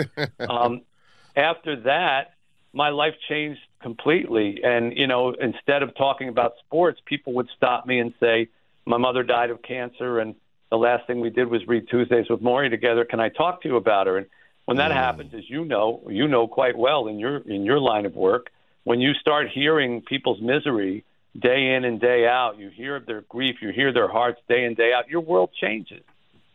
um, 0.50 0.82
after 1.36 1.76
that, 1.82 2.34
my 2.72 2.90
life 2.90 3.14
changed 3.28 3.60
completely. 3.80 4.60
And, 4.62 4.96
you 4.96 5.06
know, 5.06 5.32
instead 5.32 5.82
of 5.82 5.94
talking 5.96 6.28
about 6.28 6.52
sports, 6.66 7.00
people 7.04 7.32
would 7.34 7.48
stop 7.56 7.86
me 7.86 7.98
and 7.98 8.12
say, 8.20 8.48
my 8.86 8.96
mother 8.96 9.22
died 9.22 9.50
of 9.50 9.62
cancer, 9.62 10.18
and 10.18 10.34
the 10.70 10.78
last 10.78 11.06
thing 11.06 11.20
we 11.20 11.30
did 11.30 11.48
was 11.48 11.66
read 11.66 11.88
Tuesdays 11.88 12.26
with 12.30 12.40
Morrie 12.40 12.70
together. 12.70 13.04
Can 13.04 13.20
I 13.20 13.28
talk 13.28 13.62
to 13.62 13.68
you 13.68 13.76
about 13.76 14.06
her? 14.06 14.16
And 14.16 14.26
when 14.64 14.78
that 14.78 14.90
mm. 14.90 14.94
happens, 14.94 15.34
as 15.34 15.48
you 15.48 15.64
know, 15.64 16.02
you 16.08 16.26
know 16.26 16.46
quite 16.46 16.76
well 16.76 17.06
in 17.06 17.18
your 17.18 17.38
in 17.38 17.64
your 17.64 17.80
line 17.80 18.06
of 18.06 18.14
work, 18.14 18.50
when 18.84 19.00
you 19.00 19.12
start 19.14 19.48
hearing 19.48 20.02
people's 20.02 20.40
misery 20.40 21.04
day 21.38 21.74
in 21.74 21.84
and 21.84 22.00
day 22.00 22.26
out, 22.26 22.58
you 22.58 22.70
hear 22.70 22.98
their 23.00 23.22
grief, 23.28 23.56
you 23.60 23.70
hear 23.70 23.92
their 23.92 24.08
hearts 24.08 24.40
day 24.48 24.64
in 24.64 24.74
day 24.74 24.92
out. 24.94 25.08
Your 25.08 25.20
world 25.20 25.50
changes, 25.58 26.02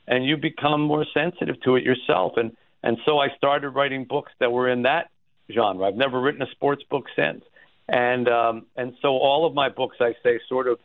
and 0.08 0.26
you 0.26 0.38
become 0.38 0.82
more 0.82 1.06
sensitive 1.14 1.62
to 1.62 1.76
it 1.76 1.84
yourself. 1.84 2.34
And 2.38 2.56
and 2.82 2.98
so 3.06 3.20
I 3.20 3.30
started 3.38 3.70
writing 3.70 4.06
books 4.06 4.32
that 4.40 4.52
were 4.52 4.70
in 4.70 4.84
that 4.84 5.10
genre. 5.52 5.88
I've 5.88 5.96
never 5.96 6.20
written 6.20 6.42
a 6.42 6.52
sports 6.52 6.84
book 6.90 7.06
since, 7.16 7.44
and 7.88 8.28
um, 8.28 8.66
and 8.76 8.94
so 9.02 9.10
all 9.10 9.46
of 9.46 9.54
my 9.54 9.70
books, 9.70 9.98
I 10.00 10.16
say, 10.24 10.40
sort 10.48 10.68
of 10.68 10.80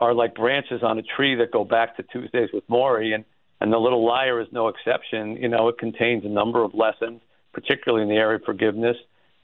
are 0.00 0.14
like 0.14 0.34
branches 0.34 0.82
on 0.82 0.98
a 0.98 1.02
tree 1.02 1.36
that 1.36 1.52
go 1.52 1.64
back 1.64 1.96
to 1.96 2.02
Tuesdays 2.02 2.50
with 2.52 2.66
Morrie, 2.68 3.14
and 3.14 3.24
and 3.60 3.72
the 3.72 3.78
Little 3.78 4.04
Liar 4.04 4.40
is 4.40 4.48
no 4.52 4.68
exception. 4.68 5.36
You 5.36 5.48
know, 5.48 5.68
it 5.68 5.78
contains 5.78 6.24
a 6.24 6.28
number 6.28 6.64
of 6.64 6.74
lessons, 6.74 7.20
particularly 7.52 8.02
in 8.02 8.08
the 8.08 8.16
area 8.16 8.36
of 8.36 8.44
forgiveness, 8.44 8.96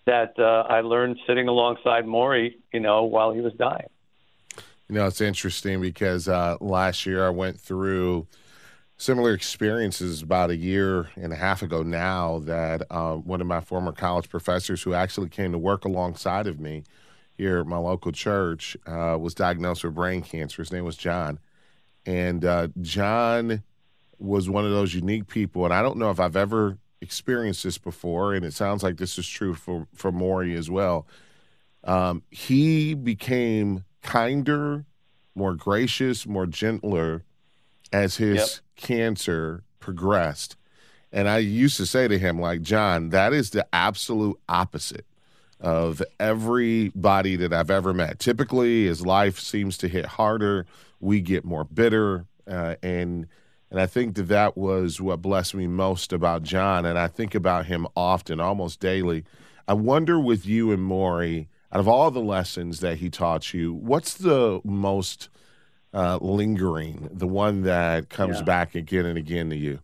that 0.07 0.39
uh, 0.39 0.67
I 0.69 0.81
learned 0.81 1.19
sitting 1.27 1.49
alongside 1.49 2.05
Morrie. 2.05 2.57
You 2.73 2.81
know, 2.81 3.05
while 3.05 3.33
he 3.33 3.41
was 3.41 3.53
dying. 3.55 3.89
You 4.89 4.95
know, 4.95 5.07
it's 5.07 5.21
interesting 5.21 5.83
because 5.83 6.29
uh, 6.29 6.57
last 6.61 7.05
year 7.05 7.27
I 7.27 7.31
went 7.31 7.61
through 7.61 8.27
similar 8.99 9.33
experiences 9.33 10.23
about 10.23 10.51
a 10.51 10.57
year 10.57 11.09
and 11.15 11.33
a 11.33 11.37
half 11.37 11.63
ago 11.63 11.85
now 11.85 12.41
that 12.41 12.83
uh, 12.91 13.15
one 13.15 13.41
of 13.41 13.47
my 13.47 13.61
former 13.61 13.93
college 13.93 14.29
professors 14.29 14.83
who 14.83 14.93
actually 14.93 15.29
came 15.29 15.53
to 15.53 15.59
work 15.59 15.85
alongside 15.85 16.49
of 16.49 16.59
me 16.59 16.83
here 17.37 17.61
at 17.61 17.67
my 17.67 17.79
local 17.79 18.11
church 18.11 18.77
uh, 18.87 19.17
was 19.19 19.35
diagnosed 19.35 19.85
with 19.85 19.95
brain 19.95 20.21
cancer. 20.21 20.61
His 20.61 20.73
name 20.73 20.85
was 20.85 20.97
John. 20.97 21.39
And 22.05 22.45
uh, 22.45 22.69
John 22.81 23.63
was 24.19 24.51
one 24.51 24.65
of 24.65 24.73
those 24.73 24.93
unique 24.95 25.29
people. 25.29 25.65
And 25.65 25.73
I 25.73 25.81
don't 25.81 25.99
know 25.99 26.11
if 26.11 26.19
I've 26.19 26.37
ever 26.37 26.79
experienced 27.01 27.63
this 27.63 27.79
before. 27.79 28.35
And 28.35 28.45
it 28.45 28.53
sounds 28.53 28.83
like 28.83 28.97
this 28.97 29.17
is 29.17 29.29
true 29.29 29.55
for, 29.55 29.87
for 29.95 30.11
Morrie 30.11 30.59
as 30.59 30.69
well. 30.69 31.07
Um, 31.85 32.25
he 32.33 32.95
became 32.95 33.85
kinder, 34.03 34.85
more 35.37 35.55
gracious, 35.55 36.27
more 36.27 36.47
gentler 36.47 37.23
as 37.93 38.17
his 38.17 38.37
yep. 38.37 38.49
cancer 38.77 39.63
progressed. 39.81 40.57
And 41.13 41.29
I 41.29 41.39
used 41.39 41.77
to 41.79 41.87
say 41.87 42.09
to 42.09 42.19
him, 42.19 42.41
like, 42.41 42.63
John, 42.63 43.11
that 43.11 43.33
is 43.33 43.51
the 43.51 43.67
absolute 43.73 44.39
opposite 44.49 45.07
of 45.61 46.03
everybody 46.21 47.37
that 47.37 47.53
I've 47.53 47.71
ever 47.71 47.93
met. 47.93 48.19
Typically, 48.19 48.87
as 48.87 49.05
life 49.05 49.39
seems 49.41 49.79
to 49.79 49.89
hit 49.89 50.05
harder, 50.07 50.67
we 51.01 51.21
get 51.21 51.45
more 51.45 51.65
bitter. 51.65 52.27
Uh, 52.47 52.77
and 52.83 53.27
and 53.71 53.81
I 53.81 53.87
think 53.87 54.15
that 54.15 54.29
that 54.29 54.57
was 54.57 55.01
what 55.01 55.21
blessed 55.21 55.55
me 55.55 55.67
most 55.67 56.13
about 56.13 56.43
John. 56.43 56.87
And 56.87 56.99
I 56.99 57.07
think 57.07 57.35
about 57.35 57.67
him 57.67 57.87
often, 57.95 58.41
almost 58.41 58.81
daily. 58.81 59.25
I 59.67 59.75
wonder 59.75 60.19
with 60.19 60.47
you 60.47 60.73
and 60.73 60.81
Morrie, 60.81 61.49
out 61.71 61.81
of 61.81 61.89
all 61.89 62.11
the 62.11 62.21
lessons 62.21 62.81
that 62.81 62.97
he 62.99 63.11
taught 63.11 63.53
you, 63.53 63.75
what's 63.75 64.15
the 64.15 64.61
most 64.65 65.29
uh, 65.99 66.19
lingering, 66.21 67.09
the 67.13 67.27
one 67.27 67.63
that 67.63 68.09
comes 68.09 68.37
yeah. 68.37 68.45
back 68.45 68.77
again 68.77 69.05
and 69.05 69.19
again 69.19 69.51
to 69.51 69.57
you? 69.57 69.81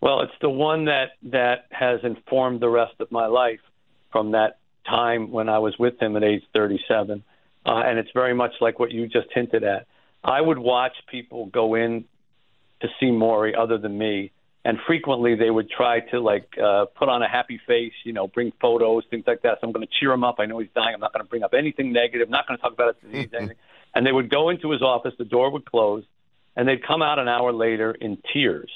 Well, 0.00 0.22
it's 0.22 0.32
the 0.40 0.50
one 0.50 0.86
that 0.86 1.10
that 1.24 1.66
has 1.70 2.00
informed 2.02 2.60
the 2.60 2.68
rest 2.68 2.94
of 2.98 3.12
my 3.12 3.26
life 3.26 3.60
from 4.10 4.32
that 4.32 4.58
time 4.88 5.30
when 5.30 5.48
I 5.48 5.58
was 5.60 5.78
with 5.78 6.02
him 6.02 6.16
at 6.16 6.24
age 6.24 6.42
37, 6.52 7.22
uh, 7.64 7.70
and 7.70 7.98
it's 8.00 8.10
very 8.12 8.34
much 8.34 8.54
like 8.60 8.80
what 8.80 8.90
you 8.90 9.06
just 9.06 9.28
hinted 9.32 9.62
at. 9.62 9.86
I 10.24 10.40
would 10.40 10.58
watch 10.58 10.94
people 11.08 11.46
go 11.46 11.76
in 11.76 12.06
to 12.80 12.88
see 12.98 13.06
Morrie 13.06 13.56
other 13.56 13.78
than 13.78 13.96
me, 13.96 14.32
and 14.64 14.78
frequently 14.84 15.36
they 15.36 15.50
would 15.50 15.70
try 15.70 16.00
to 16.10 16.18
like 16.18 16.48
uh, 16.58 16.86
put 16.96 17.08
on 17.08 17.22
a 17.22 17.28
happy 17.28 17.60
face, 17.68 17.92
you 18.04 18.12
know, 18.12 18.26
bring 18.26 18.52
photos, 18.60 19.04
things 19.10 19.24
like 19.28 19.42
that. 19.42 19.58
So 19.60 19.68
I'm 19.68 19.72
going 19.72 19.86
to 19.86 19.92
cheer 20.00 20.10
him 20.10 20.24
up. 20.24 20.36
I 20.40 20.46
know 20.46 20.58
he's 20.58 20.70
dying. 20.74 20.94
I'm 20.94 21.00
not 21.00 21.12
going 21.12 21.24
to 21.24 21.30
bring 21.30 21.44
up 21.44 21.54
anything 21.56 21.92
negative. 21.92 22.26
I'm 22.26 22.32
not 22.32 22.48
going 22.48 22.58
to 22.58 22.62
talk 22.62 22.72
about 22.72 22.96
his 23.00 23.12
disease, 23.12 23.30
anything. 23.38 23.56
And 23.94 24.06
they 24.06 24.12
would 24.12 24.30
go 24.30 24.50
into 24.50 24.70
his 24.70 24.82
office, 24.82 25.14
the 25.18 25.24
door 25.24 25.50
would 25.50 25.64
close, 25.64 26.04
and 26.56 26.68
they'd 26.68 26.86
come 26.86 27.02
out 27.02 27.18
an 27.18 27.28
hour 27.28 27.52
later 27.52 27.92
in 27.92 28.18
tears. 28.32 28.70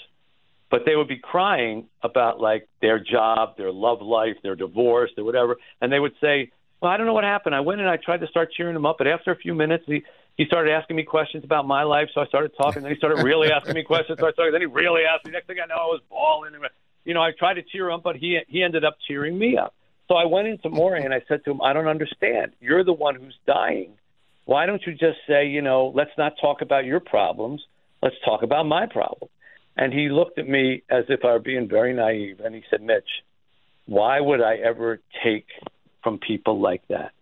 But 0.70 0.82
they 0.86 0.96
would 0.96 1.08
be 1.08 1.18
crying 1.18 1.86
about 2.02 2.40
like 2.40 2.68
their 2.80 2.98
job, 2.98 3.56
their 3.56 3.70
love 3.70 4.02
life, 4.02 4.36
their 4.42 4.56
divorce, 4.56 5.10
or 5.16 5.24
whatever. 5.24 5.56
And 5.80 5.92
they 5.92 6.00
would 6.00 6.14
say, 6.20 6.50
Well, 6.80 6.90
I 6.90 6.96
don't 6.96 7.06
know 7.06 7.12
what 7.12 7.24
happened. 7.24 7.54
I 7.54 7.60
went 7.60 7.80
and 7.80 7.88
I 7.88 7.96
tried 7.96 8.20
to 8.22 8.26
start 8.26 8.50
cheering 8.56 8.74
him 8.74 8.86
up, 8.86 8.96
but 8.98 9.06
after 9.06 9.30
a 9.30 9.36
few 9.36 9.54
minutes 9.54 9.84
he 9.86 10.02
he 10.36 10.46
started 10.46 10.72
asking 10.72 10.96
me 10.96 11.04
questions 11.04 11.44
about 11.44 11.64
my 11.64 11.84
life, 11.84 12.08
so 12.12 12.20
I 12.20 12.26
started 12.26 12.52
talking. 12.56 12.82
Then 12.82 12.90
he 12.90 12.98
started 12.98 13.22
really 13.22 13.52
asking 13.52 13.74
me 13.74 13.84
questions, 13.84 14.18
so 14.18 14.26
I 14.26 14.32
started. 14.32 14.52
Then 14.52 14.62
he 14.62 14.66
really 14.66 15.02
asked 15.04 15.24
me. 15.24 15.30
Next 15.30 15.46
thing 15.46 15.58
I 15.62 15.66
know, 15.66 15.76
I 15.76 15.86
was 15.86 16.00
bawling. 16.10 16.54
You 17.04 17.14
know, 17.14 17.22
I 17.22 17.30
tried 17.38 17.54
to 17.54 17.62
cheer 17.62 17.88
him, 17.88 17.96
up 17.96 18.02
but 18.02 18.16
he 18.16 18.40
he 18.48 18.62
ended 18.62 18.84
up 18.84 18.96
cheering 19.06 19.38
me 19.38 19.56
up. 19.56 19.74
So 20.08 20.16
I 20.16 20.24
went 20.26 20.48
into 20.48 20.68
Morrie 20.68 21.04
and 21.04 21.14
I 21.14 21.22
said 21.28 21.44
to 21.44 21.52
him, 21.52 21.62
I 21.62 21.72
don't 21.72 21.86
understand. 21.86 22.52
You're 22.60 22.84
the 22.84 22.92
one 22.92 23.14
who's 23.14 23.38
dying 23.46 23.92
why 24.44 24.66
don't 24.66 24.82
you 24.86 24.92
just 24.92 25.18
say, 25.26 25.46
you 25.46 25.62
know, 25.62 25.92
let's 25.94 26.10
not 26.18 26.34
talk 26.40 26.60
about 26.60 26.84
your 26.84 27.00
problems. 27.00 27.62
Let's 28.02 28.16
talk 28.24 28.42
about 28.42 28.66
my 28.66 28.86
problem. 28.86 29.30
And 29.76 29.92
he 29.92 30.08
looked 30.08 30.38
at 30.38 30.48
me 30.48 30.82
as 30.90 31.04
if 31.08 31.24
I 31.24 31.32
were 31.32 31.38
being 31.38 31.68
very 31.68 31.94
naive. 31.94 32.40
And 32.40 32.54
he 32.54 32.62
said, 32.70 32.82
Mitch, 32.82 33.08
why 33.86 34.20
would 34.20 34.40
I 34.40 34.56
ever 34.56 35.00
take 35.24 35.46
from 36.02 36.18
people 36.18 36.60
like 36.60 36.86
that? 36.88 37.12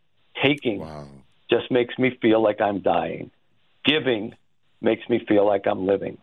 Taking 0.42 0.80
wow. 0.80 1.06
just 1.50 1.70
makes 1.70 1.96
me 1.98 2.18
feel 2.20 2.42
like 2.42 2.60
I'm 2.60 2.80
dying. 2.80 3.30
Giving 3.84 4.34
makes 4.80 5.08
me 5.08 5.24
feel 5.26 5.46
like 5.46 5.66
I'm 5.66 5.86
living. 5.86 6.18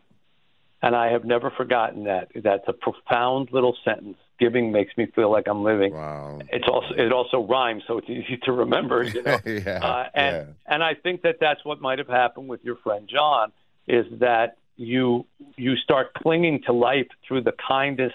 And 0.82 0.96
I 0.96 1.12
have 1.12 1.26
never 1.26 1.50
forgotten 1.50 2.06
that. 2.06 2.30
That's 2.36 2.64
a 2.68 2.74
profound 2.74 3.50
little 3.52 3.76
sentence 3.84 4.18
giving 4.40 4.72
makes 4.72 4.96
me 4.98 5.06
feel 5.16 5.32
like 5.32 5.48
I'm 5.48 5.64
living. 5.64 5.94
Wow. 5.94 6.40
It's 6.50 6.68
also 6.68 6.94
it 6.96 7.12
also 7.12 7.46
rhymes, 7.46 7.84
so 7.88 7.98
it's 7.98 8.10
easy 8.10 8.40
to 8.44 8.52
remember. 8.52 9.04
You 9.04 9.24
know? 9.24 9.40
yeah, 9.46 9.80
uh, 9.84 10.10
and 10.14 10.36
yeah. 10.36 10.74
and 10.74 10.84
I 10.84 10.94
think 10.96 11.22
that 11.24 11.38
that's 11.40 11.64
what 11.66 11.82
might 11.82 12.00
have 12.00 12.08
happened 12.08 12.48
with 12.48 12.64
your 12.64 12.78
friend 12.78 13.10
John 13.12 13.52
is 13.88 14.06
that 14.20 14.58
you 14.78 15.26
you 15.58 15.76
start 15.76 16.14
clinging 16.14 16.64
to 16.64 16.74
life 16.74 17.08
through 17.28 17.42
the 17.42 17.54
kindness 17.68 18.14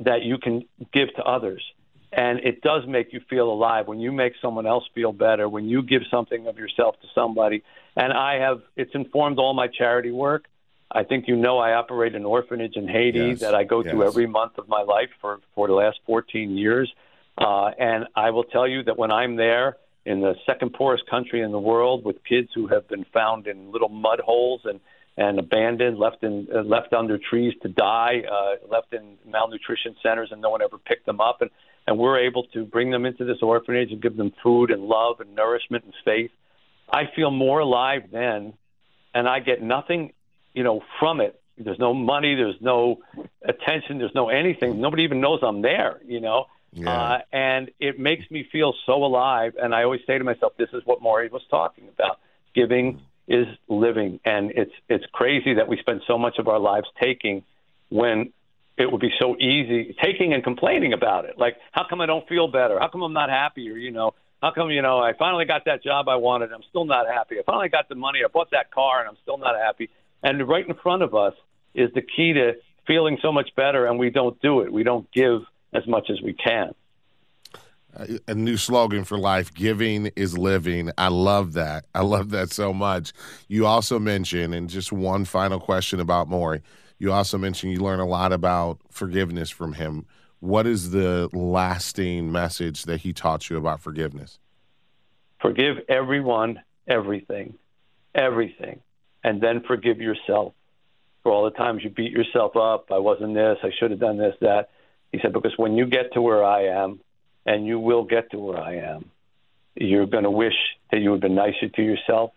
that 0.00 0.22
you 0.22 0.38
can 0.38 0.64
give 0.92 1.12
to 1.16 1.22
others. 1.22 1.62
And 2.12 2.38
it 2.40 2.62
does 2.62 2.86
make 2.86 3.12
you 3.12 3.20
feel 3.28 3.50
alive 3.50 3.86
when 3.86 4.00
you 4.00 4.12
make 4.12 4.32
someone 4.40 4.66
else 4.66 4.84
feel 4.94 5.12
better, 5.12 5.48
when 5.48 5.68
you 5.68 5.82
give 5.82 6.02
something 6.10 6.46
of 6.46 6.56
yourself 6.56 6.98
to 7.02 7.08
somebody. 7.14 7.62
And 7.96 8.12
I 8.12 8.36
have, 8.36 8.62
it's 8.76 8.94
informed 8.94 9.38
all 9.38 9.52
my 9.52 9.66
charity 9.66 10.10
work. 10.10 10.46
I 10.90 11.04
think 11.04 11.28
you 11.28 11.36
know 11.36 11.58
I 11.58 11.74
operate 11.74 12.14
an 12.14 12.24
orphanage 12.24 12.76
in 12.76 12.88
Haiti 12.88 13.18
yes, 13.18 13.40
that 13.40 13.54
I 13.54 13.64
go 13.64 13.82
yes. 13.82 13.92
to 13.92 14.04
every 14.04 14.26
month 14.26 14.56
of 14.58 14.68
my 14.68 14.82
life 14.82 15.10
for, 15.20 15.40
for 15.54 15.66
the 15.66 15.74
last 15.74 15.98
14 16.06 16.56
years. 16.56 16.90
Uh, 17.36 17.70
and 17.78 18.06
I 18.16 18.30
will 18.30 18.44
tell 18.44 18.66
you 18.66 18.82
that 18.84 18.98
when 18.98 19.12
I'm 19.12 19.36
there 19.36 19.76
in 20.06 20.22
the 20.22 20.34
second 20.46 20.72
poorest 20.72 21.04
country 21.08 21.42
in 21.42 21.52
the 21.52 21.58
world 21.58 22.04
with 22.04 22.16
kids 22.24 22.48
who 22.54 22.66
have 22.68 22.88
been 22.88 23.04
found 23.12 23.46
in 23.46 23.70
little 23.70 23.90
mud 23.90 24.20
holes 24.20 24.62
and, 24.64 24.80
and 25.18 25.38
abandoned, 25.38 25.98
left 25.98 26.22
in 26.24 26.48
uh, 26.54 26.62
left 26.62 26.94
under 26.94 27.18
trees 27.18 27.52
to 27.62 27.68
die, 27.68 28.22
uh, 28.30 28.66
left 28.68 28.94
in 28.94 29.18
malnutrition 29.26 29.94
centers, 30.02 30.30
and 30.32 30.40
no 30.40 30.48
one 30.48 30.62
ever 30.62 30.78
picked 30.78 31.04
them 31.04 31.20
up. 31.20 31.42
And, 31.42 31.50
and 31.86 31.98
we're 31.98 32.18
able 32.18 32.44
to 32.54 32.64
bring 32.64 32.90
them 32.90 33.04
into 33.04 33.24
this 33.24 33.38
orphanage 33.42 33.92
and 33.92 34.00
give 34.00 34.16
them 34.16 34.32
food 34.42 34.70
and 34.70 34.82
love 34.82 35.20
and 35.20 35.34
nourishment 35.34 35.84
and 35.84 35.94
faith. 36.04 36.30
I 36.90 37.02
feel 37.14 37.30
more 37.30 37.60
alive 37.60 38.04
then, 38.10 38.54
and 39.14 39.28
I 39.28 39.40
get 39.40 39.62
nothing 39.62 40.12
you 40.54 40.62
know, 40.62 40.82
from 40.98 41.20
it. 41.20 41.40
There's 41.56 41.78
no 41.78 41.92
money, 41.92 42.36
there's 42.36 42.60
no 42.60 42.98
attention, 43.42 43.98
there's 43.98 44.14
no 44.14 44.28
anything. 44.28 44.80
Nobody 44.80 45.02
even 45.02 45.20
knows 45.20 45.40
I'm 45.42 45.60
there, 45.62 46.00
you 46.06 46.20
know. 46.20 46.46
Yeah. 46.72 46.90
Uh, 46.90 47.18
and 47.32 47.70
it 47.80 47.98
makes 47.98 48.30
me 48.30 48.46
feel 48.50 48.74
so 48.86 49.04
alive. 49.04 49.54
And 49.60 49.74
I 49.74 49.82
always 49.82 50.00
say 50.06 50.18
to 50.18 50.24
myself, 50.24 50.52
this 50.56 50.68
is 50.72 50.82
what 50.84 51.00
Morrie 51.00 51.30
was 51.30 51.42
talking 51.50 51.88
about. 51.88 52.20
Giving 52.54 53.00
is 53.26 53.46
living, 53.68 54.20
and 54.24 54.50
it's 54.52 54.72
it's 54.88 55.04
crazy 55.12 55.54
that 55.54 55.68
we 55.68 55.76
spend 55.78 56.02
so 56.06 56.16
much 56.16 56.38
of 56.38 56.48
our 56.48 56.58
lives 56.58 56.86
taking 57.00 57.44
when 57.90 58.32
it 58.78 58.90
would 58.90 59.00
be 59.00 59.12
so 59.20 59.36
easy 59.36 59.94
taking 60.02 60.32
and 60.32 60.42
complaining 60.42 60.92
about 60.92 61.24
it. 61.24 61.38
Like, 61.38 61.56
how 61.72 61.84
come 61.88 62.00
I 62.00 62.06
don't 62.06 62.26
feel 62.28 62.48
better? 62.48 62.78
How 62.78 62.88
come 62.88 63.02
I'm 63.02 63.12
not 63.12 63.28
happy? 63.28 63.68
Or 63.70 63.76
you 63.76 63.90
know, 63.90 64.14
how 64.40 64.52
come 64.52 64.70
you 64.70 64.80
know 64.80 64.98
I 64.98 65.12
finally 65.12 65.44
got 65.44 65.66
that 65.66 65.82
job 65.82 66.08
I 66.08 66.16
wanted? 66.16 66.52
I'm 66.52 66.62
still 66.70 66.84
not 66.84 67.06
happy. 67.06 67.38
I 67.38 67.42
finally 67.44 67.68
got 67.68 67.88
the 67.88 67.96
money. 67.96 68.20
I 68.24 68.28
bought 68.28 68.50
that 68.52 68.70
car, 68.70 69.00
and 69.00 69.08
I'm 69.08 69.16
still 69.22 69.36
not 69.38 69.56
happy. 69.56 69.90
And 70.22 70.46
right 70.48 70.66
in 70.66 70.74
front 70.74 71.02
of 71.02 71.14
us 71.14 71.34
is 71.74 71.90
the 71.94 72.02
key 72.02 72.32
to 72.34 72.54
feeling 72.86 73.18
so 73.22 73.30
much 73.30 73.50
better, 73.54 73.86
and 73.86 73.98
we 73.98 74.10
don't 74.10 74.40
do 74.40 74.60
it. 74.60 74.72
We 74.72 74.82
don't 74.82 75.10
give 75.12 75.42
as 75.72 75.86
much 75.86 76.10
as 76.10 76.20
we 76.22 76.32
can. 76.32 76.74
A 78.26 78.34
new 78.34 78.56
slogan 78.56 79.04
for 79.04 79.18
life 79.18 79.52
giving 79.52 80.06
is 80.14 80.36
living. 80.36 80.90
I 80.98 81.08
love 81.08 81.54
that. 81.54 81.86
I 81.94 82.02
love 82.02 82.30
that 82.30 82.50
so 82.50 82.72
much. 82.72 83.12
You 83.48 83.66
also 83.66 83.98
mentioned, 83.98 84.54
and 84.54 84.68
just 84.68 84.92
one 84.92 85.24
final 85.24 85.58
question 85.58 85.98
about 85.98 86.28
Morrie, 86.28 86.62
you 86.98 87.12
also 87.12 87.38
mentioned 87.38 87.72
you 87.72 87.80
learn 87.80 88.00
a 88.00 88.06
lot 88.06 88.32
about 88.32 88.78
forgiveness 88.90 89.50
from 89.50 89.72
him. 89.72 90.06
What 90.40 90.66
is 90.66 90.90
the 90.90 91.28
lasting 91.32 92.30
message 92.30 92.84
that 92.84 93.00
he 93.00 93.12
taught 93.12 93.50
you 93.50 93.56
about 93.56 93.80
forgiveness? 93.80 94.38
Forgive 95.40 95.78
everyone, 95.88 96.62
everything, 96.86 97.54
everything 98.14 98.80
and 99.28 99.42
then 99.42 99.62
forgive 99.68 99.98
yourself 99.98 100.54
for 101.22 101.30
all 101.30 101.44
the 101.44 101.50
times 101.50 101.82
you 101.84 101.90
beat 101.90 102.12
yourself 102.12 102.56
up. 102.56 102.86
I 102.90 102.98
wasn't 102.98 103.34
this. 103.34 103.58
I 103.62 103.68
should 103.78 103.90
have 103.90 104.00
done 104.00 104.16
this, 104.16 104.34
that. 104.40 104.70
He 105.12 105.18
said, 105.20 105.34
because 105.34 105.52
when 105.58 105.74
you 105.74 105.84
get 105.84 106.14
to 106.14 106.22
where 106.22 106.42
I 106.42 106.82
am, 106.82 107.00
and 107.44 107.66
you 107.66 107.78
will 107.78 108.04
get 108.04 108.30
to 108.30 108.38
where 108.38 108.58
I 108.58 108.76
am, 108.76 109.10
you're 109.74 110.06
going 110.06 110.24
to 110.24 110.30
wish 110.30 110.54
that 110.90 111.00
you 111.00 111.12
had 111.12 111.20
been 111.20 111.34
nicer 111.34 111.68
to 111.76 111.82
yourself. 111.82 112.30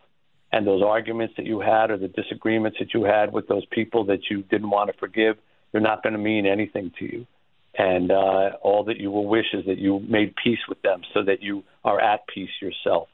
And 0.52 0.68
those 0.68 0.84
arguments 0.84 1.36
that 1.38 1.46
you 1.46 1.62
had 1.62 1.92
or 1.92 1.98
the 1.98 2.10
disagreements 2.10 2.78
that 2.82 2.94
you 2.94 3.04
had 3.06 3.32
with 3.32 3.48
those 3.48 3.66
people 3.72 4.04
that 4.08 4.30
you 4.30 4.42
didn't 4.42 4.70
want 4.70 4.92
to 4.92 4.98
forgive, 4.98 5.38
they're 5.72 5.80
not 5.80 6.04
going 6.04 6.14
to 6.14 6.20
mean 6.20 6.46
anything 6.46 6.92
to 7.00 7.06
you. 7.06 7.26
And 7.78 8.12
uh, 8.12 8.58
all 8.62 8.84
that 8.90 8.98
you 8.98 9.12
will 9.12 9.28
wish 9.28 9.54
is 9.54 9.66
that 9.66 9.78
you 9.78 10.02
made 10.10 10.34
peace 10.44 10.60
with 10.68 10.82
them 10.82 11.04
so 11.14 11.24
that 11.24 11.42
you 11.42 11.64
are 11.86 12.02
at 12.02 12.28
peace 12.28 12.50
yourself. 12.62 13.08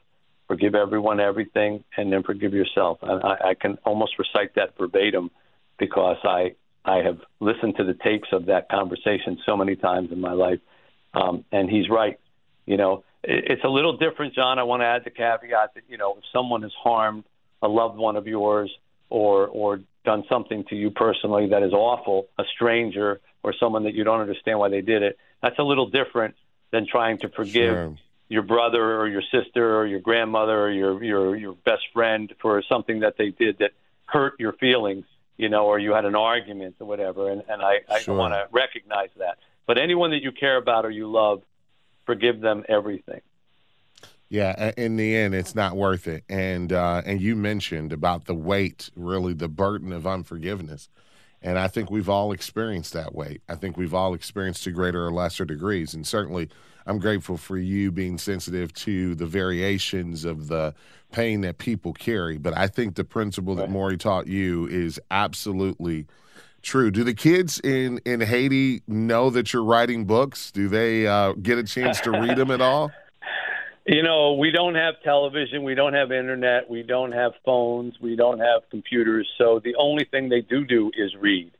Forgive 0.48 0.74
everyone 0.74 1.20
everything 1.20 1.84
and 1.96 2.12
then 2.12 2.22
forgive 2.22 2.54
yourself. 2.54 2.98
And 3.02 3.22
I, 3.22 3.50
I 3.50 3.54
can 3.54 3.78
almost 3.84 4.18
recite 4.18 4.54
that 4.56 4.76
verbatim 4.78 5.30
because 5.78 6.16
I 6.24 6.54
I 6.84 7.02
have 7.02 7.18
listened 7.38 7.76
to 7.76 7.84
the 7.84 7.94
tapes 7.94 8.28
of 8.32 8.46
that 8.46 8.68
conversation 8.70 9.38
so 9.44 9.56
many 9.56 9.76
times 9.76 10.10
in 10.10 10.20
my 10.20 10.32
life. 10.32 10.60
Um, 11.12 11.44
and 11.52 11.68
he's 11.68 11.88
right. 11.90 12.18
You 12.64 12.78
know, 12.78 13.04
it, 13.22 13.44
it's 13.50 13.64
a 13.64 13.68
little 13.68 13.96
different, 13.96 14.34
John. 14.34 14.58
I 14.58 14.62
want 14.62 14.80
to 14.80 14.86
add 14.86 15.04
the 15.04 15.10
caveat 15.10 15.74
that, 15.74 15.84
you 15.88 15.98
know, 15.98 16.14
if 16.16 16.24
someone 16.32 16.62
has 16.62 16.72
harmed 16.82 17.24
a 17.60 17.68
loved 17.68 17.98
one 17.98 18.16
of 18.16 18.26
yours 18.26 18.70
or, 19.10 19.46
or 19.48 19.80
done 20.04 20.24
something 20.28 20.64
to 20.70 20.76
you 20.76 20.90
personally 20.90 21.48
that 21.50 21.62
is 21.62 21.72
awful, 21.72 22.28
a 22.38 22.44
stranger 22.54 23.20
or 23.42 23.52
someone 23.60 23.84
that 23.84 23.94
you 23.94 24.04
don't 24.04 24.20
understand 24.20 24.58
why 24.58 24.68
they 24.68 24.80
did 24.80 25.02
it, 25.02 25.18
that's 25.42 25.58
a 25.58 25.62
little 25.62 25.88
different 25.88 26.36
than 26.70 26.86
trying 26.86 27.18
to 27.18 27.28
forgive 27.28 27.74
sure. 27.74 27.96
Your 28.28 28.42
brother 28.42 29.00
or 29.00 29.08
your 29.08 29.22
sister 29.32 29.78
or 29.78 29.86
your 29.86 30.00
grandmother 30.00 30.60
or 30.60 30.70
your, 30.70 31.02
your, 31.02 31.36
your 31.36 31.52
best 31.64 31.82
friend 31.92 32.32
for 32.40 32.62
something 32.68 33.00
that 33.00 33.16
they 33.16 33.30
did 33.30 33.58
that 33.58 33.72
hurt 34.06 34.34
your 34.38 34.52
feelings 34.54 35.04
you 35.38 35.48
know, 35.48 35.66
or 35.66 35.78
you 35.78 35.94
had 35.94 36.04
an 36.04 36.16
argument 36.16 36.74
or 36.80 36.86
whatever. 36.86 37.30
And, 37.30 37.42
and 37.48 37.62
I, 37.62 37.80
I 37.88 38.10
want 38.10 38.34
to 38.34 38.48
recognize 38.50 39.10
that. 39.16 39.38
But 39.66 39.78
anyone 39.78 40.10
that 40.10 40.22
you 40.22 40.32
care 40.32 40.56
about 40.56 40.84
or 40.84 40.90
you 40.90 41.10
love, 41.10 41.42
forgive 42.04 42.40
them 42.40 42.64
everything. 42.68 43.20
Yeah, 44.28 44.72
in 44.76 44.96
the 44.96 45.16
end, 45.16 45.34
it's 45.34 45.54
not 45.54 45.74
worth 45.74 46.06
it. 46.06 46.24
And 46.28 46.70
uh, 46.70 47.00
and 47.06 47.18
you 47.18 47.34
mentioned 47.34 47.94
about 47.94 48.26
the 48.26 48.34
weight, 48.34 48.90
really 48.94 49.32
the 49.32 49.48
burden 49.48 49.90
of 49.90 50.06
unforgiveness. 50.06 50.90
And 51.40 51.58
I 51.58 51.68
think 51.68 51.90
we've 51.90 52.10
all 52.10 52.32
experienced 52.32 52.92
that 52.92 53.14
weight. 53.14 53.40
I 53.48 53.54
think 53.54 53.78
we've 53.78 53.94
all 53.94 54.12
experienced 54.12 54.64
to 54.64 54.72
greater 54.72 55.06
or 55.06 55.12
lesser 55.12 55.46
degrees. 55.46 55.94
And 55.94 56.06
certainly, 56.06 56.50
I'm 56.88 56.98
grateful 56.98 57.36
for 57.36 57.58
you 57.58 57.92
being 57.92 58.16
sensitive 58.16 58.72
to 58.74 59.14
the 59.14 59.26
variations 59.26 60.24
of 60.24 60.48
the 60.48 60.74
pain 61.12 61.42
that 61.42 61.58
people 61.58 61.92
carry. 61.92 62.38
But 62.38 62.56
I 62.56 62.66
think 62.66 62.94
the 62.94 63.04
principle 63.04 63.54
that 63.56 63.68
Morrie 63.68 64.00
taught 64.00 64.26
you 64.26 64.66
is 64.66 64.98
absolutely 65.10 66.06
true. 66.62 66.90
Do 66.90 67.04
the 67.04 67.14
kids 67.14 67.60
in 67.60 68.00
in 68.06 68.22
Haiti 68.22 68.82
know 68.88 69.28
that 69.30 69.52
you're 69.52 69.64
writing 69.64 70.06
books? 70.06 70.50
Do 70.50 70.68
they 70.68 71.06
uh, 71.06 71.32
get 71.34 71.58
a 71.58 71.64
chance 71.64 72.00
to 72.00 72.10
read 72.10 72.36
them 72.36 72.50
at 72.50 72.60
all? 72.60 72.90
You 73.90 74.02
know, 74.02 74.34
we 74.34 74.50
don't 74.50 74.74
have 74.74 74.96
television, 75.02 75.62
we 75.62 75.74
don't 75.74 75.94
have 75.94 76.12
internet, 76.12 76.68
we 76.68 76.82
don't 76.82 77.12
have 77.12 77.32
phones, 77.42 77.94
we 78.02 78.16
don't 78.16 78.38
have 78.38 78.68
computers. 78.70 79.26
So 79.38 79.62
the 79.64 79.76
only 79.76 80.04
thing 80.04 80.28
they 80.28 80.42
do 80.42 80.66
do 80.66 80.90
is 80.94 81.16
read 81.18 81.52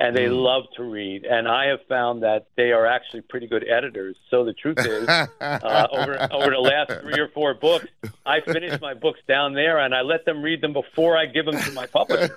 and 0.00 0.16
they 0.16 0.24
mm. 0.24 0.42
love 0.42 0.64
to 0.76 0.82
read. 0.82 1.24
And 1.24 1.46
I 1.46 1.66
have 1.66 1.80
found 1.86 2.22
that 2.22 2.46
they 2.56 2.72
are 2.72 2.86
actually 2.86 3.20
pretty 3.20 3.46
good 3.46 3.68
editors. 3.68 4.16
So 4.30 4.44
the 4.46 4.54
truth 4.54 4.78
is, 4.78 5.06
uh, 5.06 5.26
over 5.92 6.28
over 6.32 6.50
the 6.50 6.58
last 6.58 7.02
three 7.02 7.20
or 7.20 7.28
four 7.28 7.52
books, 7.52 7.86
I 8.24 8.40
finish 8.40 8.80
my 8.80 8.94
books 8.94 9.20
down 9.28 9.52
there, 9.52 9.78
and 9.78 9.94
I 9.94 10.00
let 10.00 10.24
them 10.24 10.42
read 10.42 10.62
them 10.62 10.72
before 10.72 11.18
I 11.18 11.26
give 11.26 11.44
them 11.44 11.60
to 11.60 11.72
my 11.72 11.84
publisher. 11.86 12.34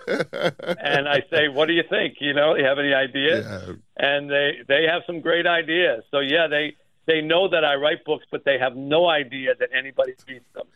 and 0.78 1.08
I 1.08 1.24
say, 1.32 1.48
"What 1.48 1.68
do 1.68 1.74
you 1.74 1.84
think? 1.90 2.18
You 2.20 2.34
know, 2.34 2.56
you 2.56 2.66
have 2.66 2.80
any 2.80 2.94
ideas?" 2.94 3.46
Yeah. 3.50 3.76
And 3.96 4.30
they 4.30 4.60
they 4.68 4.84
have 4.84 5.04
some 5.08 5.22
great 5.22 5.48
ideas. 5.48 6.04
So 6.12 6.20
yeah, 6.20 6.48
they 6.48 6.76
they 7.06 7.22
know 7.22 7.48
that 7.48 7.64
I 7.64 7.76
write 7.76 8.04
books, 8.04 8.26
but 8.30 8.44
they 8.44 8.58
have 8.60 8.76
no 8.76 9.08
idea 9.08 9.56
that 9.58 9.70
anybody 9.74 10.16
reads 10.28 10.46
them. 10.54 10.68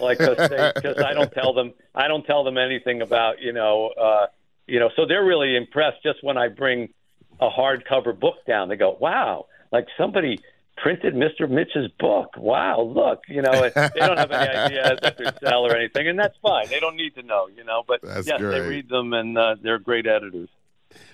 Like 0.00 0.18
because 0.18 0.98
I 0.98 1.14
don't 1.14 1.32
tell 1.32 1.52
them 1.54 1.72
I 1.94 2.08
don't 2.08 2.26
tell 2.26 2.42
them 2.42 2.58
anything 2.58 3.00
about 3.00 3.40
you 3.40 3.52
know. 3.52 3.92
Uh, 3.96 4.26
you 4.66 4.78
know, 4.78 4.90
so 4.96 5.06
they're 5.06 5.24
really 5.24 5.56
impressed 5.56 6.02
just 6.02 6.22
when 6.22 6.36
I 6.36 6.48
bring 6.48 6.92
a 7.40 7.48
hardcover 7.50 8.18
book 8.18 8.36
down. 8.46 8.68
They 8.68 8.76
go, 8.76 8.96
"Wow, 9.00 9.46
like 9.72 9.86
somebody 9.96 10.38
printed 10.76 11.14
Mr. 11.14 11.48
Mitch's 11.48 11.90
book. 11.98 12.34
Wow, 12.36 12.82
look, 12.82 13.22
you 13.28 13.42
know, 13.42 13.52
they 13.52 14.00
don't 14.00 14.18
have 14.18 14.30
any 14.30 14.56
idea 14.56 14.96
that 15.02 15.16
they 15.18 15.24
sell 15.46 15.66
or 15.66 15.76
anything, 15.76 16.08
and 16.08 16.18
that's 16.18 16.36
fine. 16.42 16.68
They 16.68 16.80
don't 16.80 16.96
need 16.96 17.14
to 17.14 17.22
know, 17.22 17.48
you 17.48 17.64
know. 17.64 17.82
But 17.86 18.02
that's 18.02 18.26
yes, 18.26 18.40
great. 18.40 18.58
they 18.58 18.68
read 18.68 18.88
them, 18.88 19.12
and 19.12 19.36
uh, 19.36 19.56
they're 19.62 19.78
great 19.78 20.06
editors. 20.06 20.48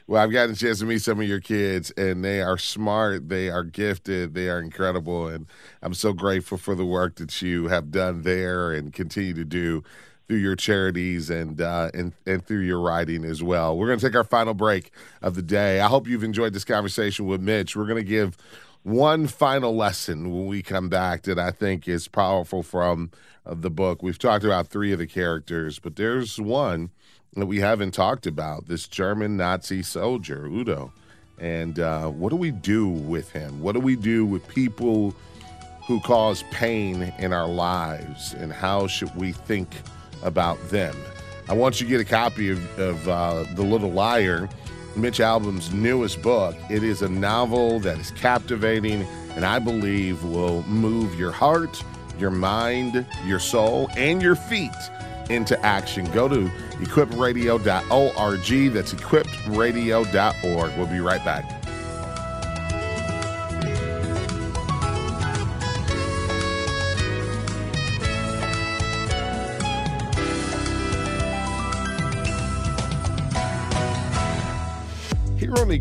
Well, 0.07 0.23
I've 0.23 0.33
gotten 0.33 0.53
a 0.53 0.57
chance 0.57 0.79
to 0.81 0.87
meet 0.87 1.03
some 1.03 1.21
of 1.21 1.29
your 1.29 1.41
kids, 1.41 1.91
and 1.93 2.25
they 2.25 2.41
are 2.41 2.59
smart, 2.59 3.29
they 3.29 3.51
are 3.51 3.63
gifted, 3.63 4.35
they 4.35 4.49
are 4.49 4.59
incredible, 4.59 5.29
and 5.29 5.47
I'm 5.83 5.95
so 5.95 6.13
grateful 6.13 6.57
for 6.57 6.75
the 6.75 6.87
work 6.87 7.17
that 7.17 7.43
you 7.43 7.69
have 7.69 7.91
done 7.91 8.23
there 8.23 8.73
and 8.73 8.93
continue 8.93 9.35
to 9.35 9.45
do 9.45 9.85
through 10.29 10.39
your 10.39 10.57
charities 10.57 11.31
and 11.31 11.61
uh, 11.61 11.91
and 11.95 12.13
and 12.27 12.47
through 12.47 12.61
your 12.61 12.81
writing 12.81 13.25
as 13.25 13.43
well. 13.43 13.77
We're 13.77 13.87
going 13.87 13.99
to 13.99 14.07
take 14.07 14.15
our 14.15 14.25
final 14.25 14.55
break 14.55 14.93
of 15.23 15.35
the 15.35 15.43
day. 15.43 15.81
I 15.81 15.89
hope 15.89 16.07
you've 16.07 16.25
enjoyed 16.25 16.53
this 16.53 16.65
conversation 16.65 17.27
with 17.27 17.41
Mitch. 17.41 17.75
We're 17.75 17.87
going 17.87 18.03
to 18.03 18.09
give 18.09 18.37
one 18.83 19.27
final 19.27 19.75
lesson 19.75 20.31
when 20.31 20.47
we 20.47 20.63
come 20.63 20.89
back 20.89 21.23
that 21.23 21.39
I 21.39 21.51
think 21.51 21.89
is 21.89 22.09
powerful 22.09 22.63
from 22.63 23.11
uh, 23.45 23.55
the 23.55 23.71
book. 23.71 24.03
We've 24.03 24.19
talked 24.19 24.45
about 24.45 24.69
three 24.69 24.93
of 24.93 24.99
the 24.99 25.07
characters, 25.07 25.79
but 25.79 25.97
there's 25.97 26.39
one 26.39 26.91
that 27.35 27.47
we 27.47 27.61
haven't 27.61 27.93
talked 27.93 28.27
about. 28.27 28.69
This 28.69 28.87
German 28.87 29.37
Nazi 29.37 29.83
soldier, 29.83 30.47
Udo. 30.47 30.93
And 31.39 31.79
uh, 31.79 32.09
what 32.09 32.31
do 32.31 32.37
we 32.37 32.51
do 32.51 32.89
with 32.89 33.31
him? 33.31 33.63
What 33.63 33.73
do 33.73 33.81
we 33.81 33.97
do 33.97 34.27
with 34.27 34.47
people 34.49 35.15
who 35.87 36.01
cause 36.01 36.43
pain 36.51 37.15
in 37.19 37.33
our 37.33 37.47
lives? 37.47 38.35
And 38.35 38.53
how 38.53 38.89
should 38.89 39.15
we 39.17 39.33
think? 39.33 39.69
About 40.23 40.59
them. 40.69 40.95
I 41.49 41.55
want 41.55 41.81
you 41.81 41.87
to 41.87 41.91
get 41.91 42.01
a 42.01 42.05
copy 42.05 42.51
of, 42.51 42.79
of 42.79 43.09
uh, 43.09 43.45
The 43.55 43.63
Little 43.63 43.91
Liar, 43.91 44.49
Mitch 44.97 45.21
Albom's 45.21 45.73
newest 45.73 46.21
book. 46.23 46.55
It 46.69 46.83
is 46.83 47.03
a 47.03 47.09
novel 47.09 47.81
that 47.81 47.99
is 47.99 48.11
captivating 48.13 49.07
and 49.35 49.47
I 49.47 49.59
believe 49.61 50.25
will 50.25 50.63
move 50.65 51.15
your 51.15 51.31
heart, 51.31 51.83
your 52.19 52.31
mind, 52.33 53.07
your 53.25 53.39
soul, 53.39 53.89
and 53.97 54.21
your 54.21 54.35
feet 54.35 54.73
into 55.31 55.59
action. 55.65 56.11
Go 56.13 56.29
to 56.29 56.51
equipradio.org. 56.81 58.73
That's 58.73 58.95
equipradio.org. 58.95 60.77
We'll 60.77 60.87
be 60.87 61.01
right 61.01 61.25
back. 61.25 61.58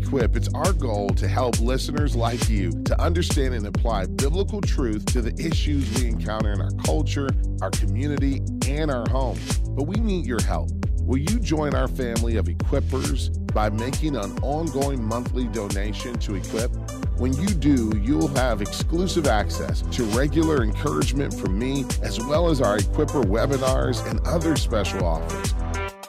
Equip, 0.08 0.36
it's 0.36 0.48
our 0.54 0.72
goal 0.72 1.10
to 1.10 1.28
help 1.28 1.60
listeners 1.60 2.16
like 2.16 2.48
you 2.48 2.70
to 2.84 2.98
understand 2.98 3.52
and 3.52 3.66
apply 3.66 4.06
biblical 4.06 4.58
truth 4.58 5.04
to 5.04 5.20
the 5.20 5.34
issues 5.38 5.92
we 6.00 6.08
encounter 6.08 6.50
in 6.50 6.62
our 6.62 6.70
culture, 6.82 7.28
our 7.60 7.68
community, 7.72 8.40
and 8.66 8.90
our 8.90 9.06
home. 9.10 9.38
But 9.76 9.82
we 9.82 9.96
need 9.96 10.24
your 10.24 10.40
help. 10.40 10.70
Will 11.02 11.18
you 11.18 11.38
join 11.38 11.74
our 11.74 11.88
family 11.88 12.38
of 12.38 12.46
equippers 12.46 13.28
by 13.52 13.68
making 13.68 14.16
an 14.16 14.38
ongoing 14.38 15.04
monthly 15.04 15.44
donation 15.48 16.18
to 16.20 16.36
Equip? 16.36 16.70
When 17.20 17.34
you 17.34 17.48
do, 17.48 17.92
you'll 18.02 18.28
have 18.28 18.62
exclusive 18.62 19.26
access 19.26 19.82
to 19.82 20.04
regular 20.04 20.62
encouragement 20.62 21.34
from 21.34 21.58
me, 21.58 21.84
as 22.02 22.18
well 22.18 22.48
as 22.48 22.62
our 22.62 22.78
Equipper 22.78 23.24
webinars 23.24 24.10
and 24.10 24.26
other 24.26 24.56
special 24.56 25.04
offers. 25.04 25.52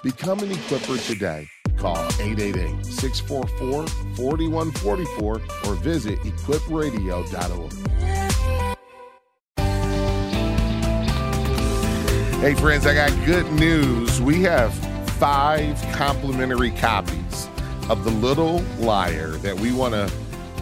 Become 0.02 0.40
an 0.40 0.54
Equipper 0.54 0.98
today 1.00 1.50
Call 1.80 1.98
888 2.20 2.86
644 2.86 3.88
4144 4.16 5.42
or 5.66 5.76
visit 5.76 6.20
equipradio.org. 6.20 7.74
Hey, 12.42 12.56
friends, 12.56 12.86
I 12.86 12.94
got 12.94 13.26
good 13.26 13.52
news. 13.54 14.22
We 14.22 14.42
have 14.44 14.74
five 15.20 15.82
complimentary 15.94 16.72
copies 16.72 17.50
of 17.90 18.04
The 18.06 18.12
Little 18.12 18.60
Liar 18.80 19.32
that 19.38 19.56
we 19.56 19.74
want 19.74 19.94
to 19.94 20.12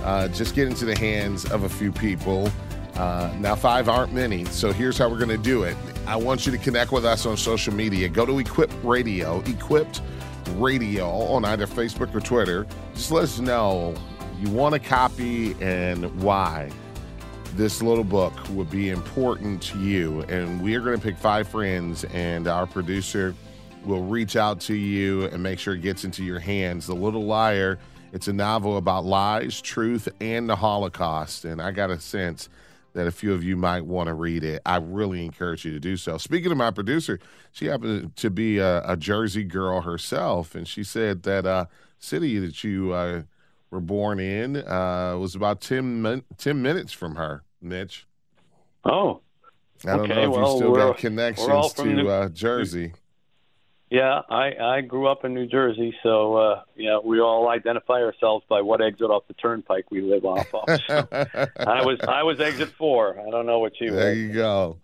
uh, 0.04 0.28
just 0.30 0.56
get 0.56 0.68
into 0.68 0.86
the 0.86 0.98
hands 0.98 1.46
of 1.52 1.64
a 1.64 1.70
few 1.70 1.92
people. 1.92 2.50
Uh, 2.96 3.32
now, 3.40 3.56
five 3.56 3.90
aren't 3.90 4.14
many, 4.14 4.46
so 4.46 4.72
here's 4.72 4.98
how 4.98 5.08
we're 5.08 5.20
going 5.20 5.30
to 5.30 5.38
do 5.38 5.64
it. 5.64 5.78
I 6.08 6.16
want 6.16 6.46
you 6.46 6.52
to 6.52 6.58
connect 6.58 6.92
with 6.92 7.06
us 7.06 7.26
on 7.26 7.38
social 7.38 7.74
media. 7.74 8.10
Go 8.10 8.26
to 8.26 8.40
Equip 8.40 8.72
Radio, 8.84 9.42
Equipped 9.42 10.02
Radio 10.56 11.10
on 11.10 11.46
either 11.46 11.68
Facebook 11.68 12.14
or 12.16 12.20
Twitter. 12.20 12.66
Just 12.94 13.12
let 13.12 13.24
us 13.24 13.40
know 13.40 13.96
you 14.40 14.50
want 14.50 14.76
a 14.76 14.80
copy 14.80 15.56
and 15.62 16.22
why 16.22 16.70
this 17.56 17.82
little 17.82 18.04
book 18.04 18.34
would 18.50 18.70
be 18.70 18.90
important 18.90 19.62
to 19.64 19.80
you. 19.80 20.22
And 20.24 20.62
we 20.62 20.76
are 20.76 20.82
going 20.82 20.98
to 20.98 21.04
pick 21.04 21.18
five 21.18 21.48
friends, 21.48 22.04
and 22.06 22.48
our 22.48 22.68
producer 22.68 23.34
will 23.84 24.04
reach 24.04 24.36
out 24.36 24.60
to 24.62 24.76
you 24.76 25.26
and 25.26 25.42
make 25.42 25.60
sure 25.60 25.74
it 25.74 25.82
gets 25.82 26.04
into 26.04 26.24
your 26.24 26.40
hands. 26.40 26.88
The 26.88 26.94
Little 26.94 27.26
Liar, 27.26 27.80
it's 28.14 28.28
a 28.28 28.34
novel 28.34 28.78
about 28.78 29.06
lies, 29.06 29.60
truth, 29.62 30.08
and 30.20 30.50
the 30.50 30.56
Holocaust. 30.56 31.46
And 31.46 31.62
I 31.62 31.72
got 31.72 31.90
a 31.90 32.00
sense 32.00 32.50
that 32.98 33.06
a 33.06 33.12
few 33.12 33.32
of 33.32 33.44
you 33.44 33.56
might 33.56 33.86
want 33.86 34.08
to 34.08 34.14
read 34.16 34.44
it. 34.44 34.60
I 34.66 34.78
really 34.78 35.24
encourage 35.24 35.64
you 35.64 35.72
to 35.72 35.80
do 35.80 35.98
so. 35.98 36.18
Speaking 36.18 36.52
of 36.52 36.58
my 36.58 36.72
producer, 36.72 37.20
she 37.52 37.68
happened 37.68 38.16
to 38.16 38.32
be 38.32 38.58
a, 38.58 38.82
a 38.90 38.98
Jersey 38.98 39.44
girl 39.44 39.82
herself, 39.82 40.56
and 40.56 40.68
she 40.68 40.84
said 40.84 41.22
that 41.22 41.46
uh, 41.46 41.66
city 42.00 42.40
that 42.40 42.64
you 42.64 42.94
uh, 42.94 43.22
were 43.70 43.82
born 43.82 44.20
in 44.20 44.58
uh, 44.58 45.16
was 45.16 45.36
about 45.36 45.62
10, 45.62 46.02
min- 46.02 46.24
10 46.40 46.60
minutes 46.60 46.92
from 46.92 47.18
her, 47.18 47.44
Mitch. 47.62 48.08
Oh, 48.84 49.22
I 49.86 49.90
don't 49.90 50.00
okay. 50.12 50.16
know 50.16 50.24
if 50.24 50.30
well, 50.32 50.52
you 50.54 50.58
still 50.58 50.76
got 50.76 50.98
connections 50.98 51.74
to 51.74 51.86
New- 51.86 52.10
uh, 52.10 52.30
Jersey. 52.30 52.94
Yeah, 53.90 54.22
I 54.30 54.54
I 54.60 54.82
grew 54.82 55.08
up 55.08 55.24
in 55.24 55.34
New 55.34 55.48
Jersey, 55.48 55.96
so 56.04 56.36
uh, 56.36 56.62
yeah, 56.76 57.00
we 57.02 57.22
all 57.22 57.48
identify 57.48 58.02
ourselves 58.02 58.46
by 58.50 58.62
what 58.62 58.82
exit 58.82 59.10
off 59.10 59.24
the 59.28 59.34
turnpike 59.36 59.90
we 59.92 60.02
live 60.02 60.26
off 60.26 60.54
of. 60.54 60.80
So 60.88 61.08
I 61.58 61.86
was 61.86 62.00
I 62.06 62.24
was 62.24 62.42
exit 62.42 62.70
four. 62.78 63.18
I 63.20 63.30
don't 63.30 63.46
know 63.46 63.60
what 63.60 63.80
you. 63.80 63.92
There 63.92 64.10
were. 64.10 64.14
you 64.14 64.34
go. 64.34 64.78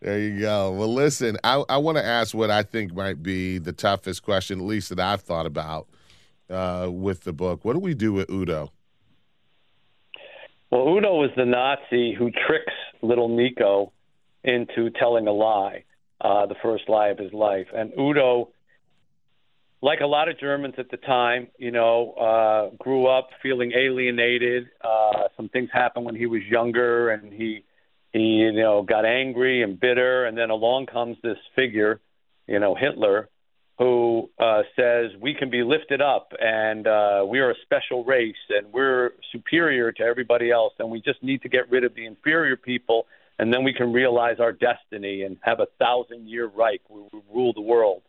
There 0.00 0.18
you 0.18 0.40
go. 0.40 0.72
Well, 0.72 0.92
listen, 0.92 1.36
I, 1.44 1.62
I 1.68 1.76
want 1.76 1.98
to 1.98 2.04
ask 2.04 2.34
what 2.34 2.50
I 2.50 2.62
think 2.62 2.94
might 2.94 3.22
be 3.22 3.58
the 3.58 3.72
toughest 3.72 4.22
question, 4.22 4.58
at 4.58 4.64
least 4.64 4.88
that 4.88 4.98
I've 4.98 5.20
thought 5.20 5.44
about 5.44 5.88
uh, 6.48 6.88
with 6.90 7.24
the 7.24 7.34
book. 7.34 7.64
What 7.66 7.74
do 7.74 7.80
we 7.80 7.92
do 7.92 8.14
with 8.14 8.30
Udo? 8.30 8.72
Well, 10.70 10.88
Udo 10.88 11.16
was 11.16 11.30
the 11.36 11.44
Nazi 11.44 12.14
who 12.14 12.30
tricks 12.30 12.72
little 13.02 13.28
Nico 13.28 13.92
into 14.42 14.90
telling 14.90 15.26
a 15.26 15.32
lie, 15.32 15.84
uh, 16.20 16.46
the 16.46 16.54
first 16.62 16.88
lie 16.88 17.08
of 17.08 17.18
his 17.18 17.32
life. 17.32 17.66
And 17.74 17.92
Udo, 17.98 18.50
like 19.82 20.00
a 20.00 20.06
lot 20.06 20.28
of 20.28 20.38
Germans 20.38 20.74
at 20.78 20.90
the 20.90 20.98
time, 20.98 21.48
you 21.58 21.70
know, 21.70 22.12
uh, 22.12 22.76
grew 22.76 23.06
up 23.06 23.30
feeling 23.42 23.72
alienated. 23.72 24.68
Uh, 24.82 25.28
some 25.36 25.48
things 25.48 25.70
happened 25.72 26.04
when 26.04 26.16
he 26.16 26.26
was 26.26 26.42
younger, 26.42 27.10
and 27.10 27.32
he, 27.32 27.64
he, 28.12 28.18
you 28.18 28.52
know, 28.52 28.82
got 28.82 29.04
angry 29.04 29.62
and 29.62 29.80
bitter. 29.80 30.26
And 30.26 30.36
then 30.36 30.50
along 30.50 30.86
comes 30.86 31.16
this 31.22 31.38
figure, 31.56 32.00
you 32.46 32.58
know, 32.58 32.74
Hitler, 32.74 33.28
who 33.80 34.28
uh, 34.38 34.60
says 34.76 35.10
we 35.22 35.32
can 35.32 35.48
be 35.48 35.62
lifted 35.62 36.02
up 36.02 36.34
and 36.38 36.86
uh, 36.86 37.24
we 37.26 37.38
are 37.38 37.50
a 37.50 37.54
special 37.62 38.04
race 38.04 38.34
and 38.50 38.70
we're 38.74 39.12
superior 39.32 39.90
to 39.90 40.02
everybody 40.02 40.50
else 40.50 40.74
and 40.78 40.90
we 40.90 41.00
just 41.00 41.22
need 41.22 41.40
to 41.40 41.48
get 41.48 41.70
rid 41.70 41.82
of 41.82 41.94
the 41.94 42.04
inferior 42.04 42.58
people 42.58 43.06
and 43.40 43.50
then 43.50 43.64
we 43.64 43.72
can 43.72 43.90
realize 43.90 44.36
our 44.38 44.52
destiny 44.52 45.22
and 45.22 45.38
have 45.40 45.60
a 45.60 45.66
thousand 45.78 46.28
year 46.28 46.46
Reich 46.46 46.82
we 46.90 47.00
rule 47.32 47.54
the 47.54 47.62
world. 47.62 48.02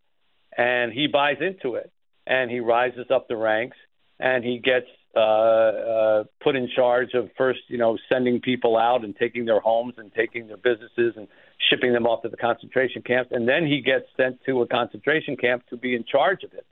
And 0.58 0.92
he 0.92 1.06
buys 1.06 1.38
into 1.40 1.76
it 1.76 1.90
and 2.26 2.50
he 2.50 2.60
rises 2.60 3.06
up 3.10 3.28
the 3.28 3.36
ranks 3.36 3.78
and 4.20 4.44
he 4.44 4.58
gets 4.58 4.88
uh, 5.16 5.20
uh, 5.20 6.24
put 6.42 6.54
in 6.54 6.68
charge 6.76 7.14
of 7.14 7.30
first, 7.38 7.60
you 7.68 7.78
know, 7.78 7.96
sending 8.12 8.42
people 8.42 8.76
out 8.76 9.04
and 9.04 9.16
taking 9.16 9.46
their 9.46 9.60
homes 9.60 9.94
and 9.96 10.12
taking 10.12 10.48
their 10.48 10.58
businesses 10.58 11.14
and 11.16 11.28
shipping 11.70 11.94
them 11.94 12.06
off 12.06 12.20
to 12.24 12.28
the 12.28 12.36
concentration 12.36 13.00
camps. 13.00 13.30
And 13.32 13.48
then 13.48 13.66
he 13.66 13.80
gets 13.80 14.04
sent 14.18 14.44
to 14.44 14.60
a 14.60 14.66
concentration 14.66 15.38
camp 15.38 15.66
to 15.70 15.78
be 15.78 15.94
in 15.94 16.04
charge 16.04 16.44
of 16.44 16.52
it. 16.52 16.66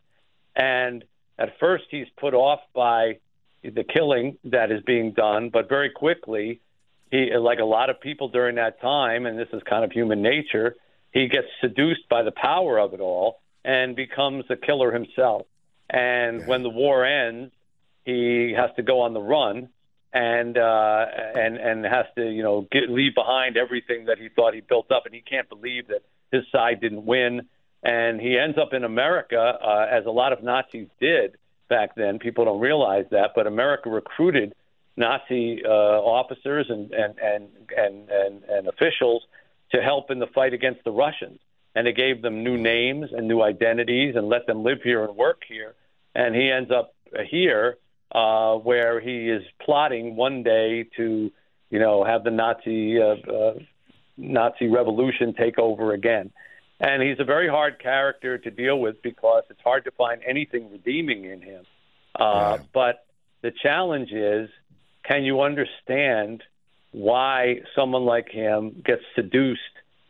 And 0.55 1.03
at 1.39 1.59
first, 1.59 1.85
he's 1.91 2.09
put 2.19 2.35
off 2.35 2.61
by 2.75 3.21
the 3.65 3.85
killing 3.85 4.37
that 4.45 4.71
is 4.71 4.83
being 4.83 5.13
done, 5.13 5.49
but 5.49 5.67
very 5.67 5.89
quickly, 5.89 6.61
he, 7.11 7.37
like 7.37 7.59
a 7.59 7.65
lot 7.65 7.91
of 7.91 8.01
people 8.01 8.29
during 8.29 8.57
that 8.57 8.81
time, 8.81 9.27
and 9.27 9.39
this 9.39 9.49
is 9.53 9.63
kind 9.69 9.85
of 9.85 9.93
human 9.93 10.23
nature, 10.23 10.77
he 11.13 11.29
gets 11.29 11.49
seduced 11.61 12.09
by 12.09 12.23
the 12.23 12.31
power 12.31 12.79
of 12.79 12.95
it 12.95 13.01
all 13.01 13.41
and 13.65 13.97
becomes 13.97 14.45
a 14.51 14.57
killer 14.57 14.93
himself. 14.93 15.47
And 15.89 16.47
when 16.47 16.63
the 16.63 16.71
war 16.71 17.05
ends, 17.05 17.53
he 18.05 18.55
has 18.57 18.71
to 18.77 18.83
go 18.83 19.01
on 19.01 19.13
the 19.13 19.21
run 19.21 19.69
and 20.13 20.57
uh, 20.57 21.07
and 21.35 21.57
and 21.57 21.85
has 21.85 22.07
to 22.17 22.29
you 22.29 22.43
know 22.43 22.67
get, 22.71 22.89
leave 22.89 23.15
behind 23.15 23.57
everything 23.57 24.07
that 24.07 24.19
he 24.19 24.29
thought 24.29 24.55
he 24.55 24.61
built 24.61 24.91
up, 24.91 25.07
and 25.07 25.15
he 25.15 25.21
can't 25.21 25.49
believe 25.49 25.89
that 25.89 26.03
his 26.33 26.45
side 26.53 26.81
didn't 26.81 27.05
win, 27.05 27.43
and 27.83 28.21
he 28.21 28.39
ends 28.39 28.59
up 28.59 28.73
in 28.73 28.85
America 28.85 29.39
uh, 29.39 29.87
as 29.91 30.07
a 30.07 30.11
lot 30.11 30.33
of 30.33 30.43
Nazis 30.43 30.89
did 31.01 31.37
back 31.69 31.95
then. 31.95 32.19
People 32.19 32.45
don't 32.45 32.61
realize 32.61 33.07
that, 33.11 33.31
but 33.35 33.47
America 33.47 33.89
recruited 33.89 34.55
Nazi 35.07 35.45
uh, 35.65 35.69
officers 36.19 36.67
and 36.75 36.85
and, 37.03 37.13
and 37.31 37.43
and 37.85 37.95
and 38.21 38.35
and 38.55 38.63
officials 38.75 39.23
to 39.73 39.79
help 39.91 40.11
in 40.11 40.19
the 40.25 40.31
fight 40.39 40.53
against 40.59 40.83
the 40.85 40.95
Russians, 41.05 41.39
and 41.75 41.83
it 41.91 41.97
gave 42.05 42.17
them 42.27 42.35
new 42.49 42.57
names 42.75 43.07
and 43.17 43.23
new 43.33 43.41
identities 43.53 44.13
and 44.17 44.25
let 44.35 44.43
them 44.49 44.59
live 44.69 44.81
here 44.91 45.03
and 45.07 45.13
work 45.17 45.41
here, 45.55 45.73
and 46.15 46.31
he 46.35 46.51
ends 46.59 46.71
up 46.79 46.89
here 47.37 47.77
uh, 48.13 48.55
where 48.57 49.01
he 49.01 49.17
is 49.37 49.43
plotting 49.65 50.17
one 50.17 50.43
day 50.43 50.85
to, 50.97 51.31
you 51.71 51.79
know, 51.79 52.05
have 52.05 52.23
the 52.25 52.31
Nazi 52.31 53.01
uh, 53.01 53.17
uh, 53.39 53.55
Nazi 54.17 54.69
revolution 54.69 55.35
take 55.35 55.59
over 55.59 55.93
again. 55.93 56.31
And 56.81 57.03
he's 57.03 57.21
a 57.21 57.25
very 57.25 57.49
hard 57.49 57.75
character 57.79 58.39
to 58.39 58.51
deal 58.51 58.79
with 58.81 58.97
because 59.03 59.45
it's 59.51 59.61
hard 59.63 59.85
to 59.85 59.91
find 59.91 60.23
anything 60.27 60.71
redeeming 60.71 61.25
in 61.25 61.41
him. 61.43 61.63
Uh, 62.19 62.57
Yeah. 62.59 62.65
But 62.73 63.07
the 63.43 63.53
challenge 63.65 64.11
is, 64.13 64.49
can 65.05 65.25
you 65.25 65.41
understand 65.41 66.43
why 66.93 67.61
someone 67.75 68.05
like 68.05 68.29
him 68.29 68.83
gets 68.85 69.03
seduced 69.15 69.61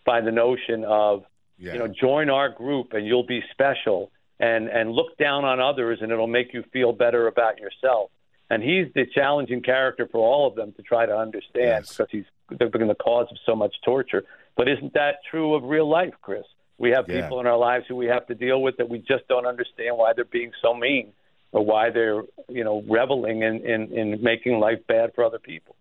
by 0.04 0.20
the 0.20 0.32
notion 0.32 0.84
of, 0.84 1.24
Yeah. 1.58 1.74
you 1.74 1.78
know, 1.78 1.88
join 1.88 2.30
our 2.30 2.48
group 2.48 2.94
and 2.94 3.06
you'll 3.06 3.26
be 3.26 3.42
special 3.50 4.10
and 4.38 4.68
and 4.68 4.90
look 4.92 5.16
down 5.18 5.44
on 5.44 5.60
others 5.60 5.98
and 6.00 6.10
it'll 6.10 6.26
make 6.26 6.54
you 6.54 6.62
feel 6.72 6.92
better 6.92 7.26
about 7.26 7.58
yourself. 7.60 8.10
And 8.48 8.62
he's 8.62 8.92
the 8.94 9.04
challenging 9.06 9.62
character 9.62 10.08
for 10.10 10.18
all 10.26 10.46
of 10.48 10.54
them 10.56 10.72
to 10.72 10.82
try 10.82 11.04
to 11.06 11.16
understand 11.16 11.66
Yes. 11.84 11.96
because 11.96 12.10
he's 12.10 12.24
they've 12.58 12.72
been 12.72 12.88
the 12.88 12.94
cause 12.94 13.28
of 13.30 13.36
so 13.44 13.54
much 13.54 13.76
torture. 13.84 14.24
But 14.56 14.68
isn't 14.68 14.94
that 14.94 15.16
true 15.30 15.54
of 15.54 15.62
real 15.64 15.88
life, 15.88 16.14
Chris? 16.22 16.44
We 16.78 16.90
have 16.92 17.08
Yeah. 17.08 17.20
people 17.22 17.40
in 17.40 17.46
our 17.46 17.58
lives 17.58 17.86
who 17.86 17.94
we 17.96 18.06
have 18.06 18.26
to 18.28 18.34
deal 18.34 18.60
with 18.62 18.78
that 18.78 18.88
we 18.88 18.98
just 18.98 19.28
don't 19.28 19.46
understand 19.46 19.98
why 19.98 20.14
they're 20.14 20.24
being 20.24 20.52
so 20.62 20.72
mean 20.74 21.12
or 21.52 21.64
why 21.64 21.90
they're 21.90 22.22
you 22.48 22.64
know 22.64 22.82
reveling 22.88 23.42
in 23.42 23.64
in, 23.64 23.92
in 23.92 24.22
making 24.22 24.58
life 24.60 24.78
bad 24.86 25.14
for 25.14 25.24
other 25.24 25.38
people. 25.38 25.76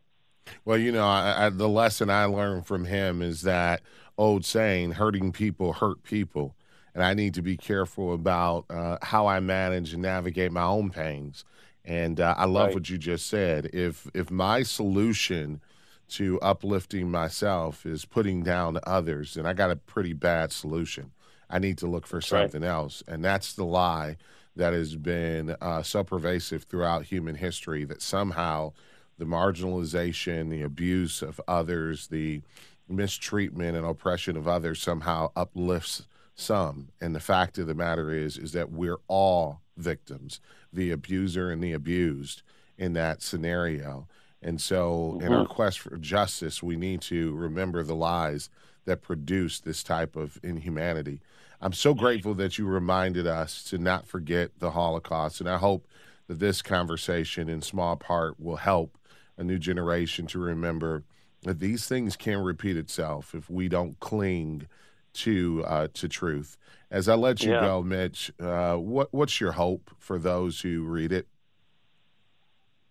Well, 0.65 0.78
you 0.78 0.91
know, 0.91 1.05
I, 1.05 1.45
I, 1.45 1.49
the 1.49 1.70
lesson 1.70 2.09
I 2.09 2.26
learned 2.26 2.65
from 2.65 2.86
him 2.86 3.22
is 3.22 3.43
that 3.43 3.82
old 4.17 4.45
saying, 4.45 4.93
hurting 4.93 5.32
people 5.32 5.74
hurt 5.74 6.03
people. 6.03 6.55
And 6.95 7.03
I 7.03 7.13
need 7.13 7.36
to 7.36 7.43
be 7.43 7.55
careful 7.55 8.13
about 8.13 8.65
uh, 8.70 8.97
how 9.03 9.28
I 9.28 9.39
manage 9.39 9.93
and 9.93 10.01
navigate 10.01 10.51
my 10.51 10.63
own 10.63 10.89
pains. 10.89 11.45
And 11.86 12.20
uh, 12.20 12.34
I 12.36 12.45
love 12.45 12.67
Right. 12.67 12.76
what 12.76 12.89
you 12.89 12.97
just 12.97 13.28
said. 13.28 13.70
If 13.74 14.09
if 14.13 14.32
my 14.32 14.63
solution 14.63 15.61
to 16.09 16.39
uplifting 16.41 17.09
myself 17.11 17.86
is 17.86 18.05
putting 18.05 18.43
down 18.43 18.80
others, 18.86 19.36
then 19.36 19.45
I 19.45 19.53
got 19.53 19.70
a 19.70 19.76
pretty 19.76 20.13
bad 20.13 20.51
solution. 20.51 21.11
I 21.49 21.59
need 21.59 21.78
to 21.80 21.88
look 21.88 22.05
for 22.07 22.17
right. 22.17 22.24
something 22.24 22.63
else, 22.63 23.03
and 23.07 23.24
that's 23.24 23.53
the 23.53 23.65
lie 23.65 24.17
that 24.60 24.74
has 24.74 24.97
been 24.97 25.55
uh, 25.62 25.82
so 25.82 26.03
pervasive 26.03 26.64
throughout 26.64 27.05
human 27.05 27.36
history 27.36 27.86
that 27.86 28.01
somehow 28.01 28.74
the 29.18 29.24
marginalization, 29.24 30.49
the 30.49 30.62
abuse 30.62 31.22
of 31.22 31.39
others, 31.47 32.07
the 32.07 32.41
mistreatment 32.89 33.78
and 33.78 33.86
oppression 33.86 34.36
of 34.36 34.49
others 34.49 34.82
somehow 34.82 35.32
uplifts 35.34 36.05
some. 36.36 36.89
And 36.99 37.16
the 37.16 37.22
fact 37.22 37.57
of 37.57 37.68
the 37.68 37.74
matter 37.74 38.12
is, 38.12 38.38
is 38.38 38.51
that 38.51 38.70
we're 38.70 38.99
all 39.07 39.62
victims, 39.78 40.41
the 40.74 40.91
abuser 40.91 41.49
and 41.49 41.64
the 41.64 41.72
abused 41.72 42.41
in 42.78 42.91
that 42.93 43.22
scenario. 43.22 44.10
And 44.41 44.60
so, 44.60 45.20
in 45.22 45.34
our 45.34 45.45
quest 45.45 45.80
for 45.80 45.97
justice, 45.97 46.62
we 46.62 46.76
need 46.76 47.01
to 47.03 47.34
remember 47.34 47.84
the 47.84 47.95
lies 47.95 48.49
that 48.86 49.01
produce 49.01 49.60
this 49.60 49.84
type 49.84 50.16
of 50.18 50.38
inhumanity. 50.43 51.22
I'm 51.62 51.74
so 51.74 51.93
grateful 51.93 52.34
that 52.36 52.57
you 52.57 52.66
reminded 52.66 53.28
us 53.28 53.64
to 53.66 53.78
not 53.78 54.07
forget 54.07 54.51
the 54.60 54.72
Holocaust. 54.72 55.41
And 55.41 55.49
I 55.49 55.57
hope 55.57 55.88
that 56.28 56.39
this 56.39 56.62
conversation, 56.62 57.49
in 57.49 57.62
small 57.62 57.97
part, 57.97 58.39
will 58.39 58.57
help 58.57 58.97
a 59.38 59.43
new 59.43 59.57
generation 59.57 60.26
to 60.28 60.39
remember 60.39 61.03
that 61.43 61.60
these 61.60 61.88
things 61.88 62.16
can 62.16 62.39
repeat 62.39 62.78
itself 62.78 63.34
if 63.34 63.49
we 63.49 63.68
don't 63.68 63.99
cling 63.99 64.68
to 65.12 65.64
uh, 65.66 65.88
to 65.93 66.07
truth. 66.07 66.57
As 66.91 67.10
I 67.10 67.16
let 67.16 67.41
you 67.41 67.51
Yeah. 67.51 67.62
go, 67.62 67.84
Mitch, 67.84 68.32
uh, 68.39 68.76
what 68.76 69.14
what's 69.14 69.41
your 69.41 69.53
hope 69.53 69.91
for 69.97 70.18
those 70.18 70.62
who 70.62 70.84
read 70.84 71.12
it? 71.12 71.28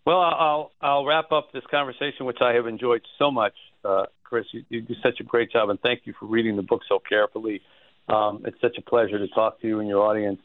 Well, 0.05 0.21
I'll 0.21 0.73
I'll 0.81 1.05
wrap 1.05 1.33
up 1.33 1.53
this 1.53 1.64
conversation, 1.71 2.27
which 2.27 2.41
I 2.41 2.55
have 2.55 2.66
enjoyed 2.66 3.03
so 3.19 3.31
much, 3.31 3.55
uh, 3.85 4.07
Chris. 4.25 4.47
You, 4.53 4.64
you 4.69 4.81
do 4.81 4.95
such 5.03 5.21
a 5.21 5.25
great 5.25 5.53
job, 5.53 5.69
and 5.69 5.81
thank 5.81 6.07
you 6.07 6.14
for 6.19 6.27
reading 6.27 6.57
the 6.57 6.62
book 6.62 6.83
so 6.89 6.99
carefully. 6.99 7.61
Um, 8.09 8.42
it's 8.46 8.61
such 8.61 8.76
a 8.78 8.82
pleasure 8.82 9.18
to 9.18 9.28
talk 9.28 9.61
to 9.61 9.66
you 9.66 9.80
and 9.80 9.88
your 9.88 10.02
audience. 10.02 10.40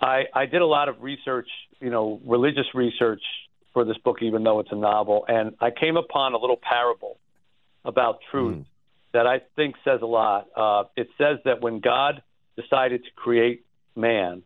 I, 0.00 0.24
I 0.34 0.46
did 0.46 0.62
a 0.62 0.66
lot 0.66 0.88
of 0.88 1.02
research, 1.02 1.48
you 1.80 1.90
know, 1.90 2.20
religious 2.24 2.66
research 2.74 3.22
for 3.72 3.84
this 3.84 3.96
book, 3.98 4.18
even 4.22 4.42
though 4.44 4.60
it's 4.60 4.72
a 4.72 4.76
novel, 4.76 5.24
and 5.28 5.54
I 5.60 5.70
came 5.70 5.96
upon 5.96 6.34
a 6.34 6.38
little 6.38 6.58
parable 6.60 7.18
about 7.84 8.20
truth 8.30 8.56
Mm. 8.58 8.64
that 9.12 9.26
I 9.26 9.40
think 9.56 9.76
says 9.84 10.00
a 10.02 10.06
lot. 10.06 10.48
Uh, 10.56 10.84
it 10.96 11.08
says 11.18 11.38
that 11.44 11.60
when 11.60 11.80
God 11.80 12.22
decided 12.56 13.04
to 13.04 13.10
create 13.16 13.64
man, 13.96 14.42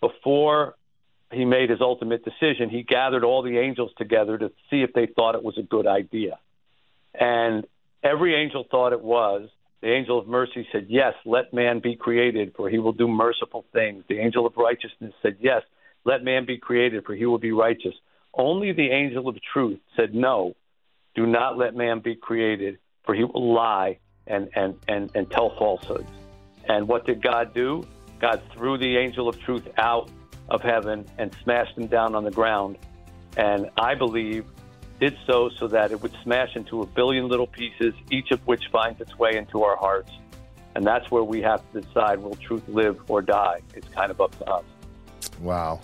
before 0.00 0.74
he 1.32 1.44
made 1.44 1.70
his 1.70 1.80
ultimate 1.80 2.24
decision, 2.24 2.70
he 2.70 2.82
gathered 2.82 3.22
all 3.24 3.42
the 3.42 3.58
angels 3.58 3.92
together 3.96 4.36
to 4.38 4.50
see 4.68 4.82
if 4.82 4.92
they 4.92 5.06
thought 5.06 5.34
it 5.34 5.42
was 5.42 5.58
a 5.58 5.62
good 5.62 5.86
idea. 5.86 6.38
And 7.14 7.66
every 8.02 8.34
angel 8.34 8.64
thought 8.70 8.92
it 8.92 9.02
was. 9.02 9.48
The 9.82 9.92
angel 9.92 10.18
of 10.18 10.26
mercy 10.26 10.66
said, 10.72 10.86
Yes, 10.88 11.14
let 11.24 11.54
man 11.54 11.80
be 11.80 11.96
created, 11.96 12.52
for 12.56 12.68
he 12.68 12.78
will 12.78 12.92
do 12.92 13.08
merciful 13.08 13.64
things. 13.72 14.04
The 14.08 14.18
angel 14.18 14.46
of 14.46 14.56
righteousness 14.56 15.14
said, 15.22 15.36
Yes, 15.40 15.62
let 16.04 16.22
man 16.22 16.44
be 16.46 16.58
created, 16.58 17.04
for 17.04 17.14
he 17.14 17.26
will 17.26 17.38
be 17.38 17.52
righteous. 17.52 17.94
Only 18.34 18.72
the 18.72 18.90
angel 18.90 19.28
of 19.28 19.36
truth 19.52 19.80
said, 19.96 20.14
No, 20.14 20.54
do 21.14 21.26
not 21.26 21.56
let 21.56 21.74
man 21.74 22.00
be 22.00 22.14
created, 22.14 22.78
for 23.04 23.14
he 23.14 23.24
will 23.24 23.54
lie 23.54 23.98
and, 24.26 24.50
and, 24.54 24.76
and, 24.86 25.10
and 25.14 25.30
tell 25.30 25.56
falsehoods. 25.58 26.10
And 26.68 26.86
what 26.86 27.06
did 27.06 27.22
God 27.22 27.54
do? 27.54 27.84
God 28.20 28.42
threw 28.52 28.76
the 28.76 28.98
angel 28.98 29.28
of 29.28 29.40
truth 29.40 29.66
out 29.78 30.10
of 30.50 30.60
heaven 30.60 31.06
and 31.18 31.34
smashed 31.42 31.76
him 31.76 31.86
down 31.86 32.14
on 32.14 32.24
the 32.24 32.30
ground. 32.30 32.76
And 33.36 33.70
I 33.78 33.94
believe 33.94 34.44
did 35.00 35.16
so 35.26 35.48
so 35.48 35.66
that 35.68 35.90
it 35.90 36.02
would 36.02 36.14
smash 36.22 36.54
into 36.54 36.82
a 36.82 36.86
billion 36.86 37.28
little 37.28 37.46
pieces, 37.46 37.94
each 38.10 38.30
of 38.30 38.46
which 38.46 38.68
finds 38.70 39.00
its 39.00 39.18
way 39.18 39.36
into 39.36 39.64
our 39.64 39.76
hearts. 39.76 40.12
And 40.74 40.86
that's 40.86 41.10
where 41.10 41.24
we 41.24 41.40
have 41.42 41.62
to 41.72 41.80
decide 41.80 42.20
will 42.20 42.36
truth 42.36 42.62
live 42.68 43.00
or 43.08 43.22
die? 43.22 43.60
It's 43.74 43.88
kind 43.88 44.10
of 44.10 44.20
up 44.20 44.36
to 44.38 44.44
us. 44.44 44.64
Wow. 45.40 45.80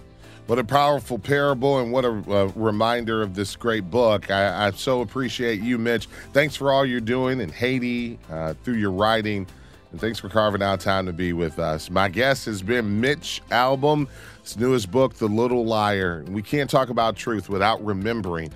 What 0.47 0.61
a 0.61 0.65
powerful 0.65 1.19
parable 1.19 1.81
and 1.81 1.91
what 1.91 2.05
a 2.05 2.11
uh, 2.11 2.53
reminder 2.55 3.21
of 3.21 3.35
this 3.35 3.57
great 3.57 3.91
book. 3.91 4.31
I, 4.31 4.69
I, 4.69 4.71
so 4.71 5.01
appreciate 5.01 5.61
you, 5.61 5.77
Mitch. 5.77 6.07
Thanks 6.33 6.55
for 6.55 6.73
all 6.73 6.87
you're 6.87 7.01
doing 7.01 7.41
in 7.41 7.49
Haiti 7.49 8.21
uh, 8.31 8.55
through 8.63 8.77
your 8.77 8.93
writing. 8.93 9.49
And 9.91 10.01
thanks 10.01 10.21
for 10.21 10.29
carving 10.29 10.63
out 10.63 10.79
time 10.79 11.07
to 11.07 11.13
be 11.13 11.33
with 11.33 11.59
us. 11.59 11.91
My 11.91 12.09
guest 12.09 12.45
has 12.45 12.63
been 12.63 13.01
Mitch 13.01 13.43
Albom, 13.51 14.07
his 14.45 14.57
newest 14.57 14.93
book, 14.93 15.15
The 15.15 15.27
Little 15.27 15.65
Liar. 15.65 16.25
We 16.29 16.43
can't 16.43 16.71
talk 16.71 16.91
about 16.91 17.17
truth 17.17 17.49
without 17.49 17.85
remembering 17.85 18.53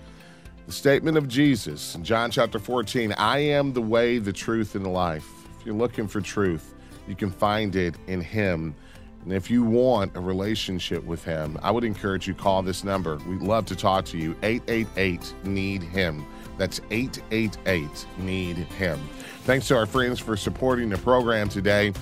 the 0.70 0.76
statement 0.76 1.16
of 1.16 1.26
Jesus 1.26 1.96
in 1.96 2.04
John 2.04 2.30
chapter 2.30 2.60
14 2.60 3.12
I 3.14 3.38
am 3.38 3.72
the 3.72 3.82
way, 3.82 4.18
the 4.18 4.32
truth, 4.32 4.76
and 4.76 4.84
the 4.84 4.90
life. 4.90 5.28
If 5.58 5.66
you're 5.66 5.74
looking 5.74 6.06
for 6.06 6.20
truth, 6.20 6.74
you 7.08 7.16
can 7.16 7.28
find 7.28 7.74
it 7.74 7.96
in 8.06 8.20
Him. 8.20 8.76
And 9.24 9.32
if 9.32 9.50
you 9.50 9.64
want 9.64 10.16
a 10.16 10.20
relationship 10.20 11.02
with 11.02 11.24
Him, 11.24 11.58
I 11.60 11.72
would 11.72 11.82
encourage 11.82 12.28
you 12.28 12.34
call 12.34 12.62
this 12.62 12.84
number. 12.84 13.16
We'd 13.26 13.42
love 13.42 13.66
to 13.66 13.74
talk 13.74 14.04
to 14.06 14.16
you. 14.16 14.36
888 14.44 15.34
Need 15.42 15.82
Him. 15.82 16.24
That's 16.56 16.80
888 16.92 18.06
Need 18.18 18.56
Him. 18.58 19.00
Thanks 19.42 19.66
to 19.68 19.76
our 19.76 19.86
friends 19.86 20.20
for 20.20 20.36
supporting 20.36 20.88
the 20.88 20.98
program 20.98 21.48
today. 21.48 21.92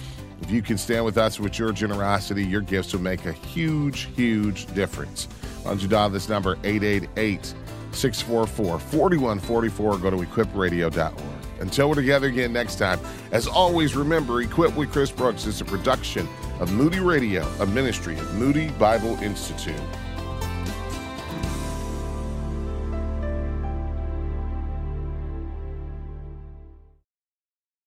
If 0.43 0.51
you 0.51 0.61
can 0.61 0.77
stand 0.77 1.07
with 1.07 1.17
us 1.17 1.41
with 1.41 1.59
your 1.59 1.73
generosity, 1.73 2.45
your 2.45 2.61
gifts 2.61 2.93
will 2.93 3.01
make 3.01 3.25
a 3.25 3.33
huge, 3.33 4.11
huge 4.15 4.67
difference. 4.75 5.25
Why 5.63 5.71
don't 5.71 5.81
you 5.81 5.89
dial 5.89 6.11
this 6.11 6.29
number 6.29 6.59
888 6.65 7.55
644 7.93 8.79
4144. 8.79 9.99
Go 9.99 10.11
to 10.11 10.17
equipradio.org. 10.17 11.39
Until 11.61 11.89
we're 11.89 11.97
together 11.97 12.29
again 12.29 12.53
next 12.53 12.77
time, 12.77 13.01
as 13.33 13.49
always, 13.49 13.97
remember 13.97 14.43
Equip 14.43 14.77
with 14.77 14.93
Chris 14.93 15.11
Brooks 15.11 15.45
is 15.45 15.61
a 15.61 15.65
production 15.65 16.29
of 16.61 16.73
Moody 16.73 17.01
Radio, 17.01 17.43
a 17.61 17.67
ministry 17.67 18.17
of 18.19 18.33
Moody 18.35 18.69
Bible 18.73 19.17
Institute. 19.23 19.75